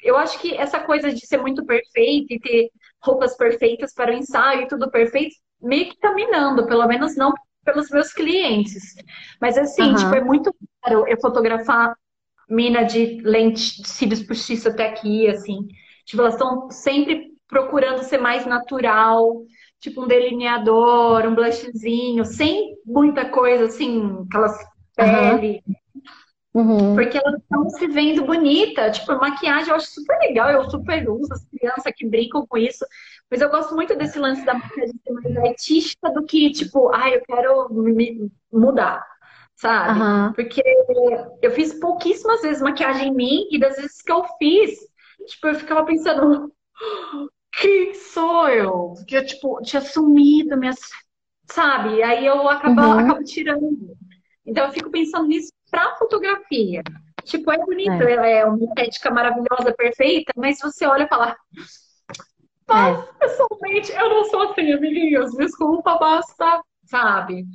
eu 0.03 0.17
acho 0.17 0.39
que 0.39 0.55
essa 0.55 0.79
coisa 0.79 1.13
de 1.13 1.25
ser 1.27 1.37
muito 1.39 1.65
perfeita 1.65 2.33
e 2.33 2.39
ter 2.39 2.69
roupas 3.01 3.35
perfeitas 3.37 3.93
para 3.93 4.11
o 4.11 4.15
ensaio 4.15 4.63
e 4.63 4.67
tudo 4.67 4.89
perfeito, 4.89 5.35
meio 5.61 5.89
que 5.89 6.09
minando, 6.13 6.67
pelo 6.67 6.87
menos 6.87 7.15
não 7.15 7.33
pelos 7.63 7.89
meus 7.89 8.13
clientes. 8.13 8.95
Mas, 9.41 9.57
assim, 9.57 9.89
uhum. 9.89 9.95
tipo, 9.95 10.15
é 10.15 10.23
muito 10.23 10.55
caro 10.81 11.05
eu 11.07 11.19
fotografar 11.19 11.95
mina 12.49 12.83
de 12.83 13.19
lente 13.21 13.81
de 13.81 13.87
cílios 13.87 14.23
postiço 14.23 14.69
até 14.69 14.87
aqui, 14.87 15.27
assim. 15.27 15.67
Tipo, 16.05 16.21
elas 16.21 16.35
estão 16.35 16.71
sempre 16.71 17.33
procurando 17.47 18.03
ser 18.03 18.17
mais 18.17 18.45
natural, 18.45 19.43
tipo 19.79 20.03
um 20.03 20.07
delineador, 20.07 21.25
um 21.25 21.35
blushzinho, 21.35 22.23
sem 22.25 22.75
muita 22.85 23.25
coisa 23.25 23.65
assim, 23.65 24.25
aquelas 24.27 24.57
pele. 24.95 25.61
Uhum. 26.53 26.95
Porque 26.95 27.17
elas 27.17 27.39
estão 27.39 27.69
se 27.69 27.87
vendo 27.87 28.25
bonita. 28.25 28.89
Tipo, 28.89 29.19
maquiagem 29.19 29.69
eu 29.69 29.75
acho 29.75 29.91
super 29.91 30.17
legal, 30.19 30.49
eu 30.49 30.69
super 30.69 31.07
uso, 31.09 31.31
as 31.31 31.45
crianças 31.45 31.93
que 31.95 32.07
brincam 32.07 32.47
com 32.47 32.57
isso. 32.57 32.85
Mas 33.29 33.41
eu 33.41 33.49
gosto 33.49 33.75
muito 33.75 33.95
desse 33.95 34.17
lance 34.17 34.45
da 34.45 34.53
maquiagem 34.53 34.95
ser 35.03 35.11
mais 35.11 35.37
artística 35.37 36.09
do 36.11 36.25
que, 36.25 36.51
tipo, 36.51 36.89
ai, 36.93 37.13
ah, 37.13 37.15
eu 37.15 37.21
quero 37.25 37.73
me 37.73 38.31
mudar, 38.51 39.05
sabe? 39.55 39.99
Uhum. 39.99 40.33
Porque 40.33 40.63
eu 41.41 41.51
fiz 41.51 41.73
pouquíssimas 41.73 42.41
vezes 42.41 42.61
maquiagem 42.61 43.09
em 43.09 43.13
mim 43.13 43.47
e 43.51 43.59
das 43.59 43.75
vezes 43.75 44.01
que 44.01 44.11
eu 44.11 44.23
fiz, 44.37 44.79
tipo, 45.27 45.47
eu 45.47 45.55
ficava 45.55 45.85
pensando, 45.85 46.51
quem 47.59 47.93
sou 47.93 48.47
eu? 48.47 48.93
Que 49.07 49.17
eu, 49.17 49.25
tipo, 49.25 49.61
tinha 49.61 49.81
sumido, 49.81 50.57
minhas. 50.57 50.77
Sabe? 51.49 52.03
Aí 52.03 52.25
eu 52.25 52.47
acabo, 52.49 52.81
uhum. 52.81 52.99
acabo 52.99 53.23
tirando. 53.23 53.97
Então 54.45 54.65
eu 54.65 54.71
fico 54.71 54.89
pensando 54.89 55.27
nisso 55.27 55.51
pra 55.69 55.95
fotografia. 55.95 56.81
Tipo, 57.23 57.51
é 57.51 57.57
bonito, 57.57 58.03
é. 58.03 58.13
ela 58.13 58.27
é 58.27 58.45
uma 58.45 58.63
estética 58.63 59.11
maravilhosa, 59.11 59.73
perfeita, 59.75 60.31
mas 60.35 60.59
você 60.59 60.85
olha 60.85 61.03
e 61.03 61.07
fala. 61.07 61.35
Mas, 62.69 62.99
é. 62.99 63.07
pessoalmente, 63.19 63.91
eu 63.91 64.09
não 64.09 64.25
sou 64.25 64.41
assim, 64.43 64.71
amiguinhos. 64.71 65.31
Desculpa, 65.35 65.97
basta, 65.97 66.61
sabe? 66.85 67.45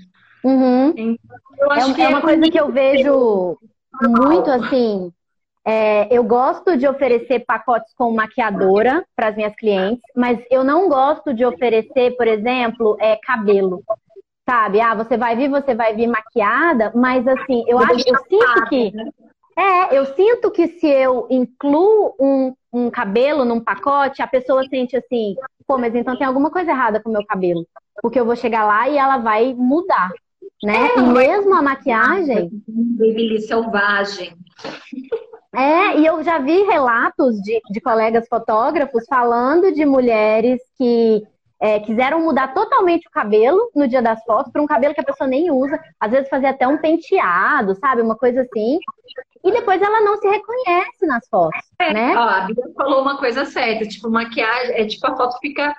Uhum. 0.44 0.94
Então, 0.96 1.72
é, 1.72 2.02
é, 2.02 2.08
uma 2.08 2.20
coisa 2.20 2.50
que 2.50 2.58
eu 2.58 2.72
vejo 2.72 3.58
muito 4.02 4.50
assim 4.50 5.12
é, 5.64 6.08
eu 6.10 6.24
gosto 6.24 6.76
de 6.76 6.88
oferecer 6.88 7.44
pacotes 7.46 7.92
com 7.94 8.12
maquiadora 8.12 9.04
para 9.14 9.28
as 9.28 9.36
minhas 9.36 9.54
clientes, 9.54 10.02
mas 10.14 10.40
eu 10.50 10.64
não 10.64 10.88
gosto 10.88 11.32
de 11.32 11.44
oferecer, 11.44 12.16
por 12.16 12.26
exemplo, 12.26 12.96
é, 13.00 13.16
cabelo. 13.22 13.82
Sabe? 14.48 14.80
Ah, 14.80 14.94
você 14.94 15.16
vai 15.16 15.36
vir, 15.36 15.48
você 15.48 15.72
vai 15.72 15.94
vir 15.94 16.08
maquiada, 16.08 16.90
mas 16.96 17.26
assim, 17.28 17.62
eu 17.68 17.78
acho, 17.78 18.08
eu 18.08 18.18
sinto 18.28 18.68
que. 18.68 18.92
É, 19.56 19.96
eu 19.96 20.06
sinto 20.06 20.50
que 20.50 20.68
se 20.68 20.86
eu 20.86 21.26
incluo 21.30 22.14
um, 22.18 22.54
um 22.72 22.90
cabelo 22.90 23.44
num 23.44 23.60
pacote, 23.60 24.22
a 24.22 24.26
pessoa 24.26 24.64
sente 24.64 24.96
assim, 24.96 25.36
pô, 25.66 25.76
mas 25.76 25.94
então 25.94 26.16
tem 26.16 26.26
alguma 26.26 26.50
coisa 26.50 26.70
errada 26.70 27.00
com 27.00 27.10
o 27.10 27.12
meu 27.12 27.24
cabelo. 27.26 27.66
Porque 28.00 28.18
eu 28.18 28.24
vou 28.24 28.36
chegar 28.36 28.64
lá 28.64 28.88
e 28.88 28.96
ela 28.96 29.18
vai 29.18 29.54
mudar. 29.54 30.10
Né? 30.62 30.90
É, 30.94 30.98
e 30.98 31.02
mesmo 31.02 31.54
a 31.54 31.62
maquiagem. 31.62 32.50
Babyliss 32.66 33.48
selvagem. 33.48 34.34
É, 35.54 35.98
e 35.98 36.06
eu 36.06 36.22
já 36.22 36.38
vi 36.38 36.62
relatos 36.62 37.36
de, 37.42 37.60
de 37.70 37.80
colegas 37.80 38.26
fotógrafos 38.26 39.04
falando 39.06 39.72
de 39.72 39.84
mulheres 39.84 40.60
que 40.78 41.22
é, 41.62 41.78
quiseram 41.78 42.20
mudar 42.20 42.52
totalmente 42.52 43.06
o 43.06 43.10
cabelo 43.10 43.70
no 43.72 43.86
dia 43.86 44.02
das 44.02 44.20
fotos 44.24 44.50
para 44.50 44.60
um 44.60 44.66
cabelo 44.66 44.92
que 44.94 45.00
a 45.00 45.04
pessoa 45.04 45.28
nem 45.28 45.48
usa, 45.48 45.80
às 46.00 46.10
vezes 46.10 46.28
fazer 46.28 46.48
até 46.48 46.66
um 46.66 46.76
penteado, 46.76 47.76
sabe, 47.76 48.02
uma 48.02 48.16
coisa 48.16 48.40
assim. 48.42 48.80
E 49.44 49.52
depois 49.52 49.80
ela 49.80 50.00
não 50.00 50.16
se 50.16 50.28
reconhece 50.28 51.06
nas 51.06 51.28
fotos, 51.28 51.60
é, 51.78 51.94
né? 51.94 52.16
Ó, 52.16 52.20
a 52.20 52.40
Bia 52.46 52.64
falou 52.76 53.02
uma 53.02 53.16
coisa 53.16 53.44
certa, 53.44 53.86
tipo 53.86 54.10
maquiagem, 54.10 54.74
é 54.74 54.86
tipo 54.86 55.06
a 55.06 55.16
foto 55.16 55.38
fica 55.38 55.72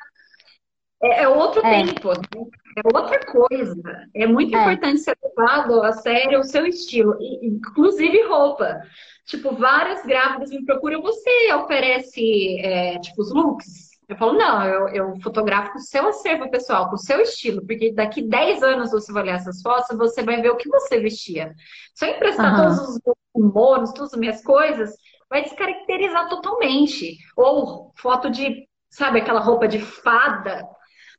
é, 1.04 1.24
é 1.24 1.28
outro 1.28 1.62
é. 1.65 1.84
tempo, 1.84 2.13
né? 2.13 2.46
é 2.78 2.98
outra 2.98 3.19
coisa. 3.26 4.08
É 4.15 4.26
muito 4.26 4.56
é. 4.56 4.62
importante 4.62 5.02
ser 5.02 5.17
levado 5.22 5.84
a 5.84 5.91
sério 5.91 6.39
o 6.39 6.46
seu 6.46 6.65
estilo, 6.65 7.17
inclusive 7.41 8.24
roupa. 8.24 8.80
Tipo, 9.26 9.54
várias 9.56 10.02
grávidas 10.06 10.50
me 10.50 10.65
procuram, 10.65 11.02
você 11.02 11.54
oferece, 11.54 12.58
é, 12.62 13.00
tipo, 13.00 13.22
os 13.22 13.34
looks? 13.34 13.93
Eu 14.13 14.17
falo, 14.17 14.34
não, 14.34 14.63
eu, 14.63 14.88
eu 14.89 15.21
fotografo 15.21 15.73
com 15.73 15.80
o 15.80 15.82
seu 15.82 16.08
acervo 16.08 16.49
pessoal, 16.49 16.88
com 16.88 16.95
o 16.95 16.99
seu 16.99 17.19
estilo, 17.19 17.65
porque 17.65 17.91
daqui 17.91 18.21
10 18.21 18.62
anos 18.62 18.91
você 18.91 19.12
vai 19.12 19.23
olhar 19.23 19.36
essas 19.36 19.60
fotos, 19.62 19.97
você 19.97 20.21
vai 20.21 20.39
ver 20.39 20.52
o 20.52 20.56
que 20.56 20.69
você 20.69 20.99
vestia. 20.99 21.54
Se 21.95 22.06
eu 22.06 22.15
emprestar 22.15 22.54
uhum. 22.54 22.63
todos 22.63 22.89
os 22.89 22.99
humores, 23.34 23.91
todas 23.91 24.13
as 24.13 24.19
minhas 24.19 24.43
coisas, 24.43 24.95
vai 25.28 25.41
descaracterizar 25.41 26.30
totalmente. 26.30 27.17
Ou 27.36 27.91
foto 27.95 28.30
de, 28.30 28.67
sabe, 28.88 29.19
aquela 29.19 29.39
roupa 29.39 29.67
de 29.67 29.80
fada. 29.80 30.63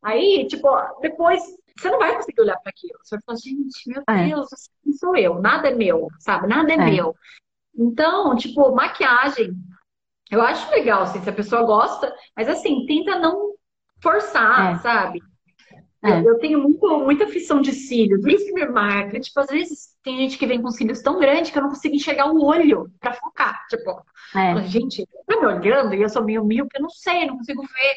Aí, 0.00 0.46
tipo, 0.46 0.68
depois 1.00 1.42
você 1.76 1.90
não 1.90 1.98
vai 1.98 2.14
conseguir 2.14 2.42
olhar 2.42 2.58
para 2.58 2.70
aquilo. 2.70 2.96
Você 3.02 3.16
vai 3.16 3.22
falar, 3.26 3.38
gente, 3.38 3.88
meu 3.88 4.02
é. 4.08 4.28
Deus, 4.28 4.48
é. 4.52 4.92
sou 4.92 5.16
eu, 5.16 5.40
nada 5.40 5.68
é 5.68 5.74
meu, 5.74 6.06
sabe? 6.20 6.46
Nada 6.46 6.70
é, 6.70 6.76
é. 6.76 6.90
meu. 6.90 7.16
Então, 7.76 8.36
tipo, 8.36 8.72
maquiagem, 8.72 9.52
eu 10.34 10.42
acho 10.42 10.70
legal, 10.70 11.02
assim, 11.02 11.20
se 11.22 11.30
a 11.30 11.32
pessoa 11.32 11.62
gosta, 11.62 12.14
mas 12.36 12.48
assim, 12.48 12.84
tenta 12.86 13.18
não 13.18 13.54
forçar, 14.02 14.74
é. 14.74 14.78
sabe? 14.78 15.20
É. 16.02 16.20
Eu, 16.20 16.24
eu, 16.24 16.38
tenho 16.38 16.60
muito, 16.60 16.98
muita 16.98 17.24
aflição 17.24 17.62
de 17.62 17.72
cílios, 17.72 18.20
por 18.20 18.30
isso 18.30 18.44
que 18.44 18.52
me 18.52 18.66
marca. 18.66 19.18
Tipo, 19.18 19.40
às 19.40 19.46
vezes 19.46 19.96
tem 20.02 20.18
gente 20.18 20.36
que 20.36 20.46
vem 20.46 20.60
com 20.60 20.70
cílios 20.70 21.00
tão 21.00 21.18
grandes 21.18 21.50
que 21.50 21.56
eu 21.56 21.62
não 21.62 21.70
consigo 21.70 21.94
enxergar 21.94 22.30
o 22.30 22.44
olho 22.44 22.90
pra 23.00 23.14
focar. 23.14 23.64
Tipo, 23.68 24.02
é. 24.36 24.62
gente, 24.64 25.06
tá 25.26 25.40
me 25.40 25.46
olhando 25.46 25.94
e 25.94 26.02
eu 26.02 26.08
sou 26.10 26.22
meio 26.22 26.44
míope, 26.44 26.76
eu 26.76 26.82
não 26.82 26.90
sei, 26.90 27.26
não 27.26 27.38
consigo 27.38 27.62
ver, 27.62 27.94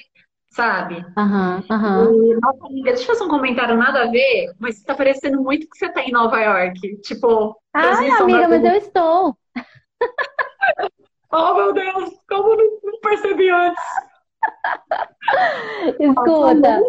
sabe? 0.52 1.06
Aham, 1.18 1.64
uhum, 1.70 1.76
uhum. 1.76 2.32
E, 2.32 2.40
nossa 2.40 2.66
amiga, 2.68 2.94
deixa 2.94 3.04
eu 3.04 3.08
fazer 3.08 3.24
um 3.26 3.30
comentário 3.30 3.76
nada 3.76 4.04
a 4.04 4.10
ver, 4.10 4.54
mas 4.58 4.82
tá 4.84 4.96
parecendo 4.96 5.44
muito 5.44 5.68
que 5.68 5.78
você 5.78 5.90
tá 5.90 6.02
em 6.02 6.12
Nova 6.12 6.40
York. 6.40 7.02
Tipo, 7.02 7.60
Ai, 7.74 8.10
amiga, 8.12 8.48
mas 8.48 8.64
eu 8.64 8.76
estou. 8.76 9.38
oh, 11.32 11.54
meu 11.54 11.74
Deus, 11.74 12.10
como 12.28 12.56
não 12.56 13.00
percebi 13.02 13.50
antes? 13.50 13.84
Escuta. 16.00 16.82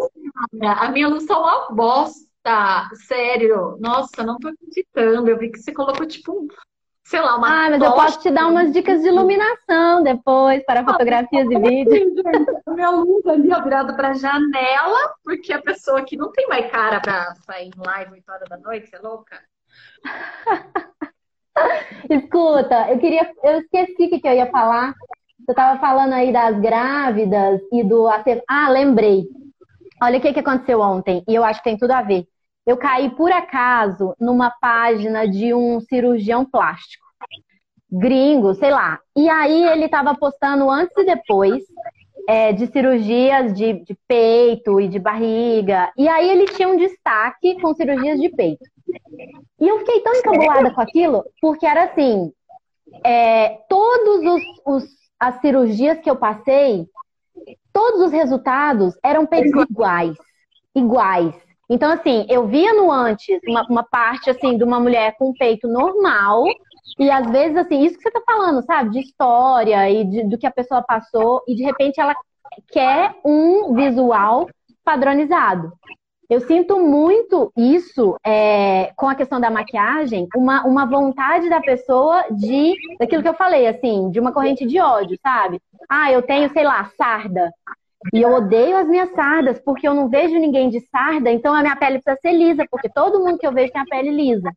A 0.63 0.89
minha 0.91 1.07
luz 1.07 1.25
tá 1.25 1.39
uma 1.39 1.71
bosta. 1.71 2.89
Sério. 3.07 3.77
Nossa, 3.79 4.23
não 4.23 4.37
tô 4.37 4.49
acreditando. 4.49 5.29
Eu 5.29 5.37
vi 5.37 5.51
que 5.51 5.59
você 5.59 5.71
colocou 5.71 6.05
tipo 6.05 6.47
sei 7.09 7.19
lá, 7.19 7.37
uma. 7.37 7.47
Ah, 7.47 7.69
mas 7.71 7.81
eu 7.81 7.91
posso 7.93 8.19
te 8.19 8.29
dar 8.29 8.47
umas 8.47 8.71
dicas 8.71 9.01
de 9.01 9.07
iluminação 9.07 10.03
depois 10.03 10.63
para 10.63 10.85
fotografias 10.85 11.47
ah, 11.47 11.53
e 11.53 11.59
vídeos. 11.59 12.13
A 12.67 12.71
minha 12.71 12.91
luz 12.91 13.25
ali, 13.25 13.51
ó, 13.51 13.63
virada 13.63 13.95
pra 13.95 14.13
janela, 14.13 15.15
porque 15.23 15.51
a 15.51 15.61
pessoa 15.61 16.03
que 16.03 16.15
não 16.15 16.31
tem 16.31 16.47
mais 16.47 16.71
cara 16.71 16.99
pra 16.99 17.33
sair 17.47 17.67
em 17.67 17.71
live 17.75 18.11
8 18.11 18.31
horas 18.31 18.49
da 18.49 18.57
noite, 18.57 18.87
você 18.87 18.95
é 18.95 18.99
louca? 18.99 19.41
Escuta, 22.09 22.89
eu 22.89 22.99
queria, 22.99 23.29
eu 23.43 23.59
esqueci 23.59 24.05
o 24.05 24.09
que, 24.09 24.27
eu 24.27 24.33
ia 24.33 24.47
falar. 24.47 24.93
Você 25.39 25.51
estava 25.51 25.79
falando 25.79 26.13
aí 26.13 26.31
das 26.31 26.59
grávidas 26.59 27.61
e 27.71 27.83
do 27.83 28.07
Ah, 28.47 28.69
lembrei. 28.69 29.25
Olha 30.01 30.17
o 30.17 30.21
que, 30.21 30.33
que 30.33 30.39
aconteceu 30.39 30.79
ontem, 30.79 31.23
e 31.27 31.35
eu 31.35 31.43
acho 31.43 31.59
que 31.59 31.69
tem 31.69 31.77
tudo 31.77 31.91
a 31.91 32.01
ver. 32.01 32.25
Eu 32.65 32.77
caí 32.77 33.09
por 33.09 33.31
acaso 33.31 34.13
numa 34.19 34.51
página 34.51 35.27
de 35.27 35.53
um 35.53 35.79
cirurgião 35.81 36.45
plástico. 36.45 37.05
Gringo, 37.91 38.53
sei 38.53 38.69
lá. 38.69 38.99
E 39.17 39.27
aí 39.27 39.65
ele 39.65 39.85
estava 39.85 40.13
postando 40.15 40.69
antes 40.69 40.95
e 40.95 41.05
depois 41.05 41.63
é, 42.27 42.53
de 42.53 42.67
cirurgias 42.67 43.51
de, 43.53 43.83
de 43.83 43.97
peito 44.07 44.79
e 44.79 44.87
de 44.87 44.99
barriga. 44.99 45.91
E 45.97 46.07
aí 46.07 46.29
ele 46.29 46.45
tinha 46.45 46.69
um 46.69 46.77
destaque 46.77 47.59
com 47.59 47.73
cirurgias 47.73 48.19
de 48.19 48.29
peito. 48.29 48.63
E 49.59 49.67
eu 49.67 49.79
fiquei 49.79 50.01
tão 50.01 50.13
encabulada 50.13 50.73
com 50.73 50.81
aquilo, 50.81 51.25
porque 51.41 51.65
era 51.65 51.83
assim: 51.85 52.31
é, 53.03 53.59
todos 53.69 54.25
os, 54.25 54.43
os, 54.65 54.89
as 55.19 55.39
cirurgias 55.41 55.99
que 55.99 56.09
eu 56.09 56.15
passei, 56.15 56.87
todos 57.73 58.01
os 58.01 58.11
resultados 58.11 58.97
eram 59.03 59.25
peitos 59.25 59.51
iguais. 59.69 60.17
Iguais. 60.75 61.35
Então, 61.69 61.91
assim, 61.91 62.25
eu 62.29 62.47
via 62.47 62.73
no 62.73 62.91
antes 62.91 63.39
uma, 63.47 63.65
uma 63.69 63.83
parte, 63.83 64.29
assim, 64.29 64.57
de 64.57 64.63
uma 64.63 64.79
mulher 64.79 65.15
com 65.17 65.33
peito 65.33 65.67
normal, 65.67 66.45
e 66.97 67.11
às 67.11 67.29
vezes, 67.29 67.57
assim, 67.57 67.83
isso 67.83 67.97
que 67.97 68.03
você 68.03 68.11
tá 68.11 68.21
falando, 68.25 68.65
sabe? 68.65 68.89
De 68.89 68.99
história 68.99 69.89
e 69.89 70.03
de, 70.03 70.23
do 70.23 70.37
que 70.37 70.47
a 70.47 70.51
pessoa 70.51 70.81
passou, 70.81 71.43
e 71.47 71.55
de 71.55 71.63
repente 71.63 71.99
ela 72.01 72.15
quer 72.69 73.15
um 73.23 73.75
visual 73.75 74.49
padronizado. 74.83 75.71
Eu 76.29 76.41
sinto 76.41 76.79
muito 76.79 77.51
isso 77.57 78.15
é, 78.23 78.91
com 78.95 79.09
a 79.09 79.15
questão 79.15 79.39
da 79.39 79.49
maquiagem, 79.49 80.27
uma, 80.35 80.63
uma 80.63 80.85
vontade 80.85 81.49
da 81.49 81.59
pessoa 81.59 82.23
de, 82.29 82.75
daquilo 82.99 83.23
que 83.23 83.29
eu 83.29 83.33
falei, 83.33 83.65
assim, 83.67 84.11
de 84.11 84.19
uma 84.19 84.31
corrente 84.31 84.63
de 84.63 84.79
ódio, 84.79 85.17
sabe? 85.23 85.59
Ah, 85.89 86.11
eu 86.11 86.21
tenho, 86.21 86.47
sei 86.53 86.63
lá, 86.63 86.85
sarda. 86.95 87.51
E 88.13 88.21
eu 88.21 88.31
odeio 88.31 88.77
as 88.77 88.87
minhas 88.87 89.09
sardas, 89.09 89.59
porque 89.59 89.87
eu 89.87 89.93
não 89.95 90.07
vejo 90.07 90.37
ninguém 90.37 90.69
de 90.69 90.79
sarda, 90.81 91.31
então 91.31 91.53
a 91.53 91.61
minha 91.61 91.75
pele 91.75 91.99
precisa 91.99 92.21
ser 92.21 92.31
lisa, 92.31 92.63
porque 92.69 92.89
todo 92.89 93.19
mundo 93.19 93.39
que 93.39 93.47
eu 93.47 93.51
vejo 93.51 93.73
tem 93.73 93.81
a 93.81 93.85
pele 93.85 94.11
lisa. 94.11 94.51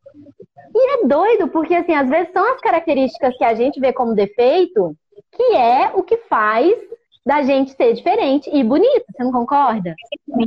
E 0.74 1.02
é 1.02 1.06
doido, 1.06 1.48
porque 1.48 1.74
assim, 1.74 1.94
às 1.94 2.08
vezes 2.08 2.32
são 2.32 2.52
as 2.52 2.60
características 2.60 3.36
que 3.36 3.44
a 3.44 3.54
gente 3.54 3.80
vê 3.80 3.94
como 3.94 4.14
defeito, 4.14 4.94
que 5.32 5.54
é 5.54 5.90
o 5.94 6.02
que 6.02 6.18
faz 6.18 6.78
da 7.24 7.42
gente 7.42 7.72
ser 7.72 7.92
diferente 7.94 8.50
e 8.52 8.64
bonita, 8.64 9.04
você 9.10 9.22
não 9.22 9.32
concorda? 9.32 9.94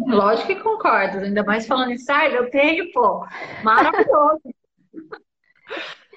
Lógico 0.07 0.47
que 0.47 0.55
concordo, 0.55 1.19
ainda 1.19 1.43
mais 1.43 1.65
falando 1.65 1.91
em 1.91 1.97
sarda, 1.97 2.35
eu 2.35 2.49
tenho, 2.49 2.91
pô, 2.91 3.25
maravilhoso. 3.63 4.41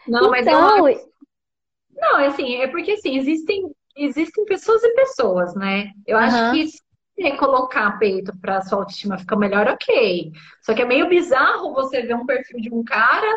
não, 0.06 0.30
mas 0.30 0.46
então... 0.46 0.88
eu 0.88 1.10
Não, 1.96 2.16
assim, 2.26 2.56
é 2.56 2.66
porque 2.66 2.92
assim, 2.92 3.16
existem 3.16 3.70
existem 3.98 4.44
pessoas 4.44 4.82
e 4.82 4.94
pessoas, 4.94 5.54
né? 5.54 5.90
Eu 6.06 6.16
uhum. 6.16 6.22
acho 6.22 6.52
que 6.52 6.68
se 6.68 7.36
colocar 7.36 7.98
peito 7.98 8.32
para 8.40 8.60
sua 8.60 8.78
autoestima 8.78 9.18
ficar 9.18 9.36
melhor, 9.36 9.66
ok. 9.66 10.30
Só 10.62 10.72
que 10.72 10.82
é 10.82 10.84
meio 10.84 11.08
bizarro 11.08 11.74
você 11.74 12.02
ver 12.02 12.14
um 12.14 12.24
perfil 12.24 12.60
de 12.60 12.72
um 12.72 12.84
cara, 12.84 13.36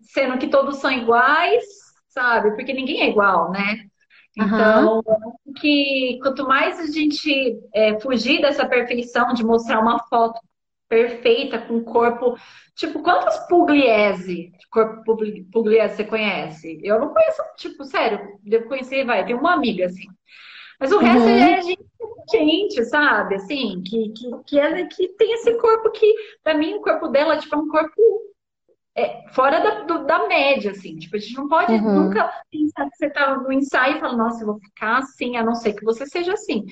sendo 0.00 0.38
que 0.38 0.48
todos 0.48 0.78
são 0.78 0.90
iguais, 0.90 1.64
sabe? 2.08 2.52
Porque 2.52 2.72
ninguém 2.72 3.02
é 3.02 3.10
igual, 3.10 3.50
né? 3.50 3.86
Então, 4.40 5.02
uhum. 5.04 5.52
que 5.54 6.18
quanto 6.22 6.46
mais 6.46 6.78
a 6.78 6.86
gente 6.86 7.58
é, 7.74 7.98
fugir 8.00 8.40
dessa 8.40 8.66
perfeição 8.66 9.34
de 9.34 9.44
mostrar 9.44 9.80
uma 9.80 9.98
foto 10.04 10.40
perfeita, 10.88 11.58
com 11.58 11.82
corpo. 11.82 12.36
Tipo, 12.74 13.02
quantas 13.02 13.46
pugliese, 13.48 14.52
corpo 14.70 15.16
pugliese 15.52 15.96
você 15.96 16.04
conhece? 16.04 16.80
Eu 16.82 16.98
não 16.98 17.12
conheço, 17.12 17.42
tipo, 17.56 17.84
sério, 17.84 18.38
devo 18.42 18.68
conhecer, 18.68 19.04
vai, 19.04 19.26
tem 19.26 19.34
uma 19.34 19.52
amiga, 19.52 19.86
assim. 19.86 20.06
Mas 20.80 20.92
o 20.92 20.98
resto 20.98 21.24
uhum. 21.24 21.28
é 21.28 21.60
gente, 21.60 21.88
gente, 22.30 22.84
sabe? 22.84 23.34
Assim, 23.34 23.82
que, 23.82 24.10
que, 24.10 24.30
que, 24.46 24.60
é, 24.60 24.86
que 24.86 25.08
tem 25.08 25.32
esse 25.34 25.52
corpo 25.54 25.90
que, 25.90 26.14
pra 26.42 26.54
mim, 26.54 26.74
o 26.74 26.80
corpo 26.80 27.08
dela, 27.08 27.36
tipo, 27.36 27.54
é 27.54 27.58
um 27.58 27.68
corpo 27.68 28.00
é, 28.98 29.24
fora 29.30 29.60
da, 29.60 29.82
do, 29.82 30.04
da 30.04 30.26
média, 30.26 30.72
assim. 30.72 30.96
Tipo, 30.96 31.16
a 31.16 31.18
gente 31.20 31.36
não 31.36 31.48
pode 31.48 31.72
uhum. 31.72 32.04
nunca 32.04 32.30
pensar 32.50 32.90
que 32.90 32.96
você 32.96 33.10
tá 33.10 33.36
no 33.36 33.52
ensaio 33.52 33.96
e 33.96 34.00
falar, 34.00 34.16
nossa, 34.16 34.42
eu 34.42 34.46
vou 34.46 34.58
ficar 34.58 34.98
assim, 34.98 35.36
a 35.36 35.44
não 35.44 35.54
ser 35.54 35.74
que 35.74 35.84
você 35.84 36.04
seja 36.06 36.32
assim. 36.32 36.66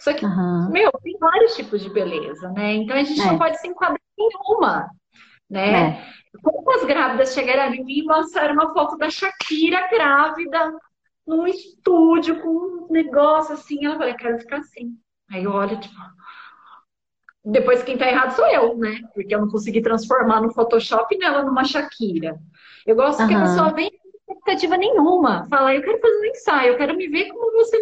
Só 0.00 0.12
que, 0.12 0.24
uhum. 0.24 0.68
meu, 0.70 0.90
tem 1.02 1.16
vários 1.18 1.54
tipos 1.54 1.80
de 1.80 1.90
beleza, 1.90 2.50
né? 2.50 2.74
Então 2.74 2.96
a 2.96 3.04
gente 3.04 3.20
é. 3.20 3.26
não 3.26 3.38
pode 3.38 3.60
se 3.60 3.68
enquadrar 3.68 4.00
em 4.18 4.28
uma, 4.56 4.90
né? 5.48 5.90
É. 5.90 6.38
Quantas 6.42 6.84
grávidas 6.86 7.34
chegaram 7.34 7.74
em 7.74 7.84
mim 7.84 7.98
e 7.98 8.04
mostraram 8.04 8.54
uma 8.54 8.72
foto 8.72 8.96
da 8.96 9.10
Shakira 9.10 9.88
grávida 9.88 10.72
num 11.26 11.46
estúdio 11.46 12.40
com 12.40 12.48
um 12.48 12.86
negócio 12.90 13.54
assim? 13.54 13.84
Ela 13.84 13.98
falou, 13.98 14.14
quero 14.14 14.38
ficar 14.38 14.58
assim. 14.58 14.96
Aí 15.30 15.44
eu 15.44 15.52
olho, 15.52 15.78
tipo. 15.78 15.94
Depois 17.44 17.82
quem 17.82 17.96
tá 17.96 18.06
errado 18.08 18.34
sou 18.36 18.46
eu, 18.46 18.76
né? 18.76 19.00
Porque 19.14 19.34
eu 19.34 19.40
não 19.40 19.48
consegui 19.48 19.80
transformar 19.80 20.40
no 20.40 20.52
Photoshop 20.52 21.16
nela 21.16 21.42
numa 21.42 21.64
Shakira. 21.64 22.38
Eu 22.86 22.96
gosto 22.96 23.20
uhum. 23.20 23.28
que 23.28 23.34
a 23.34 23.42
pessoa 23.42 23.72
venha 23.72 23.90
sem 23.90 24.10
expectativa 24.10 24.76
nenhuma. 24.76 25.46
Fala, 25.48 25.74
eu 25.74 25.82
quero 25.82 26.00
fazer 26.00 26.20
um 26.20 26.24
ensaio, 26.26 26.72
eu 26.72 26.76
quero 26.76 26.96
me 26.96 27.08
ver 27.08 27.28
como 27.28 27.52
você, 27.52 27.78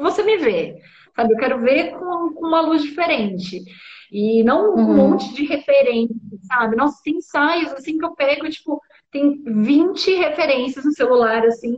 você 0.00 0.22
me 0.22 0.36
vê 0.36 0.80
sabe? 1.14 1.32
Eu 1.32 1.38
quero 1.38 1.60
ver 1.60 1.90
com, 1.92 2.34
com 2.34 2.46
uma 2.46 2.60
luz 2.60 2.82
diferente. 2.82 3.64
E 4.10 4.42
não 4.44 4.74
um 4.74 4.78
uhum. 4.78 4.94
monte 4.94 5.32
de 5.32 5.44
referências, 5.44 6.18
sabe? 6.46 6.76
Nossa, 6.76 7.00
tem 7.02 7.16
ensaios 7.16 7.72
assim 7.72 7.98
que 7.98 8.04
eu 8.04 8.14
pego, 8.14 8.48
tipo, 8.48 8.80
tem 9.10 9.42
20 9.42 10.14
referências 10.16 10.84
no 10.84 10.92
celular, 10.92 11.44
assim, 11.46 11.76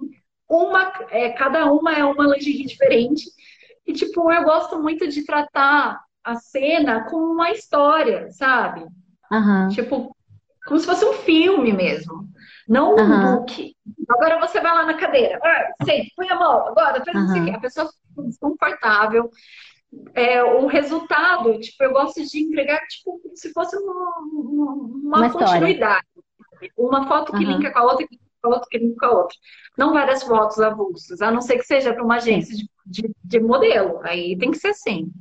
uma, 0.49 0.93
é, 1.11 1.31
cada 1.31 1.71
uma 1.73 1.93
é 1.93 2.05
uma 2.05 2.27
lingerie 2.27 2.67
diferente. 2.67 3.25
E, 3.87 3.93
tipo, 3.93 4.33
eu 4.33 4.45
gosto 4.45 4.81
muito 4.83 5.07
de 5.07 5.25
tratar 5.25 6.01
a 6.25 6.37
cena 6.37 7.05
como 7.05 7.33
uma 7.33 7.51
história, 7.51 8.31
sabe? 8.31 8.87
Uhum. 9.31 9.69
Tipo, 9.69 10.17
como 10.67 10.81
se 10.81 10.87
fosse 10.87 11.05
um 11.05 11.13
filme 11.13 11.73
mesmo. 11.73 12.29
Não 12.67 12.95
um 12.95 12.99
uhum. 12.99 13.37
book. 13.37 13.77
Agora 14.09 14.41
você 14.41 14.61
vai 14.61 14.75
lá 14.75 14.87
na 14.87 14.95
cadeira. 14.95 15.39
Ah, 15.43 15.85
sente, 15.85 16.13
põe 16.17 16.29
a 16.31 16.39
mão. 16.39 16.69
Agora 16.69 17.05
faz 17.05 17.17
uhum. 17.17 17.55
A 17.55 17.61
pessoa 17.61 17.91
desconfortável. 18.17 19.31
É, 20.15 20.43
o 20.43 20.67
resultado, 20.67 21.59
tipo, 21.61 21.85
eu 21.85 21.93
gosto 21.93 22.25
de 22.25 22.43
entregar 22.43 22.81
tipo, 22.89 23.21
como 23.21 23.37
se 23.37 23.53
fosse 23.53 23.77
uma, 23.77 24.19
uma, 24.33 24.73
uma 24.73 25.31
continuidade. 25.31 26.07
Uma 26.77 27.07
foto 27.07 27.33
que 27.33 27.45
linka 27.45 27.71
com 27.71 27.79
a 27.79 27.85
outra, 27.85 28.07
que 28.09 28.19
com 28.43 28.49
a 28.49 28.55
outra, 28.55 28.69
que 28.71 28.79
linka 28.79 29.07
com 29.07 29.15
a 29.15 29.19
outra. 29.19 29.37
Não 29.77 29.93
várias 29.93 30.23
fotos 30.23 30.59
avulsas, 30.59 31.21
a 31.21 31.31
não 31.31 31.41
ser 31.41 31.59
que 31.59 31.65
seja 31.65 31.93
para 31.93 32.03
uma 32.03 32.17
agência 32.17 32.57
de, 32.57 32.69
de, 32.87 33.15
de, 33.23 33.41
modelo. 33.41 34.01
Aí 34.03 34.37
tem 34.37 34.51
que 34.51 34.59
ser 34.59 34.69
assim. 34.69 35.13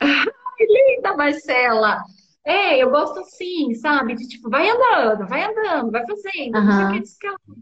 Ai, 0.00 0.26
linda, 0.60 1.16
Marcela! 1.16 2.02
É, 2.44 2.78
eu 2.78 2.90
gosto 2.90 3.18
assim, 3.20 3.74
sabe? 3.74 4.14
De 4.14 4.28
tipo, 4.28 4.48
vai 4.48 4.68
andando, 4.68 5.26
vai 5.28 5.44
andando, 5.44 5.90
vai 5.90 6.04
fazendo, 6.06 6.52
não 6.52 6.90
sei 6.90 6.98
o 6.98 7.02
que, 7.02 7.56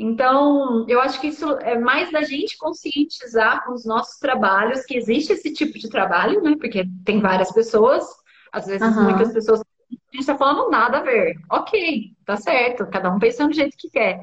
então, 0.00 0.86
eu 0.88 1.00
acho 1.00 1.20
que 1.20 1.26
isso 1.26 1.50
é 1.58 1.76
mais 1.76 2.12
da 2.12 2.22
gente 2.22 2.56
conscientizar 2.56 3.64
com 3.64 3.72
os 3.72 3.84
nossos 3.84 4.16
trabalhos 4.20 4.84
que 4.84 4.96
existe 4.96 5.32
esse 5.32 5.52
tipo 5.52 5.76
de 5.76 5.90
trabalho, 5.90 6.40
né? 6.40 6.54
Porque 6.56 6.84
tem 7.04 7.20
várias 7.20 7.50
pessoas, 7.50 8.06
às 8.52 8.66
vezes 8.66 8.96
uhum. 8.96 9.02
muitas 9.02 9.32
pessoas 9.32 9.60
a 9.60 9.64
gente 10.12 10.20
está 10.20 10.38
falando 10.38 10.70
nada 10.70 10.98
a 10.98 11.02
ver. 11.02 11.34
Ok, 11.50 12.12
tá 12.24 12.36
certo, 12.36 12.86
cada 12.86 13.12
um 13.12 13.18
pensando 13.18 13.50
do 13.50 13.56
jeito 13.56 13.76
que 13.76 13.90
quer. 13.90 14.20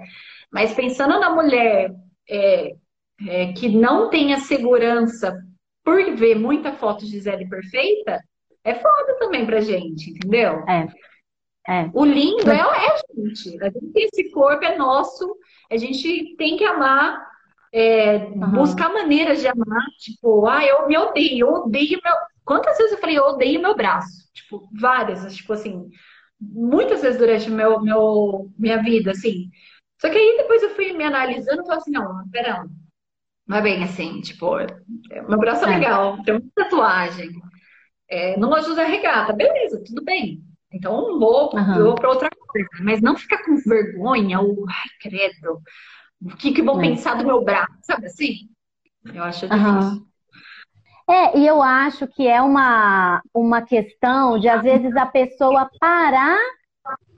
Mas 0.50 0.74
pensando 0.74 1.20
na 1.20 1.36
mulher 1.36 1.94
é, 2.30 2.76
é, 3.28 3.52
que 3.52 3.68
não 3.68 4.10
tem 4.10 4.34
a 4.34 4.40
segurança 4.40 5.38
por 5.86 6.16
ver 6.16 6.36
muita 6.36 6.74
foto 6.74 7.06
de 7.06 7.12
Gisele 7.12 7.48
perfeita, 7.48 8.20
é 8.64 8.74
foda 8.74 9.18
também 9.20 9.46
pra 9.46 9.62
gente, 9.62 10.10
entendeu? 10.10 10.66
É. 10.68 10.88
É. 11.68 11.90
O 11.94 12.04
lindo 12.06 12.50
é, 12.52 12.60
é, 12.60 12.98
gente. 13.16 13.64
A 13.64 13.70
gente 13.70 13.92
tem 13.94 14.08
esse 14.12 14.32
corpo, 14.32 14.64
é 14.66 14.76
nosso. 14.76 15.36
A 15.72 15.78
gente 15.78 16.36
tem 16.36 16.58
que 16.58 16.64
amar, 16.64 17.26
é, 17.72 18.18
uhum. 18.18 18.52
buscar 18.52 18.92
maneiras 18.92 19.40
de 19.40 19.48
amar. 19.48 19.86
Tipo, 20.00 20.48
ah, 20.48 20.64
eu 20.64 20.88
me 20.88 20.98
odeio, 20.98 21.48
eu 21.48 21.54
odeio 21.54 22.00
meu. 22.04 22.14
Quantas 22.44 22.78
vezes 22.78 22.94
eu 22.94 23.00
falei, 23.00 23.18
eu 23.18 23.24
odeio 23.24 23.62
meu 23.62 23.76
braço? 23.76 24.30
Tipo, 24.34 24.70
várias, 24.80 25.36
tipo 25.36 25.54
assim, 25.54 25.90
muitas 26.40 27.02
vezes 27.02 27.18
durante 27.18 27.50
meu, 27.50 27.82
meu, 27.82 28.52
minha 28.58 28.82
vida, 28.84 29.12
assim. 29.12 29.50
Só 30.00 30.10
que 30.10 30.18
aí 30.18 30.38
depois 30.38 30.62
eu 30.62 30.70
fui 30.76 30.94
me 30.94 31.04
analisando 31.04 31.64
e 31.64 31.66
falei 31.66 31.78
assim, 31.78 31.92
não, 31.92 32.30
pera, 32.30 32.66
não 33.48 33.58
é 33.58 33.62
bem 33.62 33.84
assim, 33.84 34.22
tipo, 34.22 34.56
meu 35.28 35.38
braço 35.38 35.66
é, 35.66 35.74
é. 35.74 35.78
legal, 35.78 36.24
tem 36.24 36.34
muita 36.34 36.50
tatuagem. 36.56 37.30
É, 38.10 38.38
não 38.38 38.54
ajuda 38.54 38.84
a 38.84 38.88
regata, 38.88 39.34
beleza, 39.34 39.84
tudo 39.86 40.04
bem. 40.04 40.42
Então 40.72 41.20
vou, 41.20 41.56
uhum. 41.56 41.84
vou 41.84 41.96
para 41.96 42.10
outra 42.10 42.30
coisa, 42.30 42.68
mas 42.82 43.02
não 43.02 43.16
ficar 43.16 43.44
com 43.44 43.56
vergonha 43.58 44.40
ou, 44.40 44.66
ai, 44.68 44.90
credo, 45.02 45.62
o 46.22 46.36
que, 46.36 46.52
que 46.52 46.62
vão 46.62 46.80
é. 46.82 46.90
pensar 46.90 47.16
do 47.16 47.26
meu 47.26 47.44
braço, 47.44 47.74
sabe 47.84 48.08
assim? 48.08 48.50
Eu 49.14 49.24
acho 49.24 49.48
difícil. 49.48 49.72
Uhum. 49.72 50.06
É, 51.08 51.38
e 51.38 51.46
eu 51.46 51.62
acho 51.62 52.08
que 52.08 52.28
é 52.28 52.42
uma, 52.42 53.22
uma 53.34 53.62
questão 53.62 54.40
de, 54.40 54.50
às 54.50 54.64
vezes, 54.64 54.96
a 54.96 55.06
pessoa 55.06 55.70
parar 55.80 56.40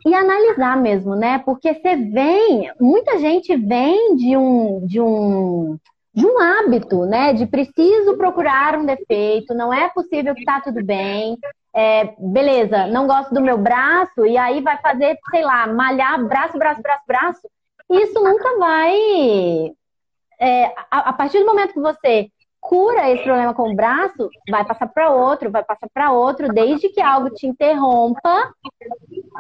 e 0.06 0.14
analisar 0.14 0.76
mesmo, 0.78 1.16
né? 1.16 1.40
Porque 1.40 1.74
você 1.74 1.96
vem, 1.96 2.70
muita 2.80 3.18
gente 3.18 3.56
vem 3.56 4.16
de 4.18 4.36
um, 4.36 4.86
de 4.86 5.00
um, 5.00 5.80
de 6.18 6.26
um 6.26 6.40
hábito, 6.40 7.06
né? 7.06 7.32
De 7.34 7.46
preciso 7.46 8.18
procurar 8.18 8.76
um 8.76 8.86
defeito, 8.86 9.54
não 9.54 9.72
é 9.72 9.88
possível 9.90 10.34
que 10.34 10.44
tá 10.44 10.60
tudo 10.60 10.84
bem 10.84 11.38
é, 11.78 12.16
beleza, 12.18 12.88
não 12.88 13.06
gosto 13.06 13.32
do 13.36 13.40
meu 13.40 13.56
braço, 13.56 14.26
e 14.26 14.36
aí 14.36 14.62
vai 14.62 14.82
fazer, 14.82 15.16
sei 15.30 15.44
lá, 15.44 15.68
malhar 15.68 16.26
braço, 16.26 16.58
braço, 16.58 16.82
braço, 16.82 17.04
braço. 17.08 17.42
Isso 17.92 18.20
nunca 18.20 18.58
vai. 18.58 18.96
É, 20.40 20.66
a, 20.90 21.10
a, 21.10 21.14
partir 21.14 21.40
do 21.40 21.46
momento 21.46 21.74
que 21.74 21.80
você 21.80 22.30
cura 22.60 23.12
esse 23.12 23.24
problema 23.24 23.54
com 23.54 23.72
o 23.72 23.76
braço, 23.76 24.28
vai 24.50 24.66
passar 24.66 24.88
para 24.88 25.12
outro, 25.12 25.52
vai 25.52 25.64
passar 25.64 25.88
para 25.94 26.12
outro, 26.12 26.52
desde 26.52 26.90
que 26.90 27.00
algo 27.00 27.30
te 27.30 27.46
interrompa 27.46 28.52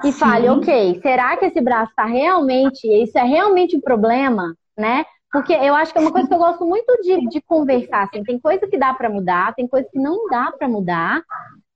e 0.03 0.11
Sim. 0.11 0.19
fale, 0.19 0.47
ok, 0.47 0.99
será 1.01 1.35
que 1.37 1.45
esse 1.45 1.59
braço 1.59 1.89
está 1.89 2.05
realmente, 2.05 2.87
isso 2.87 3.17
é 3.17 3.23
realmente 3.23 3.75
um 3.75 3.81
problema, 3.81 4.55
né? 4.77 5.05
Porque 5.38 5.54
eu 5.54 5.76
acho 5.76 5.91
que 5.91 6.00
é 6.00 6.02
uma 6.02 6.12
coisa 6.12 6.28
que 6.28 6.34
eu 6.34 6.39
gosto 6.39 6.65
muito 6.65 7.00
de, 7.04 7.28
de 7.28 7.39
conversar. 7.41 8.06
Assim. 8.06 8.23
Tem 8.23 8.39
coisa 8.39 8.67
que 8.67 8.76
dá 8.76 8.91
para 8.91 9.08
mudar, 9.08 9.54
tem 9.54 9.67
coisa 9.67 9.88
que 9.88 10.00
não 10.00 10.28
dá 10.28 10.52
para 10.52 10.67
mudar. 10.67 11.21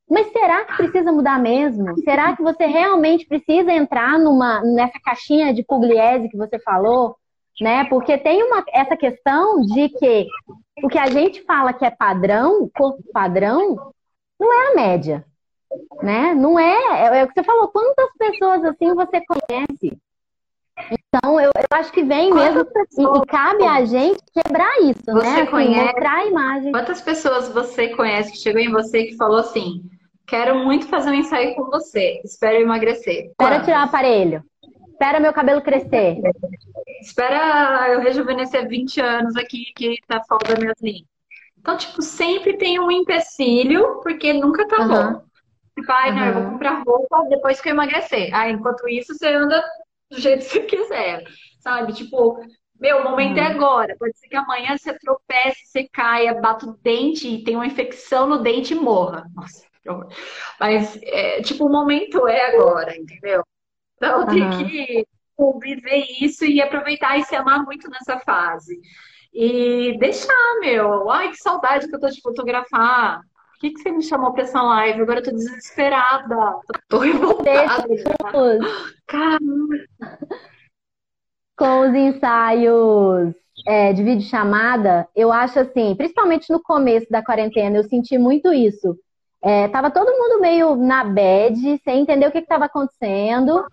Mas 0.10 0.32
será 0.32 0.66
que 0.66 0.78
precisa 0.78 1.12
mudar 1.12 1.40
mesmo? 1.40 1.96
Será 2.04 2.36
que 2.36 2.42
você 2.42 2.66
realmente 2.66 3.28
precisa 3.28 3.72
entrar 3.72 4.18
numa, 4.18 4.62
nessa 4.62 5.00
caixinha 5.06 5.54
de 5.54 5.64
Pugliese 5.64 6.28
que 6.28 6.38
você 6.38 6.58
falou? 6.58 7.16
Né? 7.62 7.84
Porque 7.86 8.18
tem 8.18 8.42
uma, 8.42 8.64
essa 8.74 8.98
questão 8.98 9.62
de 9.62 9.90
que 9.90 10.26
o 10.84 10.88
que 10.88 10.98
a 10.98 11.06
gente 11.06 11.44
fala 11.44 11.72
que 11.72 11.86
é 11.86 11.92
padrão, 11.92 12.68
corpo 12.76 13.04
padrão, 13.14 13.94
não 14.40 14.52
é 14.52 14.72
a 14.72 14.76
média. 14.76 15.24
Né? 16.02 16.34
Não 16.34 16.58
é, 16.58 16.74
é, 17.04 17.20
é 17.20 17.24
o 17.24 17.28
que 17.28 17.36
você 17.36 17.44
falou, 17.44 17.68
quantas 17.68 18.10
pessoas 18.18 18.64
assim 18.66 18.96
você 18.96 19.22
conhece? 19.24 20.02
Então, 20.90 21.40
eu, 21.40 21.52
eu 21.54 21.78
acho 21.78 21.92
que 21.92 22.04
vem 22.04 22.34
mesmo 22.34 22.62
e, 22.98 23.02
e, 23.04 23.26
cabe 23.28 23.64
a 23.66 23.84
gente 23.84 24.22
quebrar 24.34 24.82
isso, 24.82 25.04
você 25.06 25.28
né? 25.28 25.42
Assim, 25.42 25.52
conhece, 25.52 25.86
mostrar 25.86 26.16
a 26.16 26.26
imagem. 26.26 26.72
Quantas 26.72 27.02
pessoas 27.02 27.50
você 27.50 27.90
conhece 27.90 28.32
que 28.32 28.38
chegou 28.38 28.62
em 28.62 28.72
você 28.72 29.06
que 29.06 29.18
falou 29.18 29.40
assim: 29.40 29.84
quero 30.26 30.56
muito 30.56 30.88
fazer 30.88 31.10
um 31.10 31.16
ensaio 31.16 31.54
com 31.56 31.66
você, 31.66 32.22
espero 32.24 32.62
emagrecer. 32.62 33.26
Espera 33.26 33.62
tirar 33.62 33.82
o 33.82 33.90
aparelho. 33.90 34.44
Espera 34.90 35.20
meu 35.20 35.34
cabelo 35.34 35.62
crescer. 35.62 36.18
Espera 37.02 37.90
eu 37.90 38.02
rejuvenescer 38.02 38.68
20 38.68 39.02
anos 39.02 39.36
aqui 39.36 39.66
que 39.76 39.98
tá 40.08 40.22
falta 40.24 40.60
minhas 40.60 40.80
linhas. 40.82 41.12
Então, 41.60 41.78
tipo, 41.78 42.02
sempre 42.02 42.58
tem 42.58 42.80
um 42.80 42.92
empecilho, 42.92 44.00
porque 44.02 44.34
nunca 44.34 44.68
tá 44.68 44.82
uhum. 44.82 44.88
bom. 44.88 45.22
Tipo, 45.78 45.92
ai, 45.92 46.10
uhum. 46.10 46.16
não, 46.16 46.26
eu 46.26 46.34
vou 46.34 46.52
comprar 46.52 46.84
roupa 46.84 47.24
depois 47.30 47.62
que 47.62 47.70
eu 47.70 47.74
emagrecer. 47.74 48.30
Ah, 48.34 48.50
enquanto 48.50 48.88
isso, 48.90 49.14
você 49.14 49.28
anda 49.28 49.64
do 50.12 50.20
jeito 50.20 50.46
que 50.46 50.52
você 50.52 50.60
quiser, 50.62 51.24
sabe? 51.60 51.94
Tipo, 51.94 52.38
meu, 52.80 52.98
o 52.98 53.04
momento 53.04 53.38
é 53.38 53.42
uhum. 53.42 53.48
é 53.48 53.52
agora. 53.52 53.96
Pode 53.98 54.18
ser 54.18 54.28
que 54.28 54.36
amanhã 54.36 54.78
você 54.78 54.98
tropece, 55.00 55.66
você 55.66 55.88
caia, 55.92 56.40
bata 56.40 56.66
o 56.66 56.78
dente 56.78 57.28
e 57.28 57.44
tenha 57.44 57.58
uma 57.58 57.66
infecção 57.66 58.28
no 58.28 58.40
dente 58.40 58.74
e 58.74 58.76
morra. 58.76 59.26
Nossa, 59.34 59.66
que 59.82 59.90
horror. 59.90 60.08
Mas, 60.60 61.00
é, 61.04 61.42
tipo, 61.42 61.66
o 61.66 61.72
momento 61.72 62.28
é 62.28 62.54
agora, 62.54 62.96
entendeu? 62.98 63.44
Então, 63.96 64.22
uhum. 64.22 64.28
tem 64.28 64.50
que 64.50 65.08
viver 65.60 66.06
isso 66.20 66.46
e 66.46 66.62
aproveitar 66.62 67.18
e 67.18 67.24
se 67.24 67.36
amar 67.36 67.64
muito 67.64 67.90
nessa 67.90 68.20
fase. 68.20 68.80
E 69.34 69.98
deixar, 69.98 70.60
meu. 70.60 71.10
Ai, 71.10 71.30
que 71.30 71.38
saudade 71.38 71.88
que 71.88 71.96
eu 71.96 72.00
tô 72.00 72.10
de 72.10 72.22
fotografar. 72.22 73.22
Que, 73.62 73.70
que 73.70 73.80
você 73.80 73.92
me 73.92 74.02
chamou 74.02 74.34
pra 74.34 74.42
essa 74.42 74.60
live? 74.60 75.04
Agora 75.04 75.20
eu 75.20 75.24
tô 75.24 75.32
desesperada. 75.32 76.60
Tô 76.90 76.98
revoltada. 76.98 77.88
Caramba. 79.06 79.76
Com 81.56 81.82
os 81.82 81.94
ensaios 81.94 83.36
é, 83.68 83.94
de 83.94 84.04
vídeo 84.04 84.28
chamada, 84.28 85.08
eu 85.16 85.32
acho 85.32 85.60
assim, 85.60 85.94
principalmente 85.94 86.52
no 86.52 86.60
começo 86.60 87.06
da 87.12 87.24
quarentena, 87.24 87.78
eu 87.78 87.84
senti 87.84 88.18
muito 88.18 88.52
isso. 88.52 88.98
É, 89.44 89.68
tava 89.68 89.92
todo 89.92 90.12
mundo 90.12 90.42
meio 90.42 90.76
na 90.76 91.04
bad, 91.04 91.56
sem 91.84 92.02
entender 92.02 92.26
o 92.26 92.32
que 92.32 92.40
estava 92.40 92.66
acontecendo. 92.66 93.64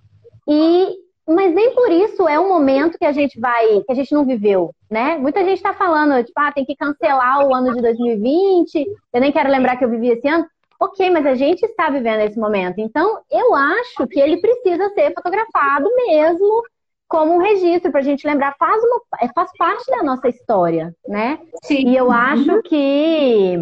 E 0.47 0.99
mas 1.29 1.55
nem 1.55 1.75
por 1.75 1.91
isso 1.91 2.27
é 2.27 2.41
um 2.41 2.49
momento 2.49 2.99
que 2.99 3.05
a 3.05 3.13
gente 3.13 3.39
vai, 3.39 3.83
que 3.83 3.93
a 3.93 3.95
gente 3.95 4.13
não 4.13 4.25
viveu, 4.25 4.75
né? 4.91 5.17
Muita 5.19 5.45
gente 5.45 5.59
está 5.59 5.75
falando, 5.75 6.25
tipo, 6.25 6.41
ah, 6.41 6.51
tem 6.51 6.65
que 6.65 6.75
cancelar 6.75 7.47
o 7.47 7.55
ano 7.55 7.75
de 7.75 7.83
2020, 7.83 8.87
eu 9.13 9.21
nem 9.21 9.31
quero 9.31 9.51
lembrar 9.51 9.77
que 9.77 9.85
eu 9.85 9.91
vivi 9.91 10.09
esse 10.09 10.27
ano. 10.27 10.47
Ok, 10.81 11.11
mas 11.11 11.27
a 11.27 11.35
gente 11.35 11.65
está 11.65 11.91
vivendo 11.91 12.21
esse 12.21 12.39
momento. 12.39 12.79
Então, 12.79 13.21
eu 13.31 13.55
acho 13.55 14.07
que 14.07 14.19
ele 14.19 14.41
precisa 14.41 14.89
ser 14.91 15.13
fotografado 15.13 15.91
mesmo 16.07 16.63
como 17.09 17.35
um 17.35 17.39
registro 17.39 17.91
para 17.91 18.01
a 18.01 18.05
gente 18.05 18.27
lembrar, 18.27 18.55
faz, 18.59 18.83
uma, 18.85 19.01
é, 19.21 19.29
faz 19.35 19.51
parte 19.59 19.91
da 19.91 20.03
nossa 20.03 20.29
história, 20.29 20.95
né? 21.07 21.39
Sim. 21.65 21.89
E 21.89 21.97
eu 21.97 22.13
acho 22.13 22.63
que 22.63 23.59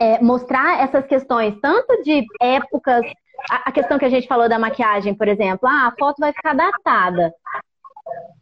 é, 0.00 0.22
mostrar 0.22 0.82
essas 0.82 1.04
questões, 1.06 1.58
tanto 1.60 2.02
de 2.02 2.24
épocas 2.40 3.04
a 3.50 3.72
questão 3.72 3.98
que 3.98 4.04
a 4.04 4.10
gente 4.10 4.26
falou 4.26 4.48
da 4.48 4.58
maquiagem, 4.58 5.14
por 5.14 5.28
exemplo, 5.28 5.68
ah, 5.68 5.88
a 5.88 5.94
foto 5.98 6.16
vai 6.18 6.32
ficar 6.32 6.54
datada. 6.54 7.32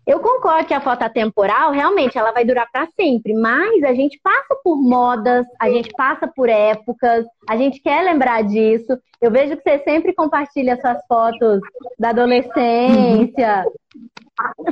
Eu 0.06 0.20
concordo 0.20 0.68
que 0.68 0.74
a 0.74 0.80
foto 0.80 1.02
atemporal, 1.02 1.72
realmente, 1.72 2.16
ela 2.16 2.30
vai 2.30 2.44
durar 2.44 2.70
para 2.70 2.87
sempre, 2.94 3.35
mas 3.35 3.82
a 3.82 3.92
gente 3.92 4.20
passa 4.22 4.54
por 4.62 4.76
modas, 4.76 5.44
a 5.61 5.68
gente 5.68 5.90
passa 5.96 6.28
por 6.28 6.48
épocas, 6.48 7.26
a 7.48 7.56
gente 7.56 7.82
quer 7.82 8.04
lembrar 8.04 8.44
disso. 8.44 8.96
Eu 9.20 9.32
vejo 9.32 9.56
que 9.56 9.62
você 9.68 9.82
sempre 9.82 10.14
compartilha 10.14 10.80
suas 10.80 11.04
fotos 11.09 11.61
da 11.98 12.11
adolescência. 12.11 13.64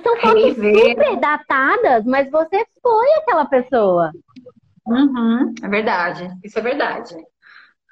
São 0.05 0.17
fotos 0.21 0.55
super 0.55 1.17
datadas, 1.17 2.05
mas 2.05 2.31
você 2.31 2.65
foi 2.81 3.13
aquela 3.19 3.47
pessoa. 3.47 4.13
Uhum, 4.87 5.53
é 5.63 5.69
verdade, 5.69 6.29
isso 6.45 6.59
é 6.59 6.63
verdade. 6.63 7.17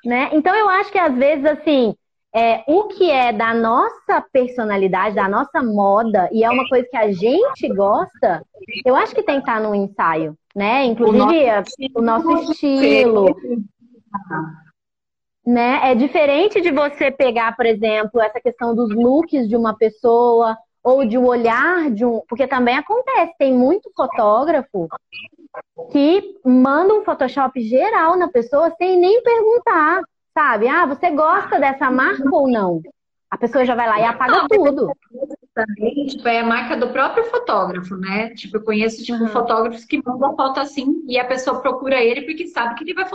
Né? 0.04 0.30
Então 0.32 0.54
eu 0.54 0.68
acho 0.68 0.92
que 0.92 0.98
às 0.98 1.14
vezes 1.14 1.44
assim, 1.44 1.96
é, 2.34 2.64
o 2.66 2.84
que 2.84 3.10
é 3.10 3.32
da 3.32 3.52
nossa 3.52 4.24
personalidade, 4.32 5.14
da 5.14 5.28
nossa 5.28 5.62
moda, 5.62 6.28
e 6.32 6.42
é 6.42 6.50
uma 6.50 6.66
coisa 6.68 6.86
que 6.90 6.96
a 6.96 7.12
gente 7.12 7.68
gosta, 7.68 8.42
eu 8.84 8.96
acho 8.96 9.14
que 9.14 9.22
tem 9.22 9.36
que 9.36 9.42
estar 9.42 9.60
no 9.60 9.74
ensaio, 9.74 10.34
né? 10.54 10.84
Inclusive 10.84 11.22
o 11.94 12.02
nosso, 12.02 12.24
o 12.26 12.30
nosso 12.30 12.52
estilo. 12.52 13.26
Né? 15.44 15.90
É 15.90 15.94
diferente 15.94 16.60
de 16.60 16.70
você 16.70 17.10
pegar, 17.10 17.56
por 17.56 17.66
exemplo, 17.66 18.20
essa 18.20 18.40
questão 18.40 18.74
dos 18.74 18.94
looks 18.94 19.48
de 19.48 19.56
uma 19.56 19.76
pessoa 19.76 20.56
ou 20.82 21.04
de 21.04 21.18
um 21.18 21.26
olhar 21.26 21.90
de 21.90 22.04
um. 22.04 22.22
Porque 22.28 22.46
também 22.46 22.76
acontece, 22.76 23.34
tem 23.38 23.52
muito 23.52 23.90
fotógrafo 23.94 24.88
que 25.90 26.36
manda 26.44 26.94
um 26.94 27.04
Photoshop 27.04 27.60
geral 27.60 28.16
na 28.16 28.28
pessoa 28.28 28.70
sem 28.78 28.96
nem 28.98 29.22
perguntar. 29.22 30.02
Sabe? 30.34 30.68
Ah, 30.68 30.86
você 30.86 31.10
gosta 31.10 31.60
dessa 31.60 31.90
marca 31.90 32.28
ou 32.34 32.48
não? 32.48 32.80
A 33.30 33.38
pessoa 33.38 33.64
já 33.64 33.74
vai 33.74 33.88
lá 33.88 33.98
e 33.98 34.04
apaga 34.04 34.32
não, 34.32 34.48
tudo. 34.48 34.92
Também, 35.54 36.06
tipo, 36.06 36.26
é 36.28 36.40
a 36.40 36.46
marca 36.46 36.76
do 36.76 36.90
próprio 36.90 37.24
fotógrafo, 37.24 37.96
né? 37.96 38.30
Tipo, 38.34 38.58
eu 38.58 38.64
conheço 38.64 39.02
tipo, 39.02 39.22
uhum. 39.22 39.28
fotógrafos 39.28 39.84
que 39.84 40.02
mandam 40.04 40.34
foto 40.36 40.60
assim 40.60 41.02
e 41.06 41.18
a 41.18 41.26
pessoa 41.26 41.60
procura 41.60 42.02
ele 42.02 42.22
porque 42.22 42.46
sabe 42.46 42.74
que 42.74 42.84
ele 42.84 42.94
vai 42.94 43.06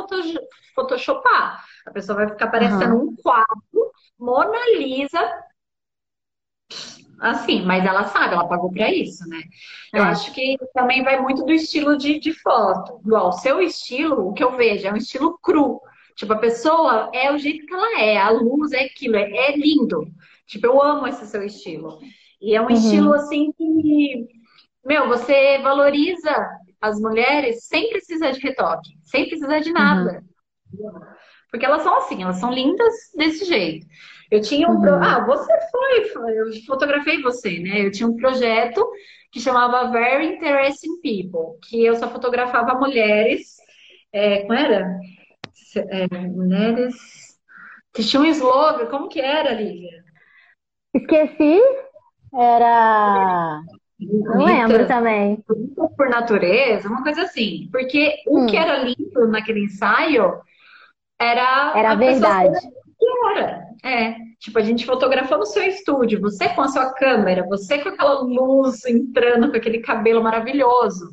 photoshopar. 0.75 1.63
A 1.85 1.91
pessoa 1.91 2.15
vai 2.15 2.27
ficar 2.29 2.47
parecendo 2.47 2.95
uhum. 2.95 3.09
um 3.09 3.15
quadro, 3.15 3.91
Mona 4.19 4.57
Lisa, 4.77 5.19
assim, 7.19 7.63
mas 7.63 7.85
ela 7.85 8.05
sabe, 8.05 8.33
ela 8.33 8.47
pagou 8.47 8.71
para 8.71 8.91
isso, 8.91 9.27
né? 9.27 9.41
Eu 9.93 10.03
é. 10.03 10.07
acho 10.07 10.31
que 10.33 10.57
também 10.73 11.03
vai 11.03 11.19
muito 11.19 11.43
do 11.43 11.51
estilo 11.51 11.97
de, 11.97 12.19
de 12.19 12.33
foto. 12.33 12.99
Igual, 13.05 13.29
o 13.29 13.33
seu 13.33 13.61
estilo, 13.61 14.29
o 14.29 14.33
que 14.33 14.43
eu 14.43 14.55
vejo, 14.55 14.87
é 14.87 14.93
um 14.93 14.97
estilo 14.97 15.37
cru. 15.41 15.81
Tipo, 16.17 16.33
a 16.33 16.39
pessoa 16.39 17.11
é 17.13 17.31
o 17.31 17.37
jeito 17.37 17.65
que 17.67 17.73
ela 17.73 18.01
é, 18.01 18.17
a 18.17 18.31
luz 18.31 18.71
é 18.71 18.85
aquilo, 18.85 19.15
é, 19.15 19.29
é 19.29 19.55
lindo. 19.55 20.07
Tipo, 20.47 20.65
eu 20.65 20.81
amo 20.81 21.07
esse 21.07 21.27
seu 21.27 21.43
estilo. 21.43 21.99
E 22.41 22.55
é 22.55 22.61
um 22.61 22.65
uhum. 22.65 22.71
estilo 22.71 23.13
assim 23.13 23.51
que, 23.55 24.27
meu, 24.83 25.07
você 25.07 25.59
valoriza 25.59 26.35
as 26.81 26.99
mulheres 26.99 27.65
sem 27.65 27.89
precisar 27.89 28.31
de 28.31 28.39
retoque, 28.39 28.97
sem 29.03 29.27
precisar 29.27 29.59
de 29.59 29.71
nada. 29.71 30.23
Uhum. 30.73 30.99
Porque 31.51 31.65
elas 31.65 31.83
são 31.83 31.95
assim, 31.97 32.23
elas 32.23 32.37
são 32.37 32.51
lindas 32.51 32.93
desse 33.15 33.45
jeito. 33.45 33.85
Eu 34.31 34.41
tinha 34.41 34.67
um. 34.67 34.73
Uhum. 34.73 34.81
Pro... 34.81 34.95
Ah, 34.95 35.23
você 35.23 35.53
foi, 35.71 36.39
eu 36.39 36.45
fotografei 36.65 37.21
você, 37.21 37.59
né? 37.59 37.85
Eu 37.85 37.91
tinha 37.91 38.07
um 38.09 38.17
projeto 38.17 38.85
que 39.31 39.39
chamava 39.39 39.91
Very 39.91 40.35
Interesting 40.35 40.99
People, 41.01 41.59
que 41.69 41.85
eu 41.85 41.95
só 41.95 42.09
fotografava 42.09 42.73
mulheres. 42.73 43.57
É, 44.11 44.41
como 44.41 44.53
era? 44.53 44.99
É, 45.75 46.07
mulheres. 46.27 46.95
Tinha 47.93 48.21
um 48.21 48.25
slogan, 48.25 48.85
como 48.87 49.09
que 49.09 49.19
era, 49.19 49.53
Lívia? 49.53 50.03
Esqueci. 50.93 51.59
Era. 52.33 53.61
Não 53.99 54.45
lembro 54.45 54.87
também. 54.87 55.43
Por 55.95 56.09
natureza, 56.09 56.87
uma 56.87 57.01
coisa 57.01 57.23
assim. 57.23 57.67
Porque 57.71 58.13
hum. 58.27 58.45
o 58.45 58.47
que 58.47 58.55
era 58.55 58.83
lindo 58.83 59.27
naquele 59.27 59.65
ensaio 59.65 60.39
era. 61.19 61.73
Era 61.75 61.89
a, 61.89 61.93
a 61.93 61.95
verdade. 61.95 62.57
Era. 63.35 63.63
É. 63.83 64.15
Tipo, 64.39 64.59
a 64.59 64.61
gente 64.61 64.85
fotografou 64.85 65.39
no 65.39 65.45
seu 65.45 65.63
estúdio, 65.63 66.21
você 66.21 66.49
com 66.49 66.61
a 66.61 66.67
sua 66.67 66.93
câmera, 66.93 67.47
você 67.47 67.79
com 67.79 67.89
aquela 67.89 68.21
luz 68.21 68.85
entrando, 68.85 69.49
com 69.49 69.57
aquele 69.57 69.79
cabelo 69.79 70.21
maravilhoso. 70.21 71.11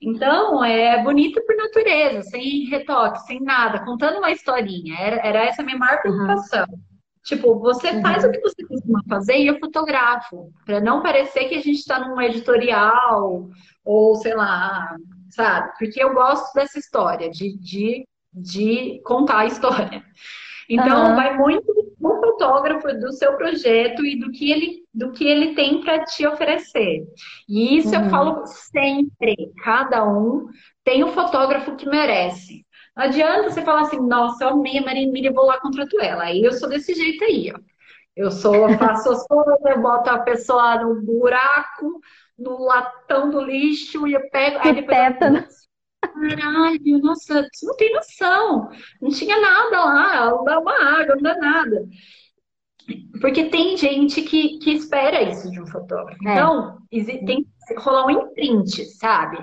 Então, 0.00 0.64
é 0.64 1.02
bonita 1.02 1.42
por 1.44 1.56
natureza, 1.56 2.22
sem 2.22 2.66
retoque, 2.66 3.20
sem 3.26 3.40
nada, 3.40 3.84
contando 3.84 4.18
uma 4.18 4.30
historinha. 4.30 4.96
Era, 4.98 5.26
era 5.26 5.44
essa 5.44 5.62
a 5.62 5.64
minha 5.64 5.76
maior 5.76 6.00
preocupação. 6.00 6.66
Uhum. 6.70 6.78
Tipo, 7.24 7.58
você 7.58 7.90
uhum. 7.90 8.00
faz 8.00 8.24
o 8.24 8.30
que 8.30 8.40
você 8.40 8.66
costuma 8.66 9.02
fazer 9.08 9.36
e 9.36 9.48
eu 9.48 9.58
fotografo, 9.58 10.52
para 10.64 10.80
não 10.80 11.02
parecer 11.02 11.48
que 11.48 11.56
a 11.56 11.60
gente 11.60 11.78
está 11.78 11.98
num 11.98 12.20
editorial 12.22 13.48
ou 13.84 14.14
sei 14.16 14.34
lá, 14.34 14.96
sabe? 15.30 15.72
Porque 15.78 16.02
eu 16.02 16.14
gosto 16.14 16.54
dessa 16.54 16.78
história, 16.78 17.28
de, 17.28 17.58
de, 17.58 18.06
de 18.32 19.00
contar 19.04 19.40
a 19.40 19.46
história. 19.46 20.02
Então, 20.68 21.10
uhum. 21.10 21.14
vai 21.14 21.36
muito 21.36 21.72
do 21.98 22.20
fotógrafo, 22.20 22.86
do 22.98 23.12
seu 23.12 23.36
projeto 23.36 24.04
e 24.04 24.18
do 24.18 24.30
que 24.30 24.50
ele, 24.52 24.84
do 24.92 25.12
que 25.12 25.26
ele 25.26 25.54
tem 25.54 25.80
para 25.80 26.04
te 26.04 26.26
oferecer. 26.26 27.04
E 27.48 27.78
isso 27.78 27.94
uhum. 27.94 28.04
eu 28.04 28.10
falo 28.10 28.46
sempre. 28.46 29.52
Cada 29.64 30.04
um 30.04 30.46
tem 30.84 31.02
o 31.02 31.08
fotógrafo 31.08 31.74
que 31.76 31.88
merece. 31.88 32.66
Não 32.96 33.04
adianta 33.04 33.50
você 33.50 33.62
falar 33.62 33.82
assim, 33.82 34.00
nossa, 34.00 34.44
eu 34.44 34.50
amei 34.50 34.78
a 34.78 34.82
Maria 34.82 35.04
Emília, 35.04 35.32
vou 35.32 35.46
lá 35.46 35.58
contratar 35.60 36.04
ela. 36.04 36.24
Aí 36.24 36.42
eu 36.42 36.52
sou 36.52 36.68
desse 36.68 36.94
jeito 36.94 37.24
aí, 37.24 37.52
ó. 37.54 37.58
Eu 38.16 38.32
sou, 38.32 38.68
faço 38.76 39.10
as 39.12 39.24
coisas, 39.26 39.64
eu 39.64 39.80
boto 39.80 40.10
a 40.10 40.18
pessoa 40.18 40.82
no 40.82 41.00
buraco, 41.00 42.00
no 42.36 42.64
latão 42.64 43.30
do 43.30 43.40
lixo 43.40 44.08
e 44.08 44.14
eu 44.14 44.28
pego. 44.30 44.58
Aí 44.60 44.74
depois, 44.74 45.67
Caralho, 46.12 46.98
nossa, 47.02 47.48
você 47.52 47.66
não 47.66 47.76
tem 47.76 47.92
noção. 47.92 48.68
Não 49.00 49.10
tinha 49.10 49.40
nada 49.40 49.84
lá, 49.84 50.30
não 50.30 50.44
dá 50.44 50.58
uma 50.58 51.00
água, 51.00 51.14
não 51.16 51.22
dá 51.22 51.36
nada. 51.36 51.88
Porque 53.20 53.44
tem 53.44 53.76
gente 53.76 54.22
que, 54.22 54.58
que 54.58 54.72
espera 54.72 55.22
isso 55.22 55.50
de 55.50 55.60
um 55.60 55.66
fotógrafo. 55.66 56.26
É. 56.26 56.32
Então, 56.32 56.78
tem 56.90 57.44
que 57.44 57.74
rolar 57.76 58.06
um 58.06 58.10
imprint, 58.10 58.84
sabe? 58.96 59.38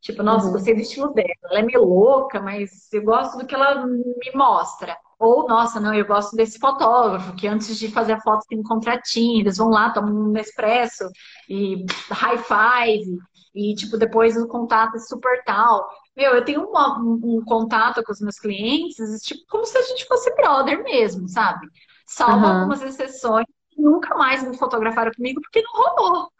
Tipo, 0.00 0.22
nossa, 0.22 0.46
uhum. 0.46 0.52
gostei 0.52 0.74
do 0.74 0.80
estilo 0.80 1.12
dela. 1.12 1.28
Ela 1.50 1.58
é 1.58 1.62
meio 1.62 1.84
louca, 1.84 2.40
mas 2.40 2.92
eu 2.92 3.02
gosto 3.02 3.38
do 3.38 3.46
que 3.46 3.54
ela 3.54 3.86
me 3.86 4.32
mostra. 4.34 4.96
Ou, 5.18 5.48
nossa, 5.48 5.80
não, 5.80 5.92
eu 5.92 6.06
gosto 6.06 6.36
desse 6.36 6.58
fotógrafo, 6.60 7.34
que 7.34 7.48
antes 7.48 7.76
de 7.76 7.90
fazer 7.90 8.12
a 8.12 8.20
foto 8.20 8.46
tem 8.48 8.60
um 8.60 8.62
contratinho, 8.62 9.40
eles 9.40 9.56
vão 9.56 9.68
lá, 9.68 9.90
tomam 9.90 10.14
um 10.14 10.30
Nespresso 10.30 11.10
e 11.48 11.84
high 12.10 12.38
five. 12.38 13.18
E, 13.54 13.74
tipo, 13.74 13.96
depois 13.96 14.36
o 14.36 14.46
contato 14.46 14.96
é 14.96 15.00
super 15.00 15.42
tal. 15.44 15.88
Meu, 16.16 16.34
eu 16.34 16.44
tenho 16.44 16.64
uma, 16.68 16.98
um, 17.00 17.20
um, 17.22 17.44
contato 17.44 18.02
com 18.02 18.12
os 18.12 18.20
meus 18.20 18.38
clientes, 18.38 18.98
tipo, 19.22 19.40
como 19.48 19.64
se 19.64 19.76
a 19.76 19.82
gente 19.82 20.06
fosse 20.06 20.34
brother 20.34 20.82
mesmo, 20.82 21.28
sabe? 21.28 21.66
Salvo 22.06 22.46
uhum. 22.46 22.52
algumas 22.52 22.82
exceções 22.82 23.46
que 23.70 23.80
nunca 23.80 24.14
mais 24.16 24.42
me 24.42 24.56
fotografaram 24.56 25.12
comigo 25.12 25.40
porque 25.40 25.62
não 25.62 25.72
rolou. 25.72 26.30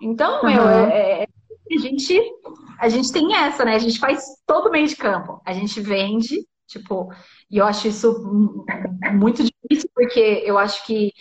Então, 0.00 0.42
uhum. 0.42 0.48
meu, 0.48 0.68
é, 0.68 1.22
é, 1.22 1.26
a, 1.70 1.78
gente, 1.78 2.20
a 2.78 2.88
gente 2.88 3.12
tem 3.12 3.34
essa, 3.36 3.64
né? 3.64 3.74
A 3.74 3.78
gente 3.78 3.98
faz 3.98 4.24
todo 4.46 4.70
meio 4.70 4.86
de 4.86 4.96
campo. 4.96 5.40
A 5.46 5.52
gente 5.52 5.80
vende, 5.80 6.46
tipo, 6.66 7.12
e 7.50 7.58
eu 7.58 7.66
acho 7.66 7.88
isso 7.88 8.22
muito 9.12 9.42
difícil, 9.44 9.88
porque 9.94 10.42
eu 10.44 10.58
acho 10.58 10.84
que 10.84 11.12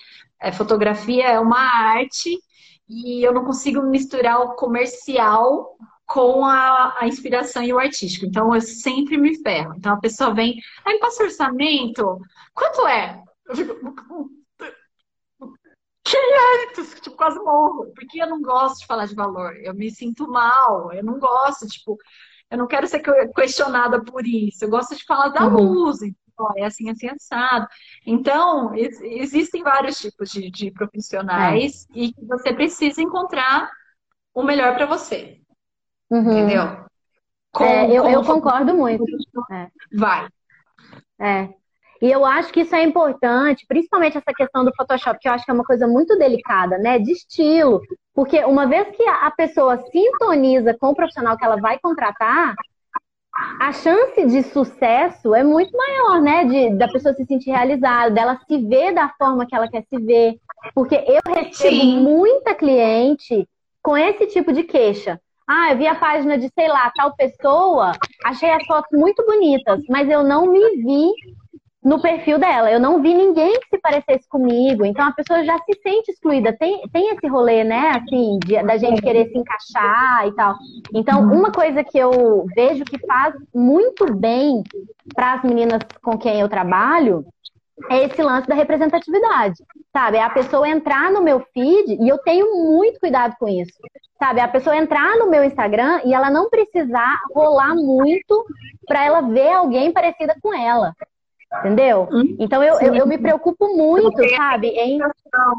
é, 0.41 0.51
fotografia 0.51 1.27
é 1.27 1.39
uma 1.39 1.59
arte 1.59 2.37
e 2.91 3.25
eu 3.25 3.33
não 3.33 3.45
consigo 3.45 3.81
misturar 3.81 4.41
o 4.41 4.55
comercial 4.55 5.77
com 6.05 6.43
a, 6.45 6.97
a, 6.99 7.07
inspiração 7.07 7.63
e 7.63 7.73
o 7.73 7.79
artístico. 7.79 8.25
Então, 8.25 8.53
eu 8.53 8.59
sempre 8.59 9.17
me 9.17 9.41
ferro. 9.41 9.73
Então, 9.77 9.93
a 9.93 9.99
pessoa 9.99 10.33
vem, 10.33 10.59
aí 10.85 10.99
passa 10.99 11.23
orçamento, 11.23 12.19
quanto 12.53 12.85
é? 12.85 13.23
Eu 13.47 13.55
fico, 13.55 13.75
500, 16.03 16.99
tipo, 16.99 17.15
quase 17.15 17.39
morro. 17.39 17.93
Porque 17.95 18.21
eu 18.21 18.27
não 18.27 18.41
gosto 18.41 18.79
de 18.79 18.85
falar 18.85 19.05
de 19.05 19.15
valor. 19.15 19.55
Eu 19.55 19.73
me 19.73 19.89
sinto 19.89 20.27
mal. 20.27 20.91
Eu 20.91 21.03
não 21.03 21.17
gosto, 21.17 21.65
tipo, 21.67 21.97
eu 22.49 22.57
não 22.57 22.67
quero 22.67 22.85
ser 22.87 23.01
questionada 23.33 24.03
por 24.03 24.27
isso. 24.27 24.65
Eu 24.65 24.69
gosto 24.69 24.97
de 24.97 25.05
falar 25.05 25.29
da 25.29 25.47
uhum. 25.47 25.85
É 26.55 26.65
assim, 26.65 26.89
assim, 26.89 27.07
assado. 27.09 27.67
Então, 28.05 28.73
existem 28.75 29.63
vários 29.63 29.99
tipos 29.99 30.29
de, 30.31 30.49
de 30.49 30.71
profissionais 30.71 31.87
é. 31.95 31.99
e 31.99 32.13
você 32.27 32.53
precisa 32.53 33.01
encontrar 33.01 33.69
o 34.33 34.43
melhor 34.43 34.75
para 34.75 34.85
você. 34.85 35.39
Uhum. 36.09 36.31
Entendeu? 36.31 36.85
Com, 37.51 37.63
é, 37.63 37.89
eu, 37.89 38.07
eu 38.07 38.23
concordo 38.23 38.73
muito. 38.73 39.03
É. 39.51 39.67
Vai. 39.93 40.27
É. 41.19 41.49
E 42.01 42.09
eu 42.09 42.25
acho 42.25 42.51
que 42.51 42.61
isso 42.61 42.75
é 42.75 42.83
importante, 42.83 43.65
principalmente 43.67 44.17
essa 44.17 44.33
questão 44.33 44.65
do 44.65 44.73
Photoshop, 44.75 45.19
que 45.19 45.29
eu 45.29 45.33
acho 45.33 45.45
que 45.45 45.51
é 45.51 45.53
uma 45.53 45.63
coisa 45.63 45.85
muito 45.87 46.17
delicada, 46.17 46.77
né? 46.79 46.97
De 46.97 47.11
estilo. 47.11 47.79
Porque 48.13 48.43
uma 48.43 48.65
vez 48.65 48.95
que 48.95 49.03
a 49.03 49.29
pessoa 49.29 49.77
sintoniza 49.91 50.75
com 50.79 50.87
o 50.87 50.95
profissional 50.95 51.37
que 51.37 51.45
ela 51.45 51.57
vai 51.57 51.77
contratar, 51.77 52.55
a 53.59 53.71
chance 53.71 54.25
de 54.25 54.43
sucesso 54.43 55.33
é 55.35 55.43
muito 55.43 55.75
maior, 55.75 56.21
né? 56.21 56.45
De, 56.45 56.77
da 56.77 56.87
pessoa 56.87 57.13
se 57.13 57.25
sentir 57.25 57.51
realizada, 57.51 58.11
dela 58.11 58.39
se 58.47 58.57
ver 58.57 58.93
da 58.93 59.09
forma 59.17 59.45
que 59.45 59.55
ela 59.55 59.69
quer 59.69 59.83
se 59.89 59.97
ver. 59.99 60.35
Porque 60.73 60.95
eu 60.95 61.33
recebo 61.33 61.81
Sim. 61.81 61.99
muita 62.01 62.53
cliente 62.55 63.47
com 63.81 63.97
esse 63.97 64.27
tipo 64.27 64.51
de 64.53 64.63
queixa. 64.63 65.19
Ah, 65.47 65.71
eu 65.71 65.77
vi 65.77 65.87
a 65.87 65.95
página 65.95 66.37
de, 66.37 66.49
sei 66.53 66.67
lá, 66.67 66.91
tal 66.95 67.15
pessoa, 67.15 67.91
achei 68.23 68.49
as 68.49 68.65
fotos 68.65 68.97
muito 68.97 69.25
bonitas, 69.25 69.83
mas 69.89 70.09
eu 70.09 70.23
não 70.23 70.45
me 70.45 70.77
vi 70.77 71.11
no 71.83 71.99
perfil 71.99 72.37
dela. 72.37 72.71
Eu 72.71 72.79
não 72.79 73.01
vi 73.01 73.13
ninguém 73.13 73.59
que 73.59 73.69
se 73.69 73.77
parecesse 73.79 74.27
comigo. 74.29 74.85
Então 74.85 75.05
a 75.05 75.11
pessoa 75.11 75.43
já 75.43 75.57
se 75.59 75.79
sente 75.81 76.11
excluída. 76.11 76.53
Tem, 76.53 76.81
tem 76.89 77.09
esse 77.09 77.27
rolê, 77.27 77.63
né? 77.63 77.91
Assim, 77.95 78.39
de, 78.45 78.61
da 78.61 78.77
gente 78.77 79.01
querer 79.01 79.29
se 79.29 79.37
encaixar 79.37 80.27
e 80.27 80.35
tal. 80.35 80.55
Então, 80.93 81.21
uma 81.23 81.51
coisa 81.51 81.83
que 81.83 81.97
eu 81.97 82.45
vejo 82.55 82.83
que 82.85 82.99
faz 83.05 83.33
muito 83.53 84.13
bem 84.13 84.63
para 85.15 85.33
as 85.33 85.43
meninas 85.43 85.79
com 86.01 86.17
quem 86.17 86.39
eu 86.39 86.49
trabalho 86.49 87.25
é 87.89 88.05
esse 88.05 88.21
lance 88.21 88.47
da 88.47 88.53
representatividade. 88.53 89.63
Sabe? 89.91 90.17
É 90.17 90.23
a 90.23 90.29
pessoa 90.29 90.69
entrar 90.69 91.11
no 91.11 91.23
meu 91.23 91.39
feed, 91.53 91.97
e 91.99 92.07
eu 92.07 92.17
tenho 92.19 92.63
muito 92.63 92.99
cuidado 92.99 93.35
com 93.39 93.47
isso. 93.47 93.73
Sabe? 94.19 94.39
É 94.39 94.43
a 94.43 94.47
pessoa 94.47 94.77
entrar 94.77 95.17
no 95.17 95.29
meu 95.29 95.43
Instagram 95.43 96.01
e 96.05 96.13
ela 96.13 96.29
não 96.29 96.47
precisar 96.47 97.19
rolar 97.33 97.73
muito 97.73 98.45
para 98.85 99.03
ela 99.03 99.21
ver 99.21 99.51
alguém 99.51 99.91
parecida 99.91 100.35
com 100.41 100.53
ela. 100.53 100.93
Entendeu? 101.59 102.07
Hum, 102.11 102.35
então 102.39 102.63
eu, 102.63 102.79
eu, 102.79 102.95
eu, 102.95 103.07
me 103.07 103.17
preocupo 103.17 103.75
muito, 103.75 104.17
sabe? 104.35 104.67
Em... 104.69 104.99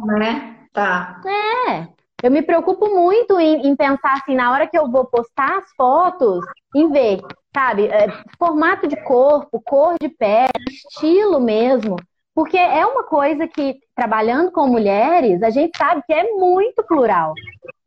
Né? 0.06 0.56
Tá. 0.72 1.20
É. 1.68 1.88
Eu 2.22 2.30
me 2.30 2.40
preocupo 2.40 2.88
muito 2.88 3.38
em, 3.38 3.66
em, 3.66 3.76
pensar 3.76 4.14
assim, 4.14 4.34
na 4.34 4.52
hora 4.52 4.66
que 4.66 4.78
eu 4.78 4.90
vou 4.90 5.04
postar 5.04 5.58
as 5.58 5.70
fotos, 5.76 6.44
em 6.74 6.90
ver, 6.90 7.20
sabe, 7.52 7.86
é, 7.86 8.06
formato 8.38 8.86
de 8.86 8.96
corpo, 9.02 9.60
cor 9.60 9.96
de 10.00 10.08
pele, 10.08 10.50
estilo 10.68 11.40
mesmo. 11.40 11.96
Porque 12.34 12.56
é 12.56 12.86
uma 12.86 13.04
coisa 13.04 13.46
que, 13.46 13.76
trabalhando 13.94 14.50
com 14.52 14.66
mulheres, 14.66 15.42
a 15.42 15.50
gente 15.50 15.76
sabe 15.76 16.02
que 16.06 16.12
é 16.14 16.32
muito 16.32 16.82
plural. 16.84 17.34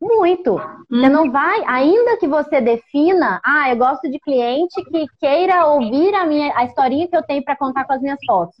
Muito. 0.00 0.60
Você 0.90 1.08
não 1.08 1.30
vai, 1.30 1.62
ainda 1.66 2.16
que 2.18 2.26
você 2.26 2.60
defina, 2.60 3.40
ah, 3.44 3.70
eu 3.70 3.76
gosto 3.76 4.10
de 4.10 4.18
cliente 4.20 4.82
que 4.84 5.06
queira 5.18 5.66
ouvir 5.66 6.14
a 6.14 6.26
minha 6.26 6.52
a 6.56 6.64
historinha 6.64 7.08
que 7.08 7.16
eu 7.16 7.22
tenho 7.22 7.44
para 7.44 7.56
contar 7.56 7.84
com 7.84 7.92
as 7.92 8.00
minhas 8.00 8.18
fotos. 8.26 8.56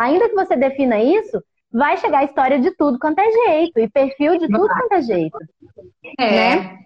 Ainda 0.00 0.28
que 0.28 0.34
você 0.34 0.56
defina 0.56 1.00
isso, 1.00 1.42
vai 1.72 1.96
chegar 1.96 2.18
a 2.18 2.24
história 2.24 2.58
de 2.58 2.70
tudo 2.72 2.98
quanto 2.98 3.18
é 3.20 3.30
jeito 3.30 3.78
e 3.78 3.88
perfil 3.88 4.38
de 4.38 4.48
tudo 4.48 4.68
quanto 4.68 4.92
é 4.92 5.02
jeito. 5.02 5.38
É. 6.18 6.56
Né? 6.56 6.78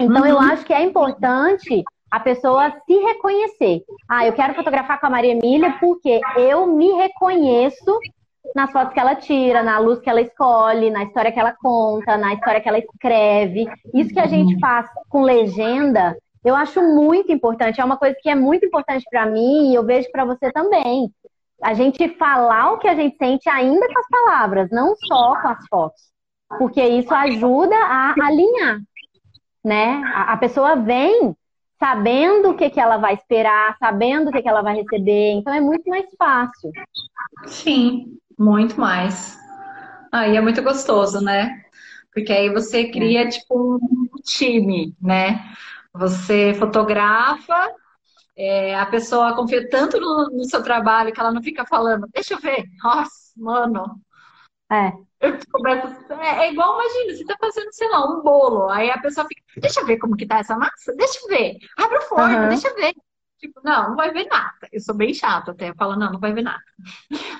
Então 0.00 0.22
uhum. 0.22 0.26
eu 0.26 0.38
acho 0.38 0.64
que 0.64 0.72
é 0.72 0.82
importante 0.82 1.84
a 2.10 2.20
pessoa 2.20 2.70
se 2.86 2.94
reconhecer. 2.94 3.82
Ah, 4.08 4.26
eu 4.26 4.32
quero 4.32 4.54
fotografar 4.54 5.00
com 5.00 5.06
a 5.06 5.10
Maria 5.10 5.32
Emília 5.32 5.76
porque 5.80 6.20
eu 6.36 6.66
me 6.66 6.92
reconheço 6.92 7.98
nas 8.54 8.70
fotos 8.72 8.92
que 8.92 9.00
ela 9.00 9.14
tira, 9.14 9.62
na 9.62 9.78
luz 9.78 10.00
que 10.00 10.08
ela 10.08 10.20
escolhe, 10.20 10.90
na 10.90 11.04
história 11.04 11.32
que 11.32 11.40
ela 11.40 11.52
conta, 11.52 12.16
na 12.16 12.34
história 12.34 12.60
que 12.60 12.68
ela 12.68 12.78
escreve. 12.78 13.66
Isso 13.94 14.12
que 14.12 14.20
a 14.20 14.26
gente 14.26 14.54
uhum. 14.54 14.60
faz 14.60 14.88
com 15.08 15.22
legenda, 15.22 16.16
eu 16.44 16.54
acho 16.54 16.80
muito 16.80 17.32
importante. 17.32 17.80
É 17.80 17.84
uma 17.84 17.96
coisa 17.96 18.16
que 18.20 18.28
é 18.28 18.34
muito 18.34 18.64
importante 18.64 19.04
para 19.10 19.26
mim 19.26 19.70
e 19.70 19.74
eu 19.74 19.84
vejo 19.84 20.10
para 20.12 20.24
você 20.24 20.52
também. 20.52 21.10
A 21.62 21.74
gente 21.74 22.08
falar 22.10 22.72
o 22.72 22.78
que 22.78 22.86
a 22.86 22.94
gente 22.94 23.16
sente 23.16 23.48
ainda 23.48 23.86
com 23.86 23.98
as 23.98 24.08
palavras, 24.08 24.70
não 24.70 24.94
só 24.96 25.40
com 25.40 25.48
as 25.48 25.66
fotos. 25.68 26.02
Porque 26.58 26.82
isso 26.82 27.12
ajuda 27.12 27.74
a 27.74 28.14
alinhar, 28.22 28.78
né? 29.64 30.00
A, 30.14 30.34
a 30.34 30.36
pessoa 30.36 30.76
vem 30.76 31.34
sabendo 31.78 32.50
o 32.50 32.56
que, 32.56 32.70
que 32.70 32.80
ela 32.80 32.96
vai 32.96 33.14
esperar, 33.14 33.76
sabendo 33.78 34.28
o 34.28 34.32
que, 34.32 34.42
que 34.42 34.48
ela 34.48 34.62
vai 34.62 34.76
receber. 34.76 35.32
Então 35.32 35.52
é 35.52 35.60
muito 35.60 35.88
mais 35.90 36.06
fácil. 36.16 36.70
Sim, 37.46 38.16
muito 38.38 38.80
mais. 38.80 39.38
Aí 40.12 40.36
é 40.36 40.40
muito 40.40 40.62
gostoso, 40.62 41.20
né? 41.20 41.62
Porque 42.12 42.32
aí 42.32 42.50
você 42.50 42.90
cria 42.90 43.22
é. 43.22 43.28
tipo 43.28 43.76
um 43.76 44.08
time, 44.22 44.94
né? 45.00 45.52
Você 45.92 46.54
fotografa, 46.54 47.74
é, 48.36 48.74
a 48.78 48.86
pessoa 48.86 49.34
confia 49.34 49.68
tanto 49.68 49.98
no, 49.98 50.30
no, 50.30 50.44
seu 50.44 50.62
trabalho 50.62 51.12
que 51.12 51.18
ela 51.18 51.32
não 51.32 51.42
fica 51.42 51.64
falando, 51.64 52.06
deixa 52.12 52.34
eu 52.34 52.38
ver, 52.38 52.64
nossa, 52.82 53.32
mano. 53.36 54.00
É. 54.70 54.92
Eu 55.20 55.38
começo, 55.50 55.86
é, 56.20 56.46
é, 56.46 56.52
igual, 56.52 56.78
imagina, 56.78 57.16
você 57.16 57.24
tá 57.24 57.36
fazendo, 57.40 57.72
sei 57.72 57.88
lá, 57.88 58.04
um 58.04 58.22
bolo, 58.22 58.68
aí 58.68 58.90
a 58.90 58.98
pessoa 58.98 59.26
fica, 59.26 59.42
deixa 59.56 59.80
eu 59.80 59.86
ver 59.86 59.96
como 59.96 60.16
que 60.16 60.26
tá 60.26 60.38
essa 60.38 60.56
massa, 60.56 60.94
deixa 60.94 61.18
eu 61.22 61.28
ver, 61.28 61.56
abre 61.78 61.96
o 61.96 62.02
forno, 62.02 62.42
uhum. 62.42 62.48
deixa 62.48 62.68
eu 62.68 62.74
ver. 62.74 62.94
Tipo, 63.38 63.60
não, 63.62 63.90
não 63.90 63.96
vai 63.96 64.12
ver 64.12 64.26
nada. 64.26 64.68
Eu 64.72 64.80
sou 64.80 64.94
bem 64.94 65.12
chata 65.12 65.50
até, 65.52 65.70
eu 65.70 65.74
falo, 65.74 65.96
não, 65.96 66.12
não 66.12 66.20
vai 66.20 66.32
ver 66.32 66.42
nada. 66.42 66.62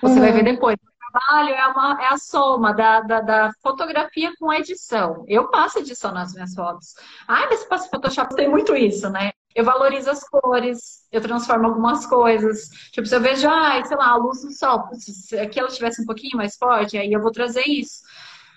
Você 0.03 0.14
uhum. 0.14 0.20
vai 0.20 0.32
ver 0.32 0.44
depois. 0.44 0.76
O 0.76 1.12
trabalho 1.12 1.55
é, 1.55 1.66
uma, 1.68 2.03
é 2.03 2.09
a 2.09 2.18
soma 2.18 2.74
da, 2.74 3.01
da, 3.01 3.20
da, 3.20 3.51
fotografia 3.62 4.32
com 4.38 4.53
edição. 4.53 5.24
Eu 5.26 5.49
passo 5.51 5.78
edição 5.78 6.12
nas 6.12 6.34
minhas 6.34 6.55
fotos. 6.55 6.94
Ah, 7.26 7.47
mas 7.49 7.61
você 7.61 7.68
passa 7.68 7.88
Photoshop, 7.88 8.34
tem 8.34 8.49
muito 8.49 8.74
isso, 8.74 9.09
né? 9.09 9.30
eu 9.57 9.64
valorizo 9.64 10.11
as 10.11 10.22
cores, 10.22 11.07
eu 11.11 11.18
transformo 11.22 11.66
algumas 11.66 12.05
coisas. 12.05 12.68
Tipo, 12.92 13.07
se 13.07 13.16
eu 13.16 13.20
vejo, 13.22 13.49
sei 13.86 13.97
lá, 13.97 14.11
a 14.11 14.16
luz 14.16 14.42
do 14.42 14.53
sol, 14.53 14.86
se 14.92 15.38
aqui 15.38 15.59
ela 15.59 15.68
estivesse 15.68 16.03
um 16.03 16.05
pouquinho 16.05 16.36
mais 16.36 16.57
forte, 16.57 16.99
aí 16.99 17.11
eu 17.11 17.22
vou 17.22 17.32
trazer 17.32 17.66
isso. 17.66 18.03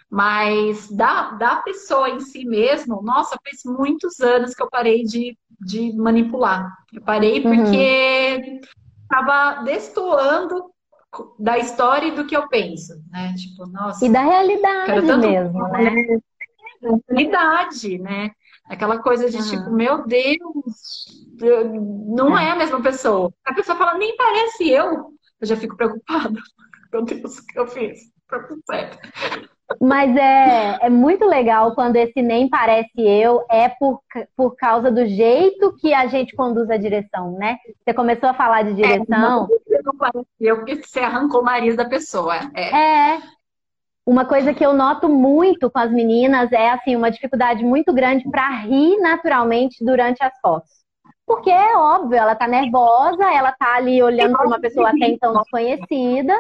Mas 0.10 0.90
da, 0.90 1.32
da 1.32 1.58
pessoa 1.58 2.10
em 2.10 2.20
si 2.20 2.44
mesmo, 2.44 3.02
nossa, 3.04 3.38
faz 3.44 3.62
muitos 3.64 4.20
anos 4.20 4.56
que 4.56 4.64
eu 4.64 4.70
parei 4.70 5.04
de, 5.04 5.38
de 5.62 5.96
manipular. 5.96 6.76
Eu 6.92 7.02
parei 7.02 7.46
uhum. 7.46 7.56
porque 7.56 8.62
estava 9.04 9.64
destoando 9.64 10.72
da 11.38 11.58
história 11.58 12.08
e 12.08 12.16
do 12.16 12.26
que 12.26 12.36
eu 12.36 12.48
penso, 12.48 12.94
né? 13.12 13.34
Tipo, 13.36 13.68
nossa. 13.68 14.04
E 14.06 14.12
da 14.12 14.22
realidade 14.22 15.02
mesmo, 15.18 15.68
né? 15.70 16.20
Da 16.82 16.90
realidade, 17.08 18.00
né? 18.00 18.32
Aquela 18.66 19.00
coisa 19.00 19.30
de 19.30 19.38
uhum. 19.38 19.50
tipo, 19.50 19.72
meu 19.72 20.06
Deus, 20.06 21.28
não 22.08 22.38
é. 22.38 22.48
é 22.48 22.52
a 22.52 22.56
mesma 22.56 22.82
pessoa. 22.82 23.34
A 23.46 23.54
pessoa 23.54 23.78
fala, 23.78 23.98
nem 23.98 24.16
parece 24.16 24.70
eu. 24.70 25.14
Eu 25.42 25.48
já 25.48 25.56
fico 25.56 25.76
preocupada. 25.76 26.40
Meu 26.92 27.04
Deus, 27.04 27.38
o 27.38 27.46
que 27.46 27.60
eu 27.60 27.68
fiz? 27.68 28.00
Tá 28.28 28.40
tudo 28.44 28.62
certo. 28.66 28.98
Mas 29.80 30.16
é, 30.16 30.86
é 30.86 30.90
muito 30.90 31.26
legal 31.26 31.76
quando 31.76 31.96
esse 31.96 32.22
nem 32.22 32.50
parece 32.50 32.90
eu 32.98 33.46
é 33.50 33.70
por, 33.70 34.02
por 34.36 34.56
causa 34.56 34.90
do 34.90 35.06
jeito 35.06 35.76
que 35.78 35.94
a 35.94 36.08
gente 36.08 36.36
conduz 36.36 36.70
a 36.70 36.78
direção, 36.78 37.34
né? 37.34 37.58
Você 37.84 37.94
começou 37.94 38.30
a 38.30 38.34
falar 38.34 38.64
de 38.64 38.74
direção. 38.74 39.48
É, 39.70 39.82
não 39.84 39.96
parece 39.98 40.28
eu 40.40 40.58
porque 40.58 40.82
você 40.82 41.00
arrancou 41.00 41.42
o 41.42 41.46
nariz 41.46 41.76
da 41.76 41.86
pessoa. 41.86 42.36
É. 42.56 43.16
é. 43.16 43.22
Uma 44.06 44.26
coisa 44.26 44.54
que 44.56 44.66
eu 44.66 44.74
noto 44.74 45.08
muito 45.08 45.70
com 45.70 45.78
as 45.78 45.92
meninas 45.92 46.52
é 46.52 46.72
assim 46.72 46.96
uma 46.96 47.12
dificuldade 47.12 47.64
muito 47.64 47.94
grande 47.94 48.28
para 48.30 48.50
rir 48.50 48.98
naturalmente 48.98 49.86
durante 49.86 50.24
as 50.24 50.34
fotos. 50.42 50.80
Porque 51.28 51.52
é 51.52 51.78
óbvio, 51.78 52.18
ela 52.18 52.34
tá 52.34 52.48
nervosa, 52.48 53.24
ela 53.32 53.52
tá 53.52 53.76
ali 53.76 54.02
olhando 54.02 54.36
para 54.36 54.48
uma 54.48 54.60
pessoa 54.60 54.90
até 54.90 55.10
então 55.10 55.34
desconhecida. 55.34 56.36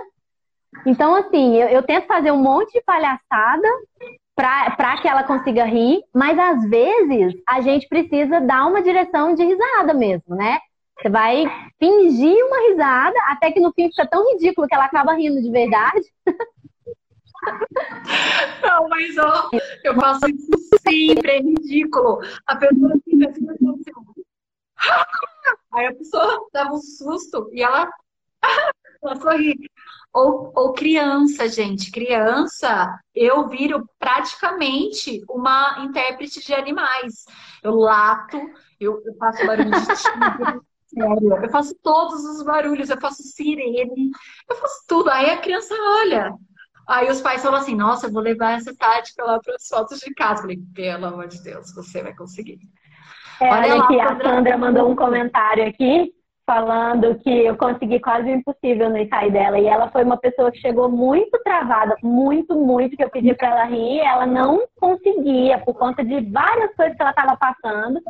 Então, 0.85 1.15
assim, 1.15 1.55
eu, 1.55 1.67
eu 1.69 1.83
tento 1.83 2.07
fazer 2.07 2.31
um 2.31 2.41
monte 2.41 2.73
de 2.73 2.81
palhaçada 2.81 3.67
para 4.35 5.01
que 5.01 5.07
ela 5.07 5.23
consiga 5.23 5.65
rir, 5.65 6.01
mas 6.13 6.39
às 6.39 6.69
vezes 6.69 7.33
a 7.47 7.59
gente 7.59 7.87
precisa 7.87 8.39
dar 8.39 8.67
uma 8.67 8.81
direção 8.81 9.35
de 9.35 9.43
risada 9.43 9.93
mesmo, 9.93 10.35
né? 10.35 10.59
Você 10.97 11.09
vai 11.09 11.43
fingir 11.77 12.35
uma 12.45 12.69
risada, 12.69 13.17
até 13.27 13.51
que 13.51 13.59
no 13.59 13.73
fim 13.73 13.89
fica 13.89 14.07
tão 14.07 14.31
ridículo 14.31 14.67
que 14.67 14.75
ela 14.75 14.85
acaba 14.85 15.13
rindo 15.13 15.41
de 15.41 15.51
verdade. 15.51 16.05
Não, 18.61 18.89
mas 18.89 19.17
ó, 19.17 19.49
eu 19.83 19.95
faço 19.95 20.27
isso 20.29 20.51
sempre, 20.81 21.31
é 21.31 21.39
ridículo. 21.39 22.19
A 22.47 22.55
pessoa 22.55 22.93
fica 23.03 23.29
assim, 23.29 23.49
assim 23.49 23.65
aí 25.73 25.85
a 25.87 25.95
pessoa 25.95 26.47
dava 26.53 26.73
um 26.73 26.81
susto 26.81 27.49
e 27.53 27.61
ela, 27.61 27.89
ela 29.03 29.15
sorri. 29.17 29.55
Ou, 30.13 30.51
ou 30.55 30.73
criança, 30.73 31.47
gente, 31.47 31.91
criança, 31.91 32.99
eu 33.13 33.47
viro 33.47 33.87
praticamente 33.99 35.23
uma 35.29 35.83
intérprete 35.83 36.43
de 36.43 36.53
animais. 36.53 37.25
Eu 37.63 37.75
lato, 37.75 38.37
eu, 38.79 39.01
eu 39.05 39.15
faço 39.17 39.45
barulho 39.45 39.69
de 39.69 39.85
tigre, 39.85 40.61
sério, 40.89 41.43
eu 41.43 41.49
faço 41.49 41.75
todos 41.83 42.23
os 42.25 42.43
barulhos, 42.43 42.89
eu 42.89 42.99
faço 42.99 43.21
sirene, 43.21 44.09
eu 44.49 44.55
faço 44.55 44.83
tudo. 44.87 45.11
Aí 45.11 45.29
a 45.29 45.37
criança 45.37 45.75
olha, 46.01 46.33
Aí 46.87 47.07
os 47.07 47.21
pais 47.21 47.43
falam 47.43 47.59
assim: 47.59 47.75
nossa, 47.75 48.07
eu 48.07 48.11
vou 48.11 48.19
levar 48.19 48.53
essa 48.53 48.75
tática 48.75 49.23
lá 49.23 49.39
para 49.39 49.53
as 49.53 49.67
fotos 49.67 49.99
de 49.99 50.11
casa. 50.11 50.39
Eu 50.39 50.41
falei, 50.41 50.59
pelo 50.73 51.05
amor 51.05 51.27
de 51.27 51.39
Deus, 51.43 51.71
você 51.75 52.01
vai 52.01 52.15
conseguir. 52.15 52.57
É, 53.39 53.47
olha, 53.47 53.73
olha 53.73 53.83
aqui, 53.83 53.99
a 53.99 54.19
Sandra 54.19 54.57
mandou 54.57 54.89
um 54.89 54.95
comentário 54.95 55.67
aqui 55.67 56.11
falando 56.49 57.19
que 57.19 57.29
eu 57.29 57.55
consegui 57.55 57.99
quase 57.99 58.27
o 58.27 58.33
impossível 58.33 58.89
no 58.89 58.97
ensaio 58.97 59.31
dela. 59.31 59.59
E 59.59 59.67
ela 59.67 59.91
foi 59.91 60.03
uma 60.03 60.17
pessoa 60.17 60.51
que 60.51 60.57
chegou 60.57 60.89
muito 60.89 61.37
travada, 61.43 61.95
muito, 62.01 62.55
muito, 62.55 62.97
que 62.97 63.03
eu 63.03 63.09
pedi 63.11 63.35
para 63.35 63.49
ela 63.49 63.65
rir. 63.65 63.99
Ela 63.99 64.25
não 64.25 64.63
conseguia, 64.79 65.59
por 65.59 65.75
conta 65.75 66.03
de 66.03 66.19
várias 66.31 66.73
coisas 66.75 66.95
que 66.95 67.01
ela 67.03 67.11
estava 67.11 67.37
passando. 67.37 68.01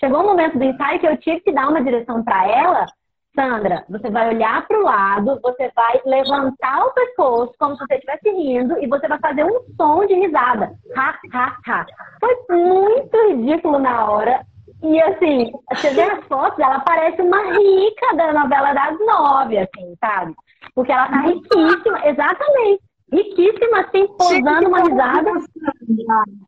Chegou 0.00 0.22
um 0.22 0.26
momento 0.26 0.58
do 0.58 0.64
ensaio 0.64 0.98
que 0.98 1.06
eu 1.06 1.16
tive 1.18 1.40
que 1.40 1.52
dar 1.52 1.68
uma 1.68 1.84
direção 1.84 2.24
para 2.24 2.48
ela 2.48 2.86
Sandra, 3.34 3.84
você 3.88 4.08
vai 4.10 4.28
olhar 4.28 4.64
para 4.66 4.78
o 4.78 4.84
lado, 4.84 5.40
você 5.42 5.68
vai 5.74 6.00
levantar 6.06 6.86
o 6.86 6.92
pescoço 6.92 7.52
como 7.58 7.74
se 7.74 7.84
você 7.84 7.94
estivesse 7.94 8.30
rindo 8.30 8.78
e 8.78 8.86
você 8.86 9.08
vai 9.08 9.18
fazer 9.18 9.44
um 9.44 9.60
som 9.76 10.06
de 10.06 10.14
risada. 10.14 10.72
Ha, 10.96 11.18
ha, 11.32 11.56
ha. 11.66 11.86
Foi 12.20 12.56
muito 12.56 13.28
ridículo 13.28 13.80
na 13.80 14.08
hora. 14.08 14.46
E 14.82 15.00
assim, 15.02 15.52
você 15.72 15.90
vê 15.90 16.02
as 16.02 16.24
fotos, 16.26 16.58
ela 16.58 16.80
parece 16.80 17.22
uma 17.22 17.42
rica 17.42 18.16
da 18.16 18.32
novela 18.32 18.72
das 18.72 18.98
nove, 19.00 19.58
assim, 19.58 19.94
sabe? 19.98 20.34
Porque 20.74 20.92
ela 20.92 21.08
tá 21.08 21.20
riquíssima, 21.20 22.06
exatamente. 22.06 22.82
Riquíssima, 23.12 23.80
assim, 23.80 24.06
posando 24.18 24.68
uma 24.68 24.82
risada. 24.82 25.30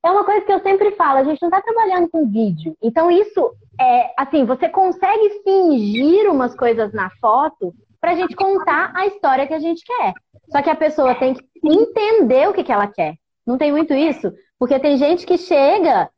É 0.05 0.11
uma 0.11 0.25
coisa 0.25 0.45
que 0.45 0.53
eu 0.53 0.61
sempre 0.61 0.91
falo, 0.93 1.19
a 1.19 1.25
gente 1.25 1.41
não 1.41 1.51
tá 1.51 1.63
trabalhando 1.63 2.09
com 2.11 2.29
vídeo. 2.29 2.77
Então, 2.83 3.11
isso 3.11 3.53
é, 3.81 4.13
assim, 4.19 4.45
você 4.45 4.69
consegue 4.69 5.43
fingir 5.45 6.31
umas 6.31 6.55
coisas 6.55 6.93
na 6.93 7.11
foto 7.21 7.73
pra 8.01 8.15
gente 8.15 8.35
contar 8.35 8.93
a 8.95 9.07
história 9.07 9.47
que 9.47 9.55
a 9.55 9.59
gente 9.59 9.85
quer. 9.85 10.13
Só 10.51 10.63
que 10.63 10.71
a 10.71 10.77
pessoa 10.77 11.15
tem 11.15 11.35
que 11.35 11.43
entender 11.65 12.49
o 12.49 12.53
que, 12.53 12.65
que 12.65 12.73
ela 12.73 12.87
quer. 12.87 13.15
Não 13.47 13.57
tem 13.57 13.71
muito 13.71 13.95
isso? 13.95 14.33
Porque 14.59 14.79
tem 14.79 14.97
gente 14.97 15.27
que 15.27 15.39
chega 15.39 16.09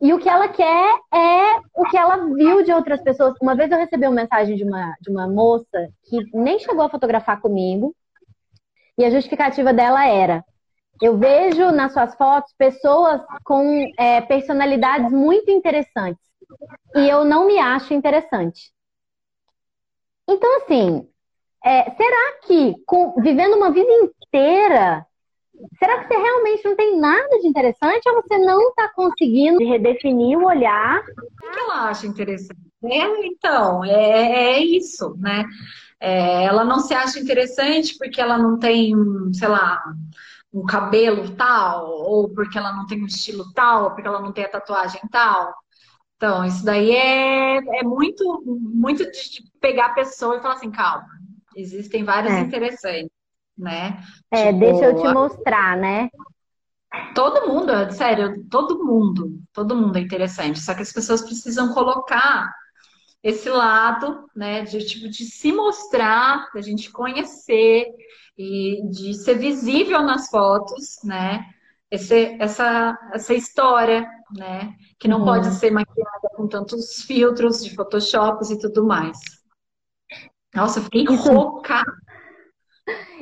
e 0.00 0.12
o 0.12 0.18
que 0.18 0.28
ela 0.28 0.48
quer 0.48 1.00
é 1.12 1.60
o 1.74 1.84
que 1.84 1.96
ela 1.96 2.16
viu 2.34 2.62
de 2.62 2.72
outras 2.72 3.02
pessoas. 3.02 3.34
Uma 3.40 3.54
vez 3.54 3.70
eu 3.70 3.78
recebi 3.78 4.06
uma 4.06 4.22
mensagem 4.22 4.56
de 4.56 4.64
uma, 4.64 4.94
de 5.00 5.10
uma 5.10 5.28
moça 5.28 5.88
que 6.04 6.18
nem 6.32 6.58
chegou 6.58 6.82
a 6.84 6.90
fotografar 6.90 7.40
comigo, 7.40 7.94
e 8.96 9.04
a 9.04 9.10
justificativa 9.10 9.72
dela 9.72 10.06
era: 10.06 10.44
eu 11.00 11.16
vejo 11.16 11.70
nas 11.70 11.92
suas 11.92 12.14
fotos 12.14 12.52
pessoas 12.56 13.20
com 13.44 13.86
é, 13.98 14.20
personalidades 14.20 15.10
muito 15.12 15.50
interessantes 15.50 16.30
e 16.94 17.08
eu 17.08 17.24
não 17.24 17.46
me 17.46 17.58
acho 17.58 17.94
interessante. 17.94 18.72
Então, 20.28 20.58
assim, 20.58 21.08
é, 21.64 21.90
será 21.90 22.38
que 22.46 22.74
com, 22.86 23.14
vivendo 23.20 23.56
uma 23.56 23.70
vida 23.70 23.90
inteira, 23.90 25.06
será 25.78 25.98
que 26.00 26.08
você 26.08 26.20
realmente 26.20 26.64
não 26.64 26.76
tem 26.76 26.98
nada 26.98 27.38
de 27.40 27.46
interessante 27.46 28.08
ou 28.08 28.22
você 28.22 28.38
não 28.38 28.60
está 28.68 28.88
conseguindo 28.94 29.58
redefinir 29.58 30.38
o 30.38 30.46
olhar? 30.46 31.00
O 31.00 31.50
que 31.50 31.58
ela 31.58 31.88
acha 31.88 32.06
interessante? 32.06 32.60
É, 32.84 33.26
então, 33.26 33.84
é, 33.84 34.54
é 34.54 34.58
isso, 34.60 35.14
né? 35.18 35.44
É, 36.00 36.44
ela 36.44 36.64
não 36.64 36.80
se 36.80 36.94
acha 36.94 37.20
interessante 37.20 37.96
porque 37.98 38.20
ela 38.20 38.38
não 38.38 38.58
tem, 38.58 38.94
sei 39.34 39.48
lá, 39.48 39.82
um 40.52 40.64
cabelo 40.64 41.36
tal, 41.36 41.88
ou 41.88 42.28
porque 42.30 42.58
ela 42.58 42.72
não 42.72 42.86
tem 42.86 43.02
um 43.02 43.06
estilo 43.06 43.52
tal, 43.52 43.84
ou 43.84 43.90
porque 43.90 44.08
ela 44.08 44.20
não 44.20 44.32
tem 44.32 44.44
a 44.44 44.48
tatuagem 44.48 45.00
tal. 45.10 45.54
Então, 46.16 46.44
isso 46.44 46.64
daí 46.64 46.90
é, 46.90 47.56
é 47.56 47.82
muito, 47.82 48.42
muito 48.46 49.04
de 49.10 49.42
pegar 49.60 49.86
a 49.86 49.94
pessoa 49.94 50.36
e 50.36 50.40
falar 50.40 50.54
assim, 50.54 50.70
calma, 50.70 51.06
existem 51.56 52.04
vários 52.04 52.32
é. 52.32 52.40
interessantes, 52.40 53.10
né? 53.60 54.02
É, 54.30 54.46
tipo, 54.46 54.58
deixa 54.58 54.84
eu 54.86 54.96
te 54.96 55.08
mostrar, 55.12 55.76
né? 55.76 56.08
Todo 57.14 57.46
mundo, 57.46 57.72
sério, 57.92 58.44
todo 58.50 58.84
mundo, 58.84 59.40
todo 59.52 59.76
mundo 59.76 59.96
é 59.96 60.00
interessante. 60.00 60.58
Só 60.58 60.74
que 60.74 60.82
as 60.82 60.92
pessoas 60.92 61.22
precisam 61.22 61.72
colocar 61.72 62.50
esse 63.22 63.48
lado, 63.48 64.26
né, 64.34 64.62
de 64.62 64.84
tipo 64.84 65.08
de 65.08 65.24
se 65.24 65.52
mostrar, 65.52 66.48
da 66.54 66.60
gente 66.60 66.90
conhecer 66.90 67.86
e 68.36 68.80
de 68.90 69.14
ser 69.14 69.34
visível 69.34 70.02
nas 70.02 70.28
fotos, 70.30 70.98
né? 71.04 71.44
Esse, 71.90 72.36
essa, 72.40 72.98
essa 73.12 73.34
história, 73.34 74.08
né? 74.34 74.74
Que 74.98 75.06
não 75.06 75.18
uhum. 75.18 75.24
pode 75.26 75.50
ser 75.54 75.70
maquiada 75.70 76.28
com 76.34 76.48
tantos 76.48 77.02
filtros 77.02 77.62
de 77.62 77.74
Photoshop 77.74 78.44
e 78.50 78.58
tudo 78.58 78.86
mais. 78.86 79.18
Nossa, 80.54 80.78
eu 80.78 80.84
fiquei 80.84 81.04
isso, 81.04 81.30
rouca. 81.30 81.82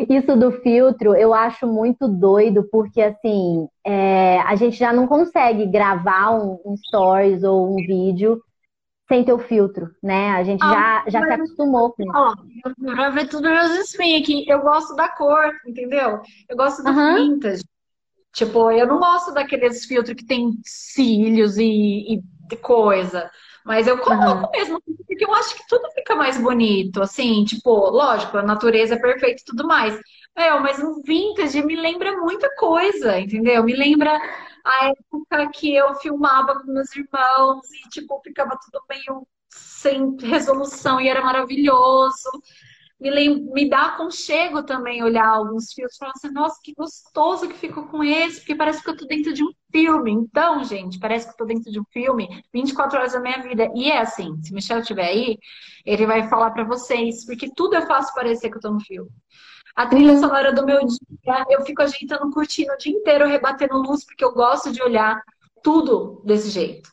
Isso 0.09 0.37
do 0.37 0.53
filtro 0.53 1.15
eu 1.15 1.35
acho 1.35 1.67
muito 1.67 2.07
doido, 2.07 2.69
porque 2.71 3.01
assim, 3.01 3.69
é, 3.85 4.41
a 4.41 4.55
gente 4.55 4.77
já 4.77 4.93
não 4.93 5.07
consegue 5.07 5.67
gravar 5.67 6.31
um, 6.31 6.61
um 6.65 6.77
stories 6.77 7.43
ou 7.43 7.73
um 7.73 7.77
vídeo 7.77 8.41
sem 9.09 9.25
ter 9.25 9.33
o 9.33 9.39
filtro, 9.39 9.91
né? 10.03 10.31
A 10.33 10.45
gente 10.45 10.63
ah, 10.63 11.05
já, 11.07 11.21
já 11.21 11.27
se 11.27 11.33
acostumou 11.33 11.93
com 11.93 12.03
isso. 12.03 12.13
Ó, 12.15 13.11
ver 13.11 13.27
tudo 13.27 13.49
meus 13.49 13.73
spin 13.89 14.21
aqui, 14.21 14.45
eu 14.47 14.61
gosto 14.61 14.95
da 14.95 15.09
cor, 15.09 15.51
entendeu? 15.67 16.21
Eu 16.49 16.57
gosto 16.57 16.83
do 16.83 16.91
uhum. 16.91 17.15
vintage. 17.17 17.65
Tipo, 18.35 18.71
eu 18.71 18.87
não 18.87 18.99
gosto 18.99 19.33
daqueles 19.33 19.85
filtros 19.87 20.15
que 20.15 20.25
tem 20.25 20.53
cílios 20.63 21.57
e, 21.57 22.21
e 22.51 22.57
coisa. 22.57 23.31
Mas 23.65 23.87
eu 23.87 23.99
coloco 23.99 24.47
uhum. 24.47 24.51
mesmo, 24.53 24.83
porque 24.83 25.25
eu 25.25 25.35
acho 25.35 25.55
que 25.57 25.67
tudo 25.69 25.91
fica 25.93 26.15
mais 26.15 26.39
bonito, 26.39 27.03
assim, 27.03 27.45
tipo, 27.45 27.71
lógico, 27.91 28.39
a 28.39 28.43
natureza 28.43 28.95
é 28.95 28.99
perfeita 28.99 29.43
e 29.43 29.45
tudo 29.45 29.67
mais. 29.67 29.99
É, 30.37 30.51
mas 30.61 30.79
o 30.79 31.03
vintage 31.03 31.63
me 31.63 31.75
lembra 31.75 32.17
muita 32.17 32.49
coisa, 32.57 33.19
entendeu? 33.19 33.65
Me 33.65 33.75
lembra 33.75 34.19
a 34.65 34.89
época 34.89 35.51
que 35.51 35.75
eu 35.75 35.95
filmava 35.97 36.61
com 36.61 36.73
meus 36.73 36.95
irmãos 36.95 37.67
e, 37.73 37.89
tipo, 37.89 38.21
ficava 38.23 38.51
tudo 38.51 38.85
meio 38.89 39.27
sem 39.49 40.17
resolução 40.21 41.01
e 41.01 41.09
era 41.09 41.23
maravilhoso. 41.23 42.31
Me, 43.01 43.29
me 43.29 43.69
dá 43.69 43.87
aconchego 43.87 44.65
também 44.65 45.05
olhar 45.05 45.29
alguns 45.29 45.73
filmes 45.73 45.95
e 45.95 45.99
falar 45.99 46.13
assim, 46.17 46.33
nossa, 46.33 46.59
que 46.63 46.75
gostoso 46.75 47.49
que 47.49 47.55
ficou 47.55 47.87
com 47.87 48.03
esse, 48.03 48.41
porque 48.41 48.57
parece 48.57 48.83
que 48.83 48.91
eu 48.91 48.97
tô 48.97 49.07
dentro 49.07 49.33
de 49.33 49.45
um 49.45 49.53
filme. 49.71 50.11
Então, 50.11 50.65
gente, 50.65 50.99
parece 50.99 51.27
que 51.27 51.33
eu 51.33 51.37
tô 51.37 51.45
dentro 51.45 51.71
de 51.71 51.79
um 51.79 51.85
filme 51.93 52.43
24 52.53 52.99
horas 52.99 53.13
da 53.13 53.21
minha 53.21 53.41
vida. 53.41 53.71
E 53.75 53.91
é 53.91 54.01
assim, 54.01 54.37
se 54.43 54.53
Michel 54.53 54.81
estiver 54.81 55.07
aí, 55.07 55.39
ele 55.87 56.07
vai 56.07 56.29
falar 56.29 56.51
para 56.51 56.65
vocês, 56.65 57.25
porque 57.25 57.49
tudo 57.55 57.77
eu 57.77 57.87
faço 57.87 58.13
parecer 58.15 58.51
que 58.51 58.57
eu 58.57 58.61
tô 58.61 58.73
no 58.73 58.81
filme. 58.81 59.11
A 59.77 59.87
trilha 59.87 60.15
uhum. 60.15 60.21
sonora 60.21 60.53
do 60.53 60.67
meu 60.67 60.81
dia, 60.85 61.47
eu 61.51 61.65
fico 61.65 61.83
ajeitando, 61.83 62.33
curtindo 62.33 62.73
o 62.73 62.77
dia 62.79 62.93
inteiro, 62.93 63.29
rebatendo 63.29 63.81
luz, 63.81 64.05
porque 64.05 64.25
eu 64.25 64.33
gosto 64.33 64.73
de 64.73 64.83
olhar 64.83 65.23
tudo 65.63 66.21
desse 66.25 66.51
jeito. 66.51 66.91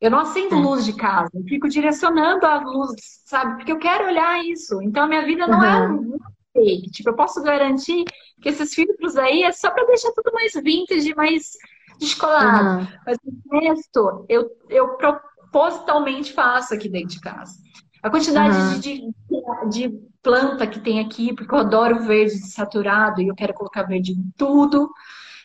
Eu 0.00 0.10
não 0.10 0.20
acendo 0.20 0.58
luz 0.58 0.84
de 0.84 0.92
casa, 0.92 1.30
eu 1.34 1.42
fico 1.44 1.68
direcionando 1.68 2.44
a 2.44 2.60
luz, 2.60 3.22
sabe? 3.24 3.56
Porque 3.56 3.72
eu 3.72 3.78
quero 3.78 4.06
olhar 4.06 4.44
isso. 4.44 4.82
Então 4.82 5.04
a 5.04 5.06
minha 5.06 5.24
vida 5.24 5.46
não 5.46 5.64
é 5.64 5.80
uhum. 5.80 5.84
é 5.84 5.88
um 5.88 6.18
fake. 6.52 6.90
Tipo, 6.90 7.10
eu 7.10 7.16
posso 7.16 7.42
garantir 7.42 8.04
que 8.40 8.48
esses 8.48 8.74
filtros 8.74 9.16
aí 9.16 9.42
é 9.42 9.52
só 9.52 9.70
para 9.70 9.86
deixar 9.86 10.12
tudo 10.12 10.32
mais 10.32 10.52
vintage, 10.52 11.14
mais 11.14 11.52
descolado. 11.98 12.80
Uhum. 12.80 12.86
Mas 13.06 13.18
o 13.24 13.58
resto 13.58 14.26
eu, 14.28 14.50
eu 14.68 14.96
propositalmente 14.96 16.32
faço 16.34 16.74
aqui 16.74 16.88
dentro 16.88 17.14
de 17.14 17.20
casa. 17.20 17.54
A 18.02 18.10
quantidade 18.10 18.80
de, 18.80 19.00
de, 19.00 19.88
de, 19.88 20.06
planta 20.22 20.66
que 20.66 20.80
tem 20.80 21.00
aqui, 21.00 21.32
porque 21.34 21.54
eu 21.54 21.58
adoro 21.58 22.04
verde 22.04 22.36
saturado 22.50 23.20
e 23.20 23.28
eu 23.28 23.34
quero 23.34 23.54
colocar 23.54 23.84
verde 23.84 24.12
em 24.12 24.32
tudo. 24.36 24.90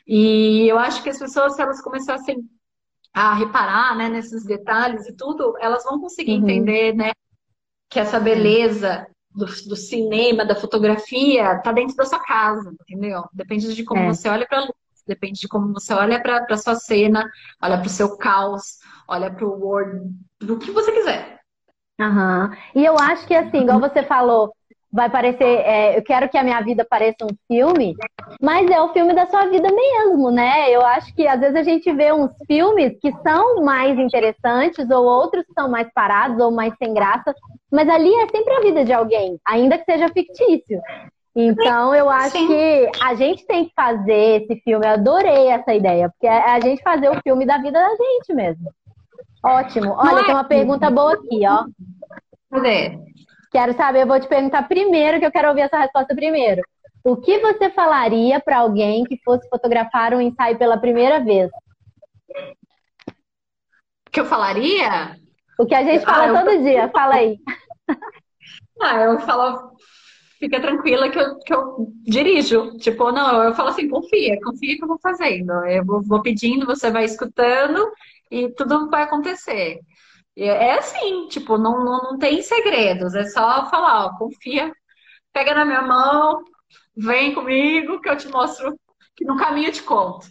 E 0.08 0.68
eu 0.68 0.78
acho 0.78 1.02
que 1.02 1.10
as 1.10 1.18
pessoas, 1.18 1.56
se 1.56 1.62
elas 1.62 1.82
começassem 1.82 2.44
a 3.14 3.34
reparar 3.34 3.96
né, 3.96 4.10
nesses 4.10 4.46
detalhes 4.46 5.08
e 5.08 5.16
tudo, 5.16 5.56
elas 5.60 5.84
vão 5.84 6.00
conseguir 6.00 6.34
uhum. 6.34 6.44
entender 6.44 6.96
né, 6.96 7.12
que 7.90 8.00
essa 8.00 8.20
beleza 8.20 9.06
do, 9.34 9.46
do, 9.46 9.76
cinema, 9.76 10.46
da 10.46 10.56
fotografia, 10.56 11.54
está 11.54 11.72
dentro 11.72 11.96
da 11.96 12.06
sua 12.06 12.20
casa, 12.20 12.74
entendeu? 12.82 13.24
Depende 13.34 13.74
de 13.74 13.84
como 13.84 14.02
é. 14.02 14.08
você 14.08 14.30
olha 14.30 14.48
para 14.48 14.60
a 14.60 14.62
luz, 14.62 14.74
depende 15.08 15.40
de 15.40 15.48
como 15.48 15.74
você 15.74 15.94
olha 15.94 16.22
para 16.22 16.46
a 16.50 16.58
sua 16.58 16.76
cena, 16.76 17.30
olha 17.62 17.78
para 17.78 17.88
o 17.88 17.90
seu 17.90 18.18
caos, 18.18 18.80
olha 19.08 19.32
para 19.32 19.46
o 19.46 19.60
Word, 19.60 20.10
do 20.40 20.58
que 20.58 20.72
você 20.72 20.92
quiser. 20.92 21.40
Uhum. 22.00 22.50
E 22.76 22.86
eu 22.86 22.98
acho 22.98 23.28
que 23.28 23.36
assim, 23.36 23.62
igual 23.62 23.80
você 23.80 24.04
falou, 24.04 24.54
vai 24.92 25.10
parecer, 25.10 25.46
é, 25.46 25.98
eu 25.98 26.04
quero 26.04 26.28
que 26.28 26.38
a 26.38 26.44
minha 26.44 26.60
vida 26.62 26.86
pareça 26.88 27.24
um 27.24 27.36
filme, 27.48 27.96
mas 28.42 28.70
é 28.70 28.82
o 28.82 28.92
filme 28.92 29.14
da 29.14 29.26
sua 29.26 29.46
vida 29.48 29.70
mesmo, 29.70 30.30
né? 30.30 30.70
Eu 30.70 30.86
acho 30.86 31.14
que 31.16 31.26
às 31.28 31.40
vezes 31.40 31.56
a 31.56 31.64
gente 31.64 31.92
vê 31.94 32.12
uns 32.12 32.32
filmes 32.46 32.98
que 33.00 33.12
são 33.24 33.64
mais 33.64 33.98
interessantes, 33.98 34.90
ou 34.90 35.06
outros 35.06 35.46
que 35.46 35.54
são 35.54 35.70
mais 35.70 35.88
parados, 35.94 36.40
ou 36.40 36.52
mais 36.52 36.74
sem 36.78 36.94
graça, 36.94 37.34
mas 37.72 37.88
ali 37.88 38.14
é 38.16 38.28
sempre 38.28 38.54
a 38.54 38.60
vida 38.60 38.84
de 38.84 38.92
alguém, 38.92 39.40
ainda 39.46 39.78
que 39.78 39.86
seja 39.86 40.10
fictício. 40.10 40.82
Então 41.34 41.96
eu 41.96 42.10
acho 42.10 42.38
Sim. 42.38 42.48
que 42.48 42.92
a 43.02 43.14
gente 43.14 43.46
tem 43.48 43.66
que 43.66 43.72
fazer 43.74 44.42
esse 44.42 44.62
filme, 44.62 44.86
eu 44.86 44.92
adorei 44.92 45.48
essa 45.48 45.74
ideia, 45.74 46.10
porque 46.10 46.28
é 46.28 46.52
a 46.52 46.60
gente 46.60 46.84
fazer 46.84 47.10
o 47.10 47.22
filme 47.22 47.46
da 47.46 47.58
vida 47.58 47.80
da 47.80 47.96
gente 47.96 48.34
mesmo. 48.34 48.70
Ótimo. 49.44 49.96
Olha, 49.98 50.20
é 50.20 50.24
tem 50.26 50.36
uma 50.36 50.44
pergunta 50.44 50.90
boa 50.92 51.14
aqui, 51.14 51.42
ó. 51.48 51.66
Cadê? 52.52 53.00
Quero 53.52 53.74
saber, 53.74 54.04
eu 54.04 54.08
vou 54.08 54.20
te 54.20 54.28
perguntar 54.28 54.68
primeiro, 54.68 55.20
que 55.20 55.26
eu 55.26 55.32
quero 55.32 55.50
ouvir 55.50 55.62
essa 55.62 55.78
resposta 55.78 56.16
primeiro. 56.16 56.62
O 57.04 57.18
que 57.18 57.40
você 57.40 57.70
falaria 57.70 58.40
para 58.40 58.60
alguém 58.60 59.04
que 59.04 59.20
fosse 59.24 59.48
fotografar 59.50 60.14
um 60.14 60.22
ensaio 60.22 60.58
pela 60.58 60.78
primeira 60.78 61.20
vez? 61.20 61.50
O 64.08 64.12
que 64.12 64.22
eu 64.22 64.26
falaria? 64.26 65.18
O 65.60 65.66
que 65.66 65.76
a 65.76 65.84
gente 65.84 66.06
fala 66.06 66.32
ah, 66.32 66.44
todo 66.44 66.52
eu... 66.52 66.64
dia, 66.64 66.88
fala 66.96 67.16
aí. 67.16 67.38
Ah, 68.82 69.02
eu 69.02 69.20
falo, 69.20 69.72
fica 70.40 70.62
tranquila 70.62 71.10
que 71.10 71.20
eu, 71.20 71.40
que 71.40 71.54
eu 71.54 71.88
dirijo. 72.04 72.78
Tipo, 72.78 73.12
não, 73.12 73.44
eu 73.44 73.54
falo 73.54 73.70
assim, 73.70 73.90
confia, 73.90 74.40
confia 74.42 74.78
que 74.78 74.84
eu 74.84 74.88
vou 74.88 75.00
fazendo. 75.00 75.52
Eu 75.66 75.84
vou, 75.84 76.02
vou 76.02 76.22
pedindo, 76.22 76.66
você 76.66 76.90
vai 76.90 77.04
escutando 77.04 77.92
e 78.32 78.50
tudo 78.50 78.90
vai 78.90 79.04
acontecer. 79.04 79.80
É 80.38 80.74
assim, 80.74 81.28
tipo, 81.28 81.58
não, 81.58 81.84
não, 81.84 82.04
não 82.04 82.18
tem 82.18 82.42
segredos, 82.42 83.14
é 83.16 83.26
só 83.26 83.70
falar, 83.70 84.06
ó, 84.06 84.18
confia, 84.18 84.72
pega 85.34 85.54
na 85.54 85.66
minha 85.66 85.82
mão, 85.82 86.42
vem 86.96 87.34
comigo 87.34 88.00
que 88.00 88.10
eu 88.10 88.18
te 88.18 88.30
mostro 88.30 88.76
que 89.16 89.26
no 89.26 89.38
caminho 89.38 89.68
eu 89.68 89.74
te 89.74 89.84
conto. 89.84 90.28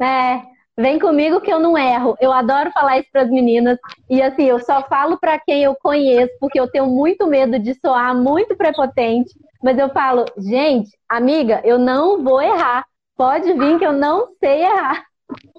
É, 0.00 0.40
vem 0.76 0.98
comigo 0.98 1.40
que 1.40 1.52
eu 1.52 1.58
não 1.58 1.76
erro. 1.76 2.16
Eu 2.20 2.32
adoro 2.32 2.70
falar 2.72 2.98
isso 2.98 3.08
para 3.12 3.22
as 3.22 3.30
meninas 3.30 3.78
e 4.08 4.22
assim, 4.22 4.44
eu 4.44 4.60
só 4.60 4.82
falo 4.82 5.18
para 5.18 5.38
quem 5.38 5.64
eu 5.64 5.76
conheço 5.82 6.32
porque 6.40 6.58
eu 6.58 6.70
tenho 6.70 6.86
muito 6.86 7.26
medo 7.26 7.58
de 7.58 7.74
soar 7.74 8.16
muito 8.16 8.56
prepotente, 8.56 9.34
mas 9.62 9.78
eu 9.78 9.88
falo, 9.90 10.24
gente, 10.38 10.90
amiga, 11.08 11.60
eu 11.64 11.78
não 11.78 12.22
vou 12.22 12.40
errar. 12.40 12.84
Pode 13.16 13.52
vir 13.52 13.78
que 13.78 13.86
eu 13.86 13.92
não 13.92 14.28
sei 14.38 14.62
errar. 14.62 15.04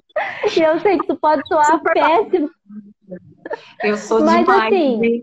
E 0.56 0.62
eu 0.62 0.80
sei 0.80 0.96
que 0.96 1.04
isso 1.04 1.16
pode 1.20 1.46
soar 1.46 1.72
Super 1.72 1.92
péssimo. 1.92 2.50
Eu 3.82 3.96
sou 3.96 4.24
Mas, 4.24 4.40
demais. 4.40 4.66
Assim, 4.66 5.22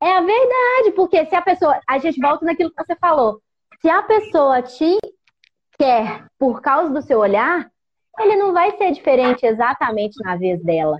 é 0.00 0.16
a 0.16 0.20
verdade, 0.20 0.92
porque 0.94 1.26
se 1.26 1.34
a 1.34 1.42
pessoa. 1.42 1.80
A 1.88 1.98
gente 1.98 2.20
volta 2.20 2.44
naquilo 2.44 2.70
que 2.70 2.84
você 2.84 2.96
falou. 2.96 3.40
Se 3.80 3.88
a 3.88 4.02
pessoa 4.02 4.62
te 4.62 4.98
quer 5.78 6.26
por 6.38 6.60
causa 6.60 6.92
do 6.92 7.02
seu 7.02 7.18
olhar, 7.18 7.70
ele 8.18 8.36
não 8.36 8.52
vai 8.52 8.76
ser 8.76 8.90
diferente 8.92 9.46
exatamente 9.46 10.16
na 10.24 10.36
vez 10.36 10.62
dela. 10.62 10.98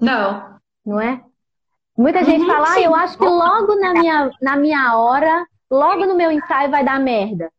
Não. 0.00 0.56
Não 0.84 1.00
é? 1.00 1.22
Muita 1.96 2.22
gente 2.24 2.42
uhum, 2.42 2.46
fala, 2.46 2.74
ah, 2.74 2.80
eu 2.80 2.94
acho 2.94 3.16
que 3.16 3.24
logo 3.24 3.74
na 3.76 3.94
minha, 3.94 4.30
na 4.42 4.56
minha 4.56 4.98
hora, 4.98 5.46
logo 5.70 6.04
no 6.04 6.14
meu 6.14 6.30
ensaio 6.30 6.70
vai 6.70 6.84
dar 6.84 7.00
merda. 7.00 7.50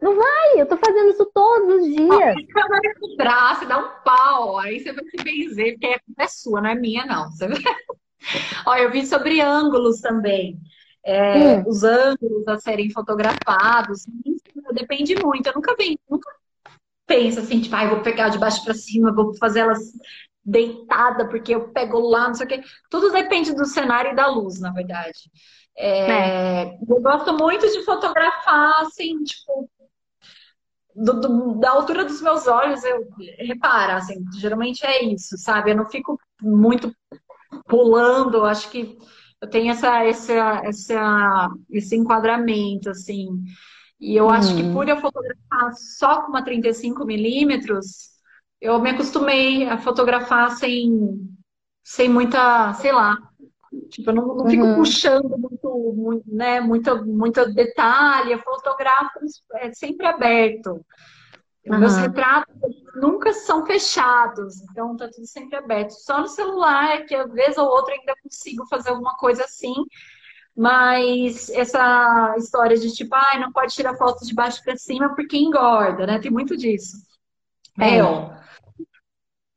Não 0.00 0.16
vai, 0.16 0.60
eu 0.60 0.66
tô 0.66 0.76
fazendo 0.76 1.10
isso 1.10 1.26
todos 1.34 1.76
os 1.76 1.84
dias. 1.84 2.08
Você 2.08 2.68
vai 2.68 2.80
no 3.00 3.16
braço, 3.16 3.66
dá 3.66 3.78
um 3.78 4.02
pau, 4.04 4.58
aí 4.58 4.78
você 4.78 4.92
vai 4.92 5.04
se 5.04 5.16
benzer, 5.16 5.72
porque 5.72 5.86
a 5.86 6.00
culpa 6.00 6.22
é 6.22 6.28
sua, 6.28 6.60
não 6.60 6.70
é 6.70 6.74
minha, 6.74 7.04
não. 7.04 7.30
Você... 7.30 7.46
Olha, 8.64 8.82
eu 8.82 8.90
vi 8.92 9.04
sobre 9.04 9.40
ângulos 9.40 10.00
também. 10.00 10.58
É, 11.04 11.56
hum. 11.56 11.64
Os 11.66 11.82
ângulos 11.82 12.46
a 12.46 12.58
serem 12.58 12.90
fotografados. 12.90 14.06
Depende 14.72 15.16
muito. 15.16 15.48
Eu 15.48 15.54
nunca 15.54 15.74
vi, 15.76 15.98
nunca 16.08 16.30
penso 17.06 17.40
assim, 17.40 17.60
tipo, 17.60 17.74
ah, 17.74 17.88
vou 17.88 18.02
pegar 18.02 18.28
de 18.28 18.38
baixo 18.38 18.62
para 18.62 18.74
cima, 18.74 19.12
vou 19.12 19.34
fazer 19.36 19.60
elas 19.60 19.80
deitada, 20.44 21.26
porque 21.28 21.54
eu 21.54 21.68
pego 21.70 21.98
lá, 21.98 22.28
não 22.28 22.34
sei 22.34 22.46
o 22.46 22.48
quê. 22.48 22.62
Tudo 22.90 23.10
depende 23.10 23.54
do 23.54 23.64
cenário 23.64 24.12
e 24.12 24.14
da 24.14 24.26
luz, 24.26 24.60
na 24.60 24.70
verdade. 24.70 25.30
É, 25.76 26.10
é. 26.10 26.78
Eu 26.88 27.00
gosto 27.00 27.32
muito 27.32 27.66
de 27.70 27.84
fotografar, 27.84 28.80
assim, 28.80 29.22
tipo, 29.24 29.68
do, 30.98 31.20
do, 31.20 31.54
da 31.60 31.70
altura 31.70 32.04
dos 32.04 32.20
meus 32.20 32.46
olhos, 32.46 32.82
eu 32.82 33.08
repara, 33.38 33.96
assim, 33.96 34.24
geralmente 34.38 34.84
é 34.84 35.04
isso, 35.04 35.36
sabe? 35.38 35.70
Eu 35.70 35.76
não 35.76 35.86
fico 35.86 36.18
muito 36.42 36.92
pulando, 37.66 38.44
acho 38.44 38.70
que 38.70 38.98
eu 39.40 39.48
tenho 39.48 39.70
essa, 39.70 40.04
essa, 40.04 40.60
essa, 40.64 41.48
esse 41.70 41.96
enquadramento, 41.96 42.90
assim. 42.90 43.28
E 44.00 44.16
eu 44.16 44.28
acho 44.28 44.54
que 44.54 44.62
uhum. 44.62 44.72
por 44.72 44.88
eu 44.88 45.00
fotografar 45.00 45.72
só 45.74 46.22
com 46.22 46.28
uma 46.28 46.44
35 46.44 47.04
milímetros, 47.04 48.10
eu 48.60 48.80
me 48.80 48.90
acostumei 48.90 49.68
a 49.68 49.78
fotografar 49.78 50.50
sem, 50.52 50.90
sem 51.84 52.08
muita, 52.08 52.74
sei 52.74 52.92
lá, 52.92 53.16
Tipo, 53.88 54.10
eu 54.10 54.14
não, 54.14 54.26
não 54.34 54.46
fico 54.46 54.64
uhum. 54.64 54.76
puxando 54.76 55.36
muito, 55.38 55.94
muito, 55.96 56.24
né, 56.26 56.60
muito, 56.60 57.04
muito 57.06 57.52
detalhe, 57.52 58.32
eu 58.32 58.38
fotografo 58.38 59.18
é 59.54 59.72
sempre 59.72 60.06
aberto. 60.06 60.84
Uhum. 61.66 61.78
Meus 61.78 61.96
retratos 61.96 62.54
nunca 62.96 63.32
são 63.32 63.66
fechados, 63.66 64.60
então 64.70 64.96
tá 64.96 65.08
tudo 65.08 65.26
sempre 65.26 65.56
aberto. 65.56 65.90
Só 65.90 66.20
no 66.20 66.28
celular 66.28 66.96
é 66.96 67.02
que, 67.02 67.14
às 67.14 67.30
vezes 67.32 67.58
ou 67.58 67.66
outra, 67.66 67.94
ainda 67.94 68.14
consigo 68.22 68.66
fazer 68.66 68.90
alguma 68.90 69.16
coisa 69.16 69.44
assim, 69.44 69.74
mas 70.56 71.50
essa 71.50 72.34
história 72.38 72.76
de 72.76 72.92
tipo, 72.92 73.14
ah, 73.14 73.38
não 73.38 73.52
pode 73.52 73.74
tirar 73.74 73.96
foto 73.96 74.24
de 74.24 74.34
baixo 74.34 74.62
para 74.64 74.76
cima 74.76 75.14
porque 75.14 75.36
engorda, 75.36 76.06
né? 76.06 76.18
Tem 76.18 76.30
muito 76.30 76.56
disso. 76.56 76.96
É. 77.78 77.92
Meu, 77.92 78.32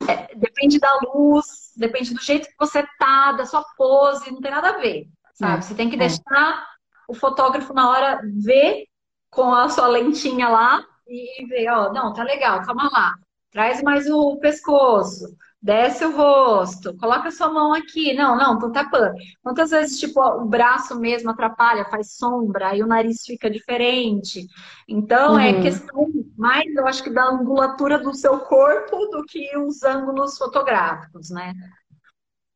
é, 0.07 0.35
depende 0.35 0.79
da 0.79 0.99
luz, 1.13 1.60
depende 1.75 2.13
do 2.13 2.21
jeito 2.21 2.47
que 2.47 2.55
você 2.59 2.85
tá, 2.99 3.31
da 3.33 3.45
sua 3.45 3.63
pose, 3.77 4.31
não 4.31 4.41
tem 4.41 4.51
nada 4.51 4.69
a 4.69 4.77
ver, 4.77 5.07
sabe? 5.33 5.59
É, 5.59 5.61
você 5.61 5.73
tem 5.73 5.89
que 5.89 5.95
é. 5.95 5.99
deixar 5.99 6.65
o 7.07 7.13
fotógrafo 7.13 7.73
na 7.73 7.89
hora 7.89 8.21
ver 8.43 8.85
com 9.29 9.53
a 9.53 9.69
sua 9.69 9.87
lentinha 9.87 10.49
lá 10.49 10.83
e 11.07 11.45
ver, 11.45 11.69
ó, 11.69 11.91
não, 11.91 12.13
tá 12.13 12.23
legal, 12.23 12.63
calma 12.63 12.89
lá. 12.91 13.13
Traz 13.51 13.81
mais 13.81 14.09
o 14.09 14.37
pescoço, 14.37 15.25
desce 15.61 16.03
o 16.03 16.15
rosto, 16.15 16.97
coloca 16.97 17.27
a 17.27 17.31
sua 17.31 17.49
mão 17.49 17.73
aqui. 17.73 18.13
Não, 18.13 18.35
não, 18.35 18.57
tô 18.57 18.71
tapando. 18.71 19.13
Quantas 19.43 19.69
vezes, 19.69 19.99
tipo, 19.99 20.19
o 20.19 20.45
braço 20.45 20.99
mesmo 20.99 21.29
atrapalha, 21.29 21.85
faz 21.85 22.13
sombra, 22.15 22.75
e 22.75 22.81
o 22.81 22.87
nariz 22.87 23.23
fica 23.25 23.49
diferente. 23.49 24.47
Então, 24.87 25.37
é 25.37 25.51
uhum. 25.51 25.59
é 25.59 25.61
questão 25.61 26.07
mais, 26.37 26.73
eu 26.75 26.87
acho 26.87 27.03
que 27.03 27.11
da 27.11 27.25
angulatura 27.25 27.99
do 27.99 28.13
seu 28.15 28.39
corpo 28.39 28.97
do 29.11 29.23
que 29.23 29.55
os 29.57 29.83
ângulos 29.83 30.37
fotográficos, 30.37 31.29
né? 31.29 31.53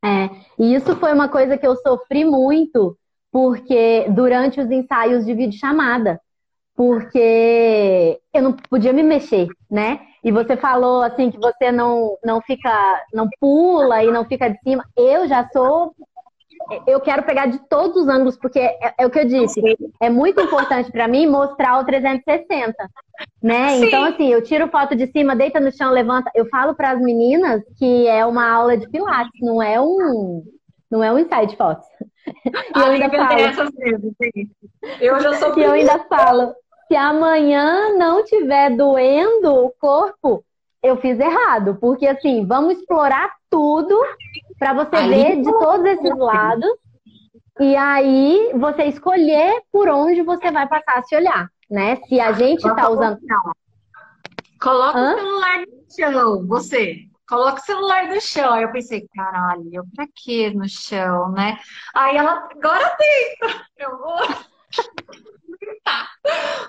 É, 0.03 0.29
e 0.59 0.73
isso 0.73 0.95
foi 0.97 1.13
uma 1.13 1.29
coisa 1.29 1.57
que 1.57 1.65
eu 1.65 1.75
sofri 1.75 2.25
muito, 2.25 2.97
porque 3.31 4.07
durante 4.09 4.59
os 4.59 4.69
ensaios 4.69 5.25
de 5.25 5.33
videochamada, 5.33 6.19
porque 6.75 8.19
eu 8.33 8.41
não 8.41 8.53
podia 8.53 8.91
me 8.91 9.01
mexer, 9.01 9.47
né? 9.69 9.99
E 10.25 10.31
você 10.31 10.57
falou 10.57 11.03
assim 11.03 11.29
que 11.29 11.37
você 11.37 11.71
não, 11.71 12.17
não 12.25 12.41
fica, 12.41 13.05
não 13.13 13.29
pula 13.39 14.03
e 14.03 14.11
não 14.11 14.25
fica 14.25 14.49
de 14.49 14.59
cima. 14.63 14.83
Eu 14.97 15.27
já 15.27 15.47
sou 15.53 15.93
eu 16.87 16.99
quero 16.99 17.23
pegar 17.23 17.45
de 17.47 17.59
todos 17.69 17.95
os 18.01 18.07
ângulos, 18.07 18.37
porque 18.37 18.57
é, 18.59 18.93
é 18.97 19.05
o 19.05 19.09
que 19.09 19.19
eu 19.19 19.25
disse, 19.25 19.61
é 20.01 20.09
muito 20.09 20.41
importante 20.41 20.91
para 20.91 21.07
mim 21.07 21.27
mostrar 21.27 21.79
o 21.79 21.85
360, 21.85 22.73
né? 23.43 23.77
Sim. 23.77 23.85
Então, 23.85 24.03
assim, 24.05 24.27
eu 24.29 24.41
tiro 24.41 24.67
foto 24.69 24.95
de 24.95 25.05
cima, 25.07 25.35
deita 25.35 25.59
no 25.59 25.71
chão, 25.71 25.91
levanta. 25.91 26.31
Eu 26.33 26.47
falo 26.47 26.73
para 26.73 26.91
as 26.91 27.01
meninas 27.01 27.61
que 27.77 28.07
é 28.07 28.25
uma 28.25 28.49
aula 28.49 28.77
de 28.77 28.89
pilates, 28.89 29.39
não 29.41 29.61
é 29.61 29.79
um, 29.79 30.43
não 30.89 31.03
é 31.03 31.11
um 31.11 31.19
ensaio 31.19 31.47
de 31.47 31.55
fotos. 31.55 31.85
E 32.75 32.79
eu 32.79 32.85
ainda 32.85 33.09
falo. 33.09 33.39
Eu 34.99 35.19
já 35.19 35.33
sou. 35.33 35.59
E 35.59 35.63
eu 35.63 35.71
ainda 35.73 35.99
falo, 36.05 36.55
se 36.87 36.95
amanhã 36.95 37.97
não 37.97 38.23
tiver 38.23 38.75
doendo 38.75 39.53
o 39.53 39.71
corpo, 39.71 40.43
eu 40.81 40.97
fiz 40.97 41.19
errado, 41.19 41.77
porque 41.79 42.07
assim, 42.07 42.45
vamos 42.45 42.77
explorar 42.77 43.31
tudo 43.49 43.99
para 44.59 44.73
você 44.73 44.95
Ali 44.95 45.09
ver 45.09 45.41
de 45.41 45.51
todos 45.51 45.85
esses 45.85 46.17
lados 46.17 46.69
e 47.59 47.75
aí 47.75 48.51
você 48.55 48.83
escolher 48.83 49.61
por 49.71 49.87
onde 49.87 50.21
você 50.21 50.51
vai 50.51 50.67
passar 50.67 50.99
a 50.99 51.03
se 51.03 51.15
olhar, 51.15 51.49
né? 51.69 51.95
Se 52.07 52.19
a 52.19 52.33
gente 52.33 52.67
está 52.67 52.89
usando. 52.89 53.17
Coloca 54.61 54.97
Hã? 54.97 55.13
o 55.13 55.17
celular 55.17 55.59
no 55.59 55.95
chão, 55.95 56.47
você. 56.47 56.97
Coloca 57.27 57.59
o 57.59 57.65
celular 57.65 58.07
no 58.07 58.21
chão. 58.21 58.53
Aí 58.53 58.63
eu 58.63 58.71
pensei, 58.71 59.07
caralho, 59.15 59.83
pra 59.95 60.05
que 60.13 60.53
no 60.53 60.67
chão, 60.67 61.31
né? 61.31 61.57
Aí 61.95 62.17
ela, 62.17 62.47
agora 62.51 62.95
deita. 62.97 63.65
Eu 63.77 63.97
vou. 63.97 64.17
Tá. 65.83 66.07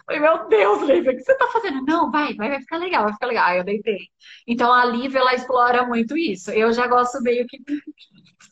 Falei, 0.04 0.20
meu 0.20 0.46
Deus, 0.48 0.82
Lívia, 0.82 1.12
o 1.12 1.16
que 1.16 1.22
você 1.22 1.34
tá 1.36 1.46
fazendo? 1.48 1.82
Não, 1.84 2.10
vai, 2.10 2.34
vai, 2.34 2.50
vai 2.50 2.60
ficar 2.60 2.76
legal, 2.76 3.04
vai 3.04 3.12
ficar 3.14 3.26
legal. 3.26 3.46
Aí 3.46 3.58
eu 3.58 3.64
deitei. 3.64 3.98
Então 4.46 4.72
a 4.72 4.84
Lívia, 4.84 5.20
ela 5.20 5.34
explora 5.34 5.86
muito 5.86 6.16
isso. 6.16 6.50
Eu 6.50 6.72
já 6.72 6.86
gosto 6.86 7.22
meio 7.22 7.46
que. 7.46 7.58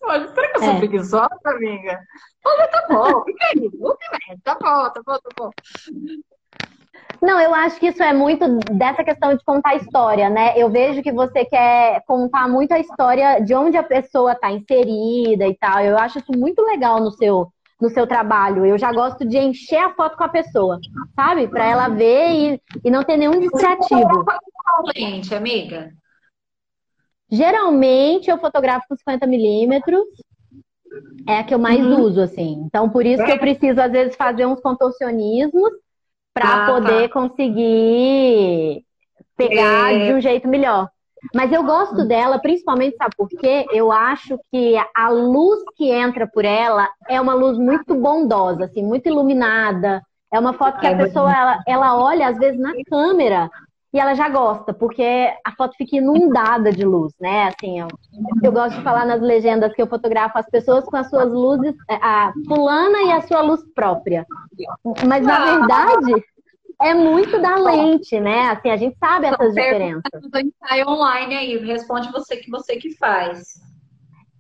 Olha, 0.03 0.29
será 0.29 0.51
que 0.51 0.57
eu 0.57 0.63
sou 0.63 0.73
é. 0.73 0.79
preguiçosa, 0.79 1.41
amiga? 1.45 2.01
Olha, 2.45 2.69
tá 2.69 2.87
bom, 2.89 3.25
fica 3.25 3.47
aí, 3.47 4.39
tá 4.43 4.55
bom, 4.55 4.91
tá 4.91 5.03
bom, 5.05 5.19
tá 5.19 5.31
bom. 5.37 5.51
Não, 7.23 7.41
eu 7.41 7.55
acho 7.55 7.81
que 7.81 7.87
isso 7.87 8.03
é 8.03 8.13
muito 8.13 8.47
dessa 8.73 9.03
questão 9.03 9.35
de 9.35 9.43
contar 9.45 9.77
história, 9.77 10.29
né? 10.29 10.53
Eu 10.57 10.69
vejo 10.71 11.03
que 11.03 11.13
você 11.13 11.45
quer 11.45 12.03
contar 12.07 12.49
muito 12.49 12.73
a 12.73 12.79
história 12.79 13.41
de 13.41 13.55
onde 13.55 13.77
a 13.77 13.83
pessoa 13.83 14.33
está 14.33 14.51
inserida 14.51 15.47
e 15.47 15.57
tal. 15.57 15.81
Eu 15.81 15.99
acho 15.99 16.19
isso 16.19 16.33
muito 16.37 16.61
legal 16.63 17.01
no 17.01 17.11
seu, 17.13 17.51
no 17.85 17.91
seu 17.91 18.07
trabalho. 18.07 18.65
Eu 18.65 18.79
já 18.79 18.91
gosto 18.91 19.25
de 19.25 19.39
encher 19.39 19.79
a 19.79 19.95
foto 19.95 20.17
com 20.17 20.25
a 20.25 20.29
pessoa, 20.29 20.81
sabe? 21.15 21.47
Para 21.47 21.67
ela 21.67 21.89
ver 21.89 22.31
e, 22.31 22.63
e 22.83 22.91
não 22.91 23.05
ter 23.05 23.17
nenhum 23.19 23.39
distrativo. 23.39 24.25
Gente, 24.97 25.35
amiga. 25.35 25.93
Geralmente 27.31 28.31
eu 28.31 28.39
fotografo 28.39 28.87
com 28.89 28.97
50 28.97 29.27
milímetros. 29.27 30.03
É 31.29 31.39
a 31.39 31.45
que 31.45 31.53
eu 31.53 31.59
mais 31.59 31.85
uhum. 31.85 32.01
uso, 32.03 32.21
assim. 32.21 32.63
Então, 32.65 32.89
por 32.89 33.05
isso 33.05 33.25
que 33.25 33.33
eu 33.33 33.39
preciso, 33.39 33.81
às 33.81 33.91
vezes, 33.91 34.17
fazer 34.17 34.47
uns 34.47 34.61
contorcionismos 34.61 35.71
para 36.33 36.45
ah, 36.45 36.67
tá. 36.67 36.73
poder 36.73 37.09
tá. 37.09 37.13
conseguir 37.13 38.85
pegar 39.37 39.93
é... 39.93 40.07
de 40.07 40.15
um 40.15 40.21
jeito 40.21 40.49
melhor. 40.49 40.89
Mas 41.33 41.53
eu 41.53 41.63
gosto 41.63 42.05
dela, 42.05 42.39
principalmente, 42.39 42.97
sabe 42.97 43.15
por 43.17 43.29
quê? 43.29 43.67
Eu 43.73 43.93
acho 43.93 44.39
que 44.51 44.75
a 44.95 45.09
luz 45.09 45.63
que 45.77 45.91
entra 45.91 46.27
por 46.27 46.45
ela 46.45 46.89
é 47.09 47.21
uma 47.21 47.35
luz 47.35 47.57
muito 47.57 47.95
bondosa, 47.95 48.65
assim, 48.65 48.83
muito 48.83 49.09
iluminada. 49.09 50.03
É 50.33 50.39
uma 50.39 50.53
foto 50.53 50.81
que 50.81 50.87
a 50.87 50.91
é 50.91 50.97
pessoa, 50.97 51.33
ela, 51.33 51.59
ela 51.67 51.97
olha, 51.97 52.29
às 52.29 52.39
vezes, 52.39 52.61
na 52.61 52.73
câmera 52.89 53.49
e 53.93 54.01
ela 54.01 54.15
já 54.15 54.29
gosta, 54.29 54.75
porque 54.75 55.33
a 55.47 55.53
foto 55.53 55.77
fica 55.77 55.97
inundada 55.97 56.73
de 56.73 56.85
luz, 56.85 57.13
né? 57.21 57.47
Assim, 57.47 57.79
eu, 57.79 57.87
eu 58.43 58.51
gosto 58.51 58.77
de 58.77 58.83
falar 58.83 59.07
nas 59.07 59.21
legendas 59.21 59.73
que 59.73 59.81
eu 59.81 59.87
fotografo 59.87 60.37
as 60.37 60.51
pessoas 60.51 60.85
com 60.85 60.97
as 60.97 61.09
suas 61.09 61.31
luzes, 61.33 61.77
a 61.89 62.33
fulana 62.49 63.03
e 63.03 63.13
a 63.13 63.21
sua 63.21 63.43
luz 63.43 63.61
própria. 63.73 64.27
Mas, 65.07 65.25
na 65.25 65.45
verdade 65.45 66.25
é 66.81 66.95
muito 66.95 67.41
da 67.41 67.57
lente, 67.57 68.19
né? 68.21 68.49
Assim, 68.49 68.71
a 68.71 68.77
gente 68.77 68.97
sabe 68.99 69.27
essas 69.27 69.55
diferenças. 69.55 70.03
Do 70.23 70.39
ensaio 70.39 70.89
online 70.89 71.37
aí, 71.37 71.57
responde 71.59 72.11
você 72.13 72.37
que 72.37 72.51
você 72.51 72.77
que 72.77 72.97
faz. 72.97 73.61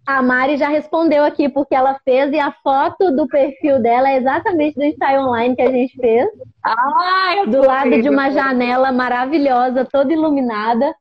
A 0.07 0.21
Mari 0.21 0.59
já 0.59 0.69
respondeu 0.69 1.25
aqui 1.25 1.49
porque 1.49 1.75
ela 1.75 1.99
fez 2.05 2.31
e 2.31 2.39
a 2.39 2.53
foto 2.63 3.11
do 3.11 3.27
perfil 3.27 3.81
dela 3.81 4.11
é 4.11 4.19
exatamente 4.19 4.75
do 4.75 4.85
ensaio 4.85 5.23
online 5.23 5.57
que 5.57 5.63
a 5.63 5.71
gente 5.71 5.97
fez. 5.97 6.29
Ah, 6.63 7.45
do 7.47 7.67
lado 7.67 8.03
de 8.03 8.09
uma 8.11 8.31
janela 8.31 8.93
maravilhosa, 8.93 9.89
toda 9.91 10.13
iluminada. 10.13 10.95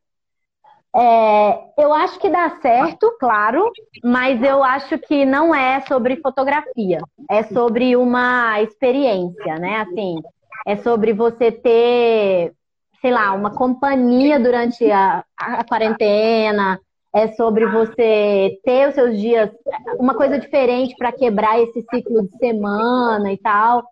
É, 0.95 1.59
eu 1.79 1.91
acho 1.91 2.19
que 2.19 2.29
dá 2.29 2.49
certo, 2.61 3.17
claro, 3.19 3.69
mas 4.03 4.41
eu 4.43 4.63
acho 4.63 4.97
que 4.99 5.25
não 5.25 5.53
é 5.53 5.81
sobre 5.81 6.21
fotografia, 6.21 6.99
é 7.29 7.41
sobre 7.43 7.95
uma 7.95 8.61
experiência, 8.61 9.55
né? 9.57 9.77
Assim, 9.81 10.21
é 10.65 10.77
sobre 10.77 11.13
você 11.13 11.51
ter, 11.51 12.53
sei 13.01 13.11
lá, 13.11 13.33
uma 13.33 13.51
companhia 13.51 14.39
durante 14.39 14.89
a, 14.91 15.23
a 15.37 15.63
quarentena, 15.63 16.79
é 17.13 17.27
sobre 17.33 17.65
você 17.67 18.59
ter 18.63 18.89
os 18.89 18.95
seus 18.95 19.19
dias, 19.19 19.51
uma 19.99 20.15
coisa 20.15 20.39
diferente 20.39 20.95
para 20.97 21.11
quebrar 21.11 21.61
esse 21.61 21.85
ciclo 21.93 22.23
de 22.27 22.37
semana 22.37 23.31
e 23.31 23.37
tal. 23.37 23.83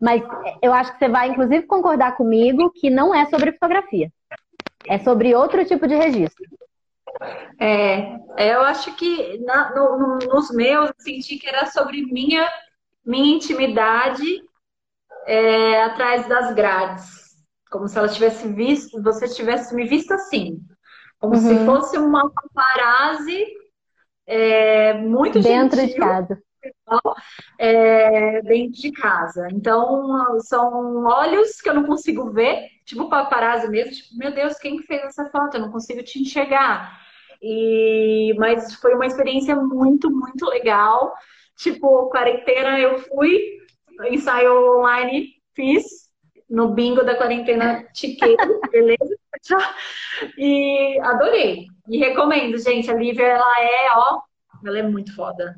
Mas 0.00 0.22
eu 0.62 0.72
acho 0.72 0.92
que 0.92 0.98
você 0.98 1.08
vai, 1.08 1.28
inclusive, 1.28 1.66
concordar 1.66 2.16
comigo 2.16 2.70
que 2.70 2.88
não 2.88 3.14
é 3.14 3.26
sobre 3.26 3.52
fotografia. 3.52 4.10
É 4.86 4.98
sobre 4.98 5.34
outro 5.34 5.64
tipo 5.64 5.88
de 5.88 5.94
registro. 5.94 6.44
É, 7.58 8.16
eu 8.52 8.62
acho 8.62 8.94
que 8.94 9.38
na, 9.38 9.74
no, 9.74 10.18
nos 10.18 10.50
meus 10.52 10.88
eu 10.88 10.94
senti 10.98 11.36
que 11.36 11.48
era 11.48 11.66
sobre 11.66 12.02
minha, 12.02 12.48
minha 13.04 13.34
intimidade 13.34 14.40
é, 15.28 15.82
atrás 15.82 16.26
das 16.26 16.54
grades, 16.54 17.36
como 17.70 17.86
se 17.86 17.98
ela 17.98 18.08
tivesse 18.08 18.48
visto, 18.48 19.02
você 19.02 19.28
tivesse 19.28 19.74
me 19.74 19.86
visto 19.86 20.10
assim, 20.12 20.58
como 21.20 21.34
uhum. 21.34 21.40
se 21.40 21.66
fosse 21.66 21.98
uma 21.98 22.30
paparazzi 22.30 23.44
é, 24.26 24.94
muito 24.94 25.38
dentro 25.38 25.78
gentil, 25.78 25.94
de 25.94 26.00
casa. 26.00 26.42
É, 27.58 28.40
dentro 28.40 28.80
de 28.80 28.90
casa. 28.90 29.48
Então, 29.52 30.40
são 30.40 31.04
olhos 31.04 31.60
que 31.60 31.68
eu 31.68 31.74
não 31.74 31.84
consigo 31.84 32.30
ver, 32.30 32.66
tipo 32.86 33.10
paparazzi 33.10 33.68
mesmo, 33.68 33.92
tipo, 33.92 34.16
meu 34.16 34.32
Deus, 34.32 34.56
quem 34.58 34.78
fez 34.82 35.02
essa 35.02 35.26
foto? 35.26 35.58
Eu 35.58 35.60
não 35.60 35.70
consigo 35.70 36.02
te 36.02 36.22
enxergar. 36.22 36.98
E, 37.42 38.34
mas 38.38 38.74
foi 38.76 38.94
uma 38.94 39.06
experiência 39.06 39.54
muito, 39.54 40.10
muito 40.10 40.46
legal. 40.46 41.12
Tipo, 41.54 42.08
quarentena 42.08 42.80
eu 42.80 42.98
fui, 43.00 43.58
ensaio 44.06 44.78
online 44.78 45.34
fiz 45.54 46.08
no 46.48 46.68
bingo 46.68 47.04
da 47.04 47.16
quarentena 47.16 47.84
Tiqueiro, 47.92 48.60
beleza? 48.70 49.16
E 50.36 50.98
adorei. 51.00 51.66
E 51.88 51.98
recomendo, 51.98 52.58
gente. 52.58 52.90
A 52.90 52.94
Lívia, 52.94 53.26
ela 53.26 53.60
é, 53.60 53.90
ó, 53.94 54.20
ela 54.64 54.78
é 54.78 54.82
muito 54.82 55.14
foda. 55.14 55.56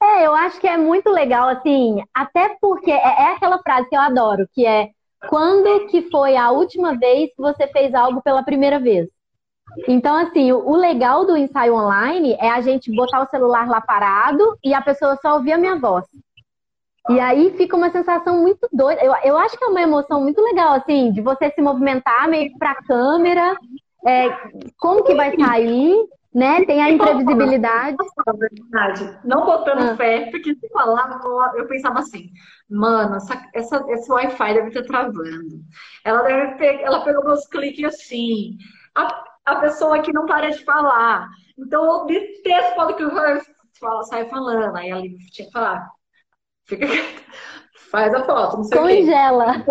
É, 0.00 0.26
eu 0.26 0.34
acho 0.34 0.60
que 0.60 0.68
é 0.68 0.76
muito 0.76 1.10
legal, 1.10 1.48
assim, 1.48 1.96
até 2.14 2.56
porque 2.60 2.90
é, 2.90 2.94
é 2.96 3.34
aquela 3.34 3.58
frase 3.58 3.88
que 3.88 3.96
eu 3.96 4.00
adoro, 4.00 4.48
que 4.54 4.64
é 4.64 4.90
quando 5.28 5.88
que 5.88 6.08
foi 6.08 6.36
a 6.36 6.52
última 6.52 6.96
vez 6.96 7.30
que 7.30 7.42
você 7.42 7.66
fez 7.66 7.92
algo 7.92 8.22
pela 8.22 8.44
primeira 8.44 8.78
vez? 8.78 9.08
Então, 9.88 10.14
assim, 10.16 10.52
o, 10.52 10.66
o 10.66 10.76
legal 10.76 11.26
do 11.26 11.36
ensaio 11.36 11.74
online 11.74 12.36
é 12.40 12.48
a 12.48 12.60
gente 12.60 12.94
botar 12.94 13.22
o 13.22 13.28
celular 13.28 13.68
lá 13.68 13.80
parado 13.80 14.56
e 14.64 14.72
a 14.72 14.80
pessoa 14.80 15.18
só 15.20 15.34
ouvir 15.34 15.52
a 15.52 15.58
minha 15.58 15.76
voz. 15.76 16.04
E 17.08 17.18
aí 17.18 17.56
fica 17.56 17.76
uma 17.76 17.90
sensação 17.90 18.42
muito 18.42 18.68
doida. 18.72 19.02
Eu, 19.02 19.14
eu 19.24 19.38
acho 19.38 19.56
que 19.56 19.64
é 19.64 19.68
uma 19.68 19.80
emoção 19.80 20.20
muito 20.20 20.40
legal, 20.42 20.74
assim, 20.74 21.10
de 21.10 21.22
você 21.22 21.50
se 21.50 21.62
movimentar 21.62 22.28
meio 22.28 22.52
que 22.52 22.58
pra 22.58 22.74
câmera. 22.74 23.56
É, 24.06 24.28
como 24.78 25.02
que 25.02 25.14
vai 25.14 25.34
sair, 25.34 25.96
né? 26.34 26.64
Tem 26.66 26.82
a 26.82 26.90
imprevisibilidade. 26.90 27.96
Não 29.24 29.46
botando 29.46 29.90
ah. 29.90 29.96
fé, 29.96 30.30
porque 30.30 30.54
se 30.54 30.68
falava, 30.68 31.20
eu 31.56 31.66
pensava 31.66 32.00
assim, 32.00 32.30
mano, 32.68 33.16
essa, 33.16 33.42
essa, 33.54 33.84
esse 33.88 34.12
Wi-Fi 34.12 34.54
deve 34.54 34.68
estar 34.68 34.84
travando. 34.84 35.24
Ela 36.04 36.22
deve 36.22 36.54
pegar, 36.56 36.82
ela 36.82 37.04
pegou 37.04 37.24
meus 37.24 37.46
cliques 37.46 37.84
assim. 37.84 38.58
A, 38.94 39.24
a 39.46 39.56
pessoa 39.56 40.00
que 40.00 40.12
não 40.12 40.26
para 40.26 40.50
de 40.50 40.62
falar. 40.62 41.26
Então 41.58 41.84
eu 41.84 42.06
detesto 42.06 42.74
quando 42.74 42.96
que 42.96 43.04
o 43.04 43.10
fala, 43.80 44.02
sai 44.04 44.28
falando. 44.28 44.76
Aí 44.76 44.90
ela 44.90 45.02
tinha 45.32 45.46
que 45.46 45.52
falar 45.52 45.88
Fica... 46.68 46.86
Faz 47.90 48.12
a 48.12 48.22
foto, 48.24 48.58
não 48.58 48.64
sei 48.64 48.78
Congela. 48.78 49.64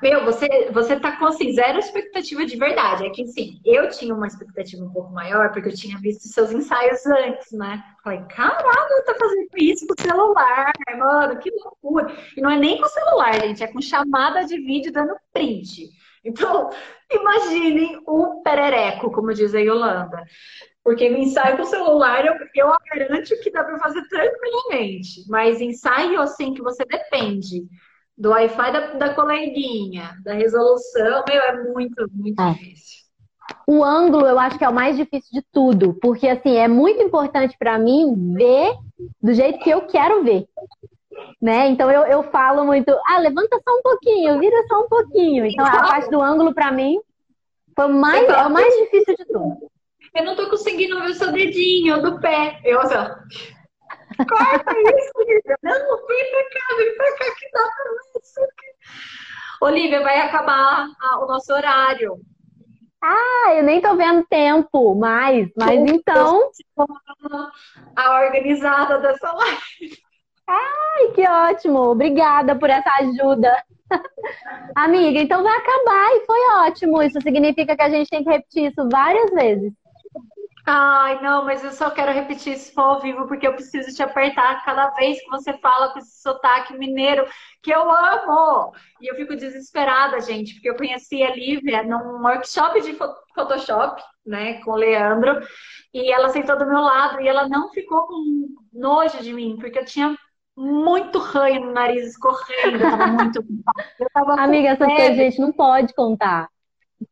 Meu, 0.00 0.24
você, 0.24 0.70
você 0.72 0.98
tá 0.98 1.16
com 1.18 1.26
assim, 1.26 1.52
zero 1.52 1.78
expectativa 1.78 2.46
de 2.46 2.56
verdade. 2.56 3.04
É 3.04 3.10
que 3.10 3.26
sim, 3.26 3.60
eu 3.64 3.88
tinha 3.88 4.14
uma 4.14 4.26
expectativa 4.26 4.82
um 4.82 4.90
pouco 4.90 5.12
maior, 5.12 5.52
porque 5.52 5.68
eu 5.68 5.74
tinha 5.74 5.98
visto 5.98 6.28
seus 6.28 6.52
ensaios 6.52 7.04
antes, 7.04 7.52
né? 7.52 7.82
Falei, 8.02 8.22
caralho, 8.28 9.04
tá 9.04 9.14
fazendo 9.18 9.48
isso 9.56 9.86
com 9.86 9.94
o 9.98 10.02
celular, 10.02 10.72
mano, 10.96 11.38
que 11.38 11.50
loucura. 11.50 12.14
E 12.36 12.40
não 12.40 12.50
é 12.50 12.56
nem 12.56 12.78
com 12.78 12.86
o 12.86 12.88
celular, 12.88 13.34
gente, 13.40 13.62
é 13.62 13.66
com 13.66 13.82
chamada 13.82 14.44
de 14.44 14.56
vídeo 14.56 14.92
dando 14.92 15.14
print. 15.32 15.90
Então, 16.24 16.70
imaginem 17.10 18.00
o 18.06 18.42
perereco, 18.42 19.10
como 19.10 19.34
diz 19.34 19.54
a 19.54 19.58
Yolanda. 19.58 20.22
Porque 20.84 21.08
ensaio 21.08 21.56
com 21.56 21.62
o 21.62 21.66
celular, 21.66 22.24
eu, 22.24 22.34
eu 22.54 22.72
garanto 22.92 23.40
que 23.40 23.50
dá 23.50 23.62
para 23.62 23.78
fazer 23.78 24.02
tranquilamente. 24.08 25.24
Mas 25.28 25.60
ensaio, 25.60 26.20
assim, 26.20 26.54
que 26.54 26.62
você 26.62 26.84
depende 26.84 27.64
do 28.16 28.30
Wi-Fi 28.30 28.72
da, 28.72 28.80
da 28.94 29.14
coleguinha, 29.14 30.16
da 30.24 30.34
resolução, 30.34 31.24
meu, 31.26 31.42
é 31.42 31.62
muito, 31.72 32.06
muito 32.12 32.40
é. 32.40 32.52
difícil. 32.52 33.02
O 33.66 33.82
ângulo 33.84 34.26
eu 34.26 34.38
acho 34.38 34.58
que 34.58 34.64
é 34.64 34.68
o 34.68 34.74
mais 34.74 34.96
difícil 34.96 35.30
de 35.32 35.46
tudo, 35.52 35.94
porque 36.00 36.28
assim, 36.28 36.56
é 36.56 36.68
muito 36.68 37.02
importante 37.02 37.56
para 37.58 37.78
mim 37.78 38.34
ver 38.34 38.74
do 39.20 39.32
jeito 39.32 39.58
que 39.60 39.70
eu 39.70 39.82
quero 39.86 40.22
ver. 40.22 40.46
Né? 41.40 41.68
Então 41.68 41.90
eu, 41.90 42.02
eu 42.02 42.22
falo 42.24 42.64
muito, 42.64 42.90
ah, 43.06 43.18
levanta 43.18 43.60
só 43.66 43.78
um 43.78 43.82
pouquinho, 43.82 44.38
vira 44.38 44.64
só 44.68 44.80
um 44.84 44.88
pouquinho. 44.88 45.46
Então 45.46 45.66
a 45.66 45.86
parte 45.88 46.10
do 46.10 46.20
ângulo 46.20 46.54
para 46.54 46.70
mim 46.70 47.00
foi 47.74 47.88
mais, 47.88 48.28
é 48.28 48.46
o 48.46 48.50
mais 48.50 48.74
difícil 48.76 49.16
de 49.16 49.24
tudo. 49.26 49.70
Eu 50.14 50.24
não 50.24 50.36
tô 50.36 50.48
conseguindo 50.50 51.00
ver 51.00 51.10
o 51.10 51.14
seu 51.14 51.32
dedinho 51.32 52.02
do 52.02 52.20
pé. 52.20 52.60
Eu, 52.64 52.80
assim, 52.80 52.94
Corta 54.16 54.72
isso, 54.72 55.12
Olivia. 55.16 55.58
Não, 55.62 56.06
vem 56.06 56.30
pra 56.30 56.44
cá, 56.50 56.76
vem 56.76 56.96
pra 56.96 57.16
cá 57.16 57.34
que 57.34 57.50
dá 57.52 57.60
pra 57.60 57.90
ver 57.90 58.20
isso 58.22 58.40
aqui. 58.40 58.66
Olivia, 59.60 60.02
vai 60.02 60.20
acabar 60.20 60.88
o 61.20 61.26
nosso 61.26 61.52
horário. 61.52 62.20
Ah, 63.02 63.54
eu 63.56 63.64
nem 63.64 63.80
tô 63.80 63.96
vendo 63.96 64.24
tempo 64.26 64.94
mais, 64.94 65.50
mas 65.56 65.80
então. 65.80 66.50
A 67.96 68.24
organizada 68.24 68.98
dessa 68.98 69.32
live. 69.32 70.01
Ai, 70.46 71.12
que 71.14 71.28
ótimo! 71.28 71.78
Obrigada 71.90 72.56
por 72.56 72.70
essa 72.70 72.90
ajuda. 73.00 73.64
Amiga, 74.76 75.20
então 75.20 75.42
vai 75.42 75.56
acabar 75.56 76.16
e 76.16 76.26
foi 76.26 76.40
ótimo. 76.66 77.02
Isso 77.02 77.20
significa 77.20 77.76
que 77.76 77.82
a 77.82 77.90
gente 77.90 78.08
tem 78.08 78.24
que 78.24 78.30
repetir 78.30 78.70
isso 78.70 78.88
várias 78.90 79.30
vezes. 79.30 79.72
Ai, 80.64 81.20
não, 81.20 81.44
mas 81.44 81.64
eu 81.64 81.72
só 81.72 81.90
quero 81.90 82.12
repetir 82.12 82.52
isso 82.52 82.80
ao 82.80 83.00
vivo 83.00 83.26
porque 83.26 83.46
eu 83.46 83.52
preciso 83.54 83.92
te 83.94 84.00
apertar 84.00 84.64
cada 84.64 84.90
vez 84.90 85.20
que 85.20 85.28
você 85.28 85.52
fala 85.54 85.92
com 85.92 85.98
esse 85.98 86.22
sotaque 86.22 86.78
mineiro 86.78 87.26
que 87.60 87.72
eu 87.72 87.90
amo. 87.90 88.72
E 89.00 89.10
eu 89.10 89.16
fico 89.16 89.34
desesperada, 89.34 90.20
gente, 90.20 90.54
porque 90.54 90.70
eu 90.70 90.76
conheci 90.76 91.20
a 91.22 91.34
Lívia 91.34 91.82
num 91.82 92.22
workshop 92.22 92.80
de 92.80 92.96
Photoshop, 93.34 94.00
né, 94.24 94.60
com 94.62 94.70
o 94.70 94.76
Leandro, 94.76 95.40
e 95.92 96.12
ela 96.12 96.28
sentou 96.28 96.56
do 96.56 96.66
meu 96.66 96.80
lado 96.80 97.20
e 97.20 97.26
ela 97.26 97.48
não 97.48 97.68
ficou 97.70 98.06
com 98.06 98.54
nojo 98.72 99.20
de 99.20 99.32
mim, 99.32 99.56
porque 99.58 99.80
eu 99.80 99.84
tinha 99.84 100.16
muito 100.56 101.18
ranho 101.18 101.66
no 101.66 101.72
nariz 101.72 102.08
escorrendo, 102.08 102.76
eu 102.76 102.90
tava 102.90 103.06
muito. 103.08 103.44
Eu 103.98 104.06
tava 104.12 104.40
Amiga, 104.40 104.68
essa 104.68 104.86
coisa 104.86 105.10
a 105.10 105.14
gente 105.14 105.40
não 105.40 105.52
pode 105.52 105.94
contar. 105.94 106.48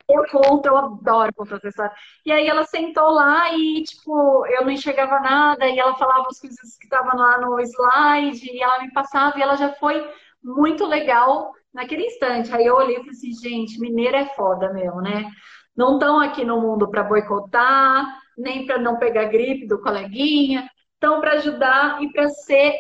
Eu 0.08 0.24
conto, 0.30 0.66
eu 0.66 0.76
adoro 0.76 1.32
contar 1.34 1.56
essa 1.56 1.68
história. 1.68 1.92
E 2.24 2.30
aí 2.30 2.46
ela 2.46 2.64
sentou 2.64 3.10
lá 3.10 3.52
e, 3.52 3.82
tipo, 3.82 4.46
eu 4.46 4.64
não 4.64 4.70
enxergava 4.70 5.20
nada, 5.20 5.66
e 5.66 5.78
ela 5.78 5.96
falava 5.96 6.26
as 6.28 6.38
coisas 6.38 6.76
que 6.78 6.84
estavam 6.84 7.16
lá 7.16 7.40
no 7.40 7.58
slide, 7.60 8.50
e 8.52 8.62
ela 8.62 8.80
me 8.80 8.92
passava, 8.92 9.38
e 9.38 9.42
ela 9.42 9.56
já 9.56 9.72
foi 9.74 10.06
muito 10.42 10.86
legal 10.86 11.52
naquele 11.72 12.06
instante. 12.06 12.54
Aí 12.54 12.66
eu 12.66 12.76
olhei 12.76 12.96
e 12.96 12.98
falei 12.98 13.10
assim, 13.10 13.32
gente, 13.32 13.80
mineiro 13.80 14.16
é 14.16 14.26
foda 14.34 14.72
mesmo, 14.72 15.00
né? 15.00 15.30
Não 15.76 15.94
estão 15.94 16.20
aqui 16.20 16.44
no 16.44 16.60
mundo 16.60 16.88
para 16.90 17.04
boicotar, 17.04 18.06
nem 18.36 18.66
para 18.66 18.78
não 18.78 18.98
pegar 18.98 19.24
gripe 19.24 19.66
do 19.66 19.80
coleguinha, 19.80 20.68
estão 20.94 21.20
para 21.20 21.32
ajudar 21.32 22.02
e 22.02 22.12
para 22.12 22.28
ser. 22.28 22.74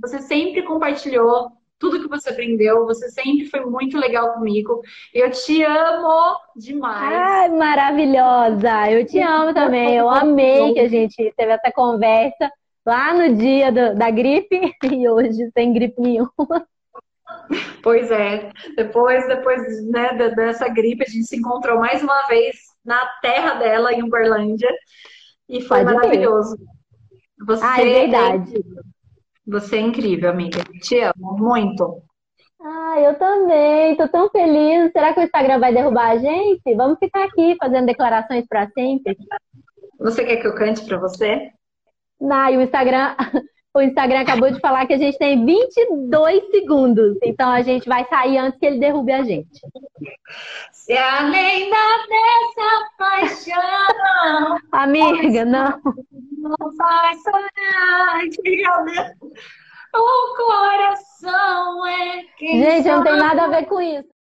Você 0.00 0.20
sempre 0.20 0.62
compartilhou 0.62 1.50
tudo 1.78 2.00
que 2.00 2.08
você 2.08 2.30
aprendeu. 2.30 2.86
Você 2.86 3.10
sempre 3.10 3.46
foi 3.46 3.60
muito 3.60 3.98
legal 3.98 4.34
comigo. 4.34 4.80
Eu 5.12 5.30
te 5.30 5.62
amo 5.62 6.38
demais. 6.54 7.12
Ai, 7.12 7.48
maravilhosa! 7.50 8.90
Eu 8.90 9.06
te 9.06 9.20
amo 9.20 9.52
também. 9.54 9.96
Eu 9.96 10.08
amei 10.08 10.74
que 10.74 10.80
a 10.80 10.88
gente 10.88 11.32
teve 11.36 11.52
essa 11.52 11.72
conversa 11.72 12.50
lá 12.84 13.12
no 13.12 13.34
dia 13.34 13.72
do, 13.72 13.94
da 13.96 14.10
gripe 14.10 14.60
e 14.84 15.08
hoje 15.08 15.50
sem 15.52 15.72
gripe 15.72 16.00
nenhuma. 16.00 16.66
Pois 17.82 18.10
é. 18.10 18.50
Depois, 18.76 19.26
depois 19.26 19.86
né, 19.86 20.12
dessa 20.34 20.68
gripe, 20.68 21.04
a 21.04 21.10
gente 21.10 21.26
se 21.26 21.36
encontrou 21.36 21.78
mais 21.78 22.02
uma 22.02 22.26
vez 22.28 22.56
na 22.84 23.04
terra 23.20 23.54
dela, 23.54 23.92
em 23.92 24.02
Uberlândia. 24.02 24.70
E 25.48 25.60
foi 25.60 25.84
Pode 25.84 25.94
maravilhoso. 25.94 26.56
Você 27.46 27.64
ah, 27.64 27.80
é 27.80 27.84
verdade. 27.84 28.54
É 28.56 28.95
você 29.46 29.76
é 29.76 29.80
incrível, 29.80 30.30
amiga. 30.30 30.62
Te 30.82 31.00
amo 31.00 31.36
muito. 31.38 32.02
Ah, 32.60 33.00
eu 33.00 33.18
também. 33.18 33.96
Tô 33.96 34.08
tão 34.08 34.28
feliz. 34.30 34.90
Será 34.92 35.14
que 35.14 35.20
o 35.20 35.22
Instagram 35.22 35.60
vai 35.60 35.72
derrubar 35.72 36.10
a 36.10 36.18
gente? 36.18 36.74
Vamos 36.74 36.98
ficar 36.98 37.24
aqui 37.24 37.56
fazendo 37.60 37.86
declarações 37.86 38.44
para 38.48 38.68
sempre. 38.70 39.16
Você 39.98 40.24
quer 40.24 40.36
que 40.36 40.46
eu 40.46 40.54
cante 40.54 40.84
para 40.84 40.98
você? 40.98 41.50
Não, 42.20 42.48
e 42.50 42.56
o 42.56 42.62
Instagram, 42.62 43.14
o 43.76 43.82
Instagram 43.82 44.20
acabou 44.20 44.50
de 44.50 44.58
falar 44.60 44.86
que 44.86 44.94
a 44.94 44.98
gente 44.98 45.18
tem 45.18 45.44
22 45.44 46.50
segundos. 46.50 47.18
Então 47.22 47.50
a 47.50 47.62
gente 47.62 47.88
vai 47.88 48.04
sair 48.06 48.38
antes 48.38 48.58
que 48.58 48.66
ele 48.66 48.78
derrube 48.78 49.12
a 49.12 49.22
gente. 49.22 49.60
Se 50.72 50.96
além 50.96 51.70
dessa 51.70 52.90
paixão. 52.96 54.58
Amiga, 54.72 55.44
não. 55.44 55.80
Não 56.38 56.76
faz 56.76 57.22
sonhar. 57.22 58.20
O 59.94 60.36
coração 60.36 61.86
é 61.86 62.22
quem 62.38 62.62
Gente, 62.62 62.88
não 62.88 63.02
tem 63.02 63.16
nada 63.16 63.44
a 63.44 63.48
ver 63.48 63.66
com 63.66 63.80
isso. 63.80 64.15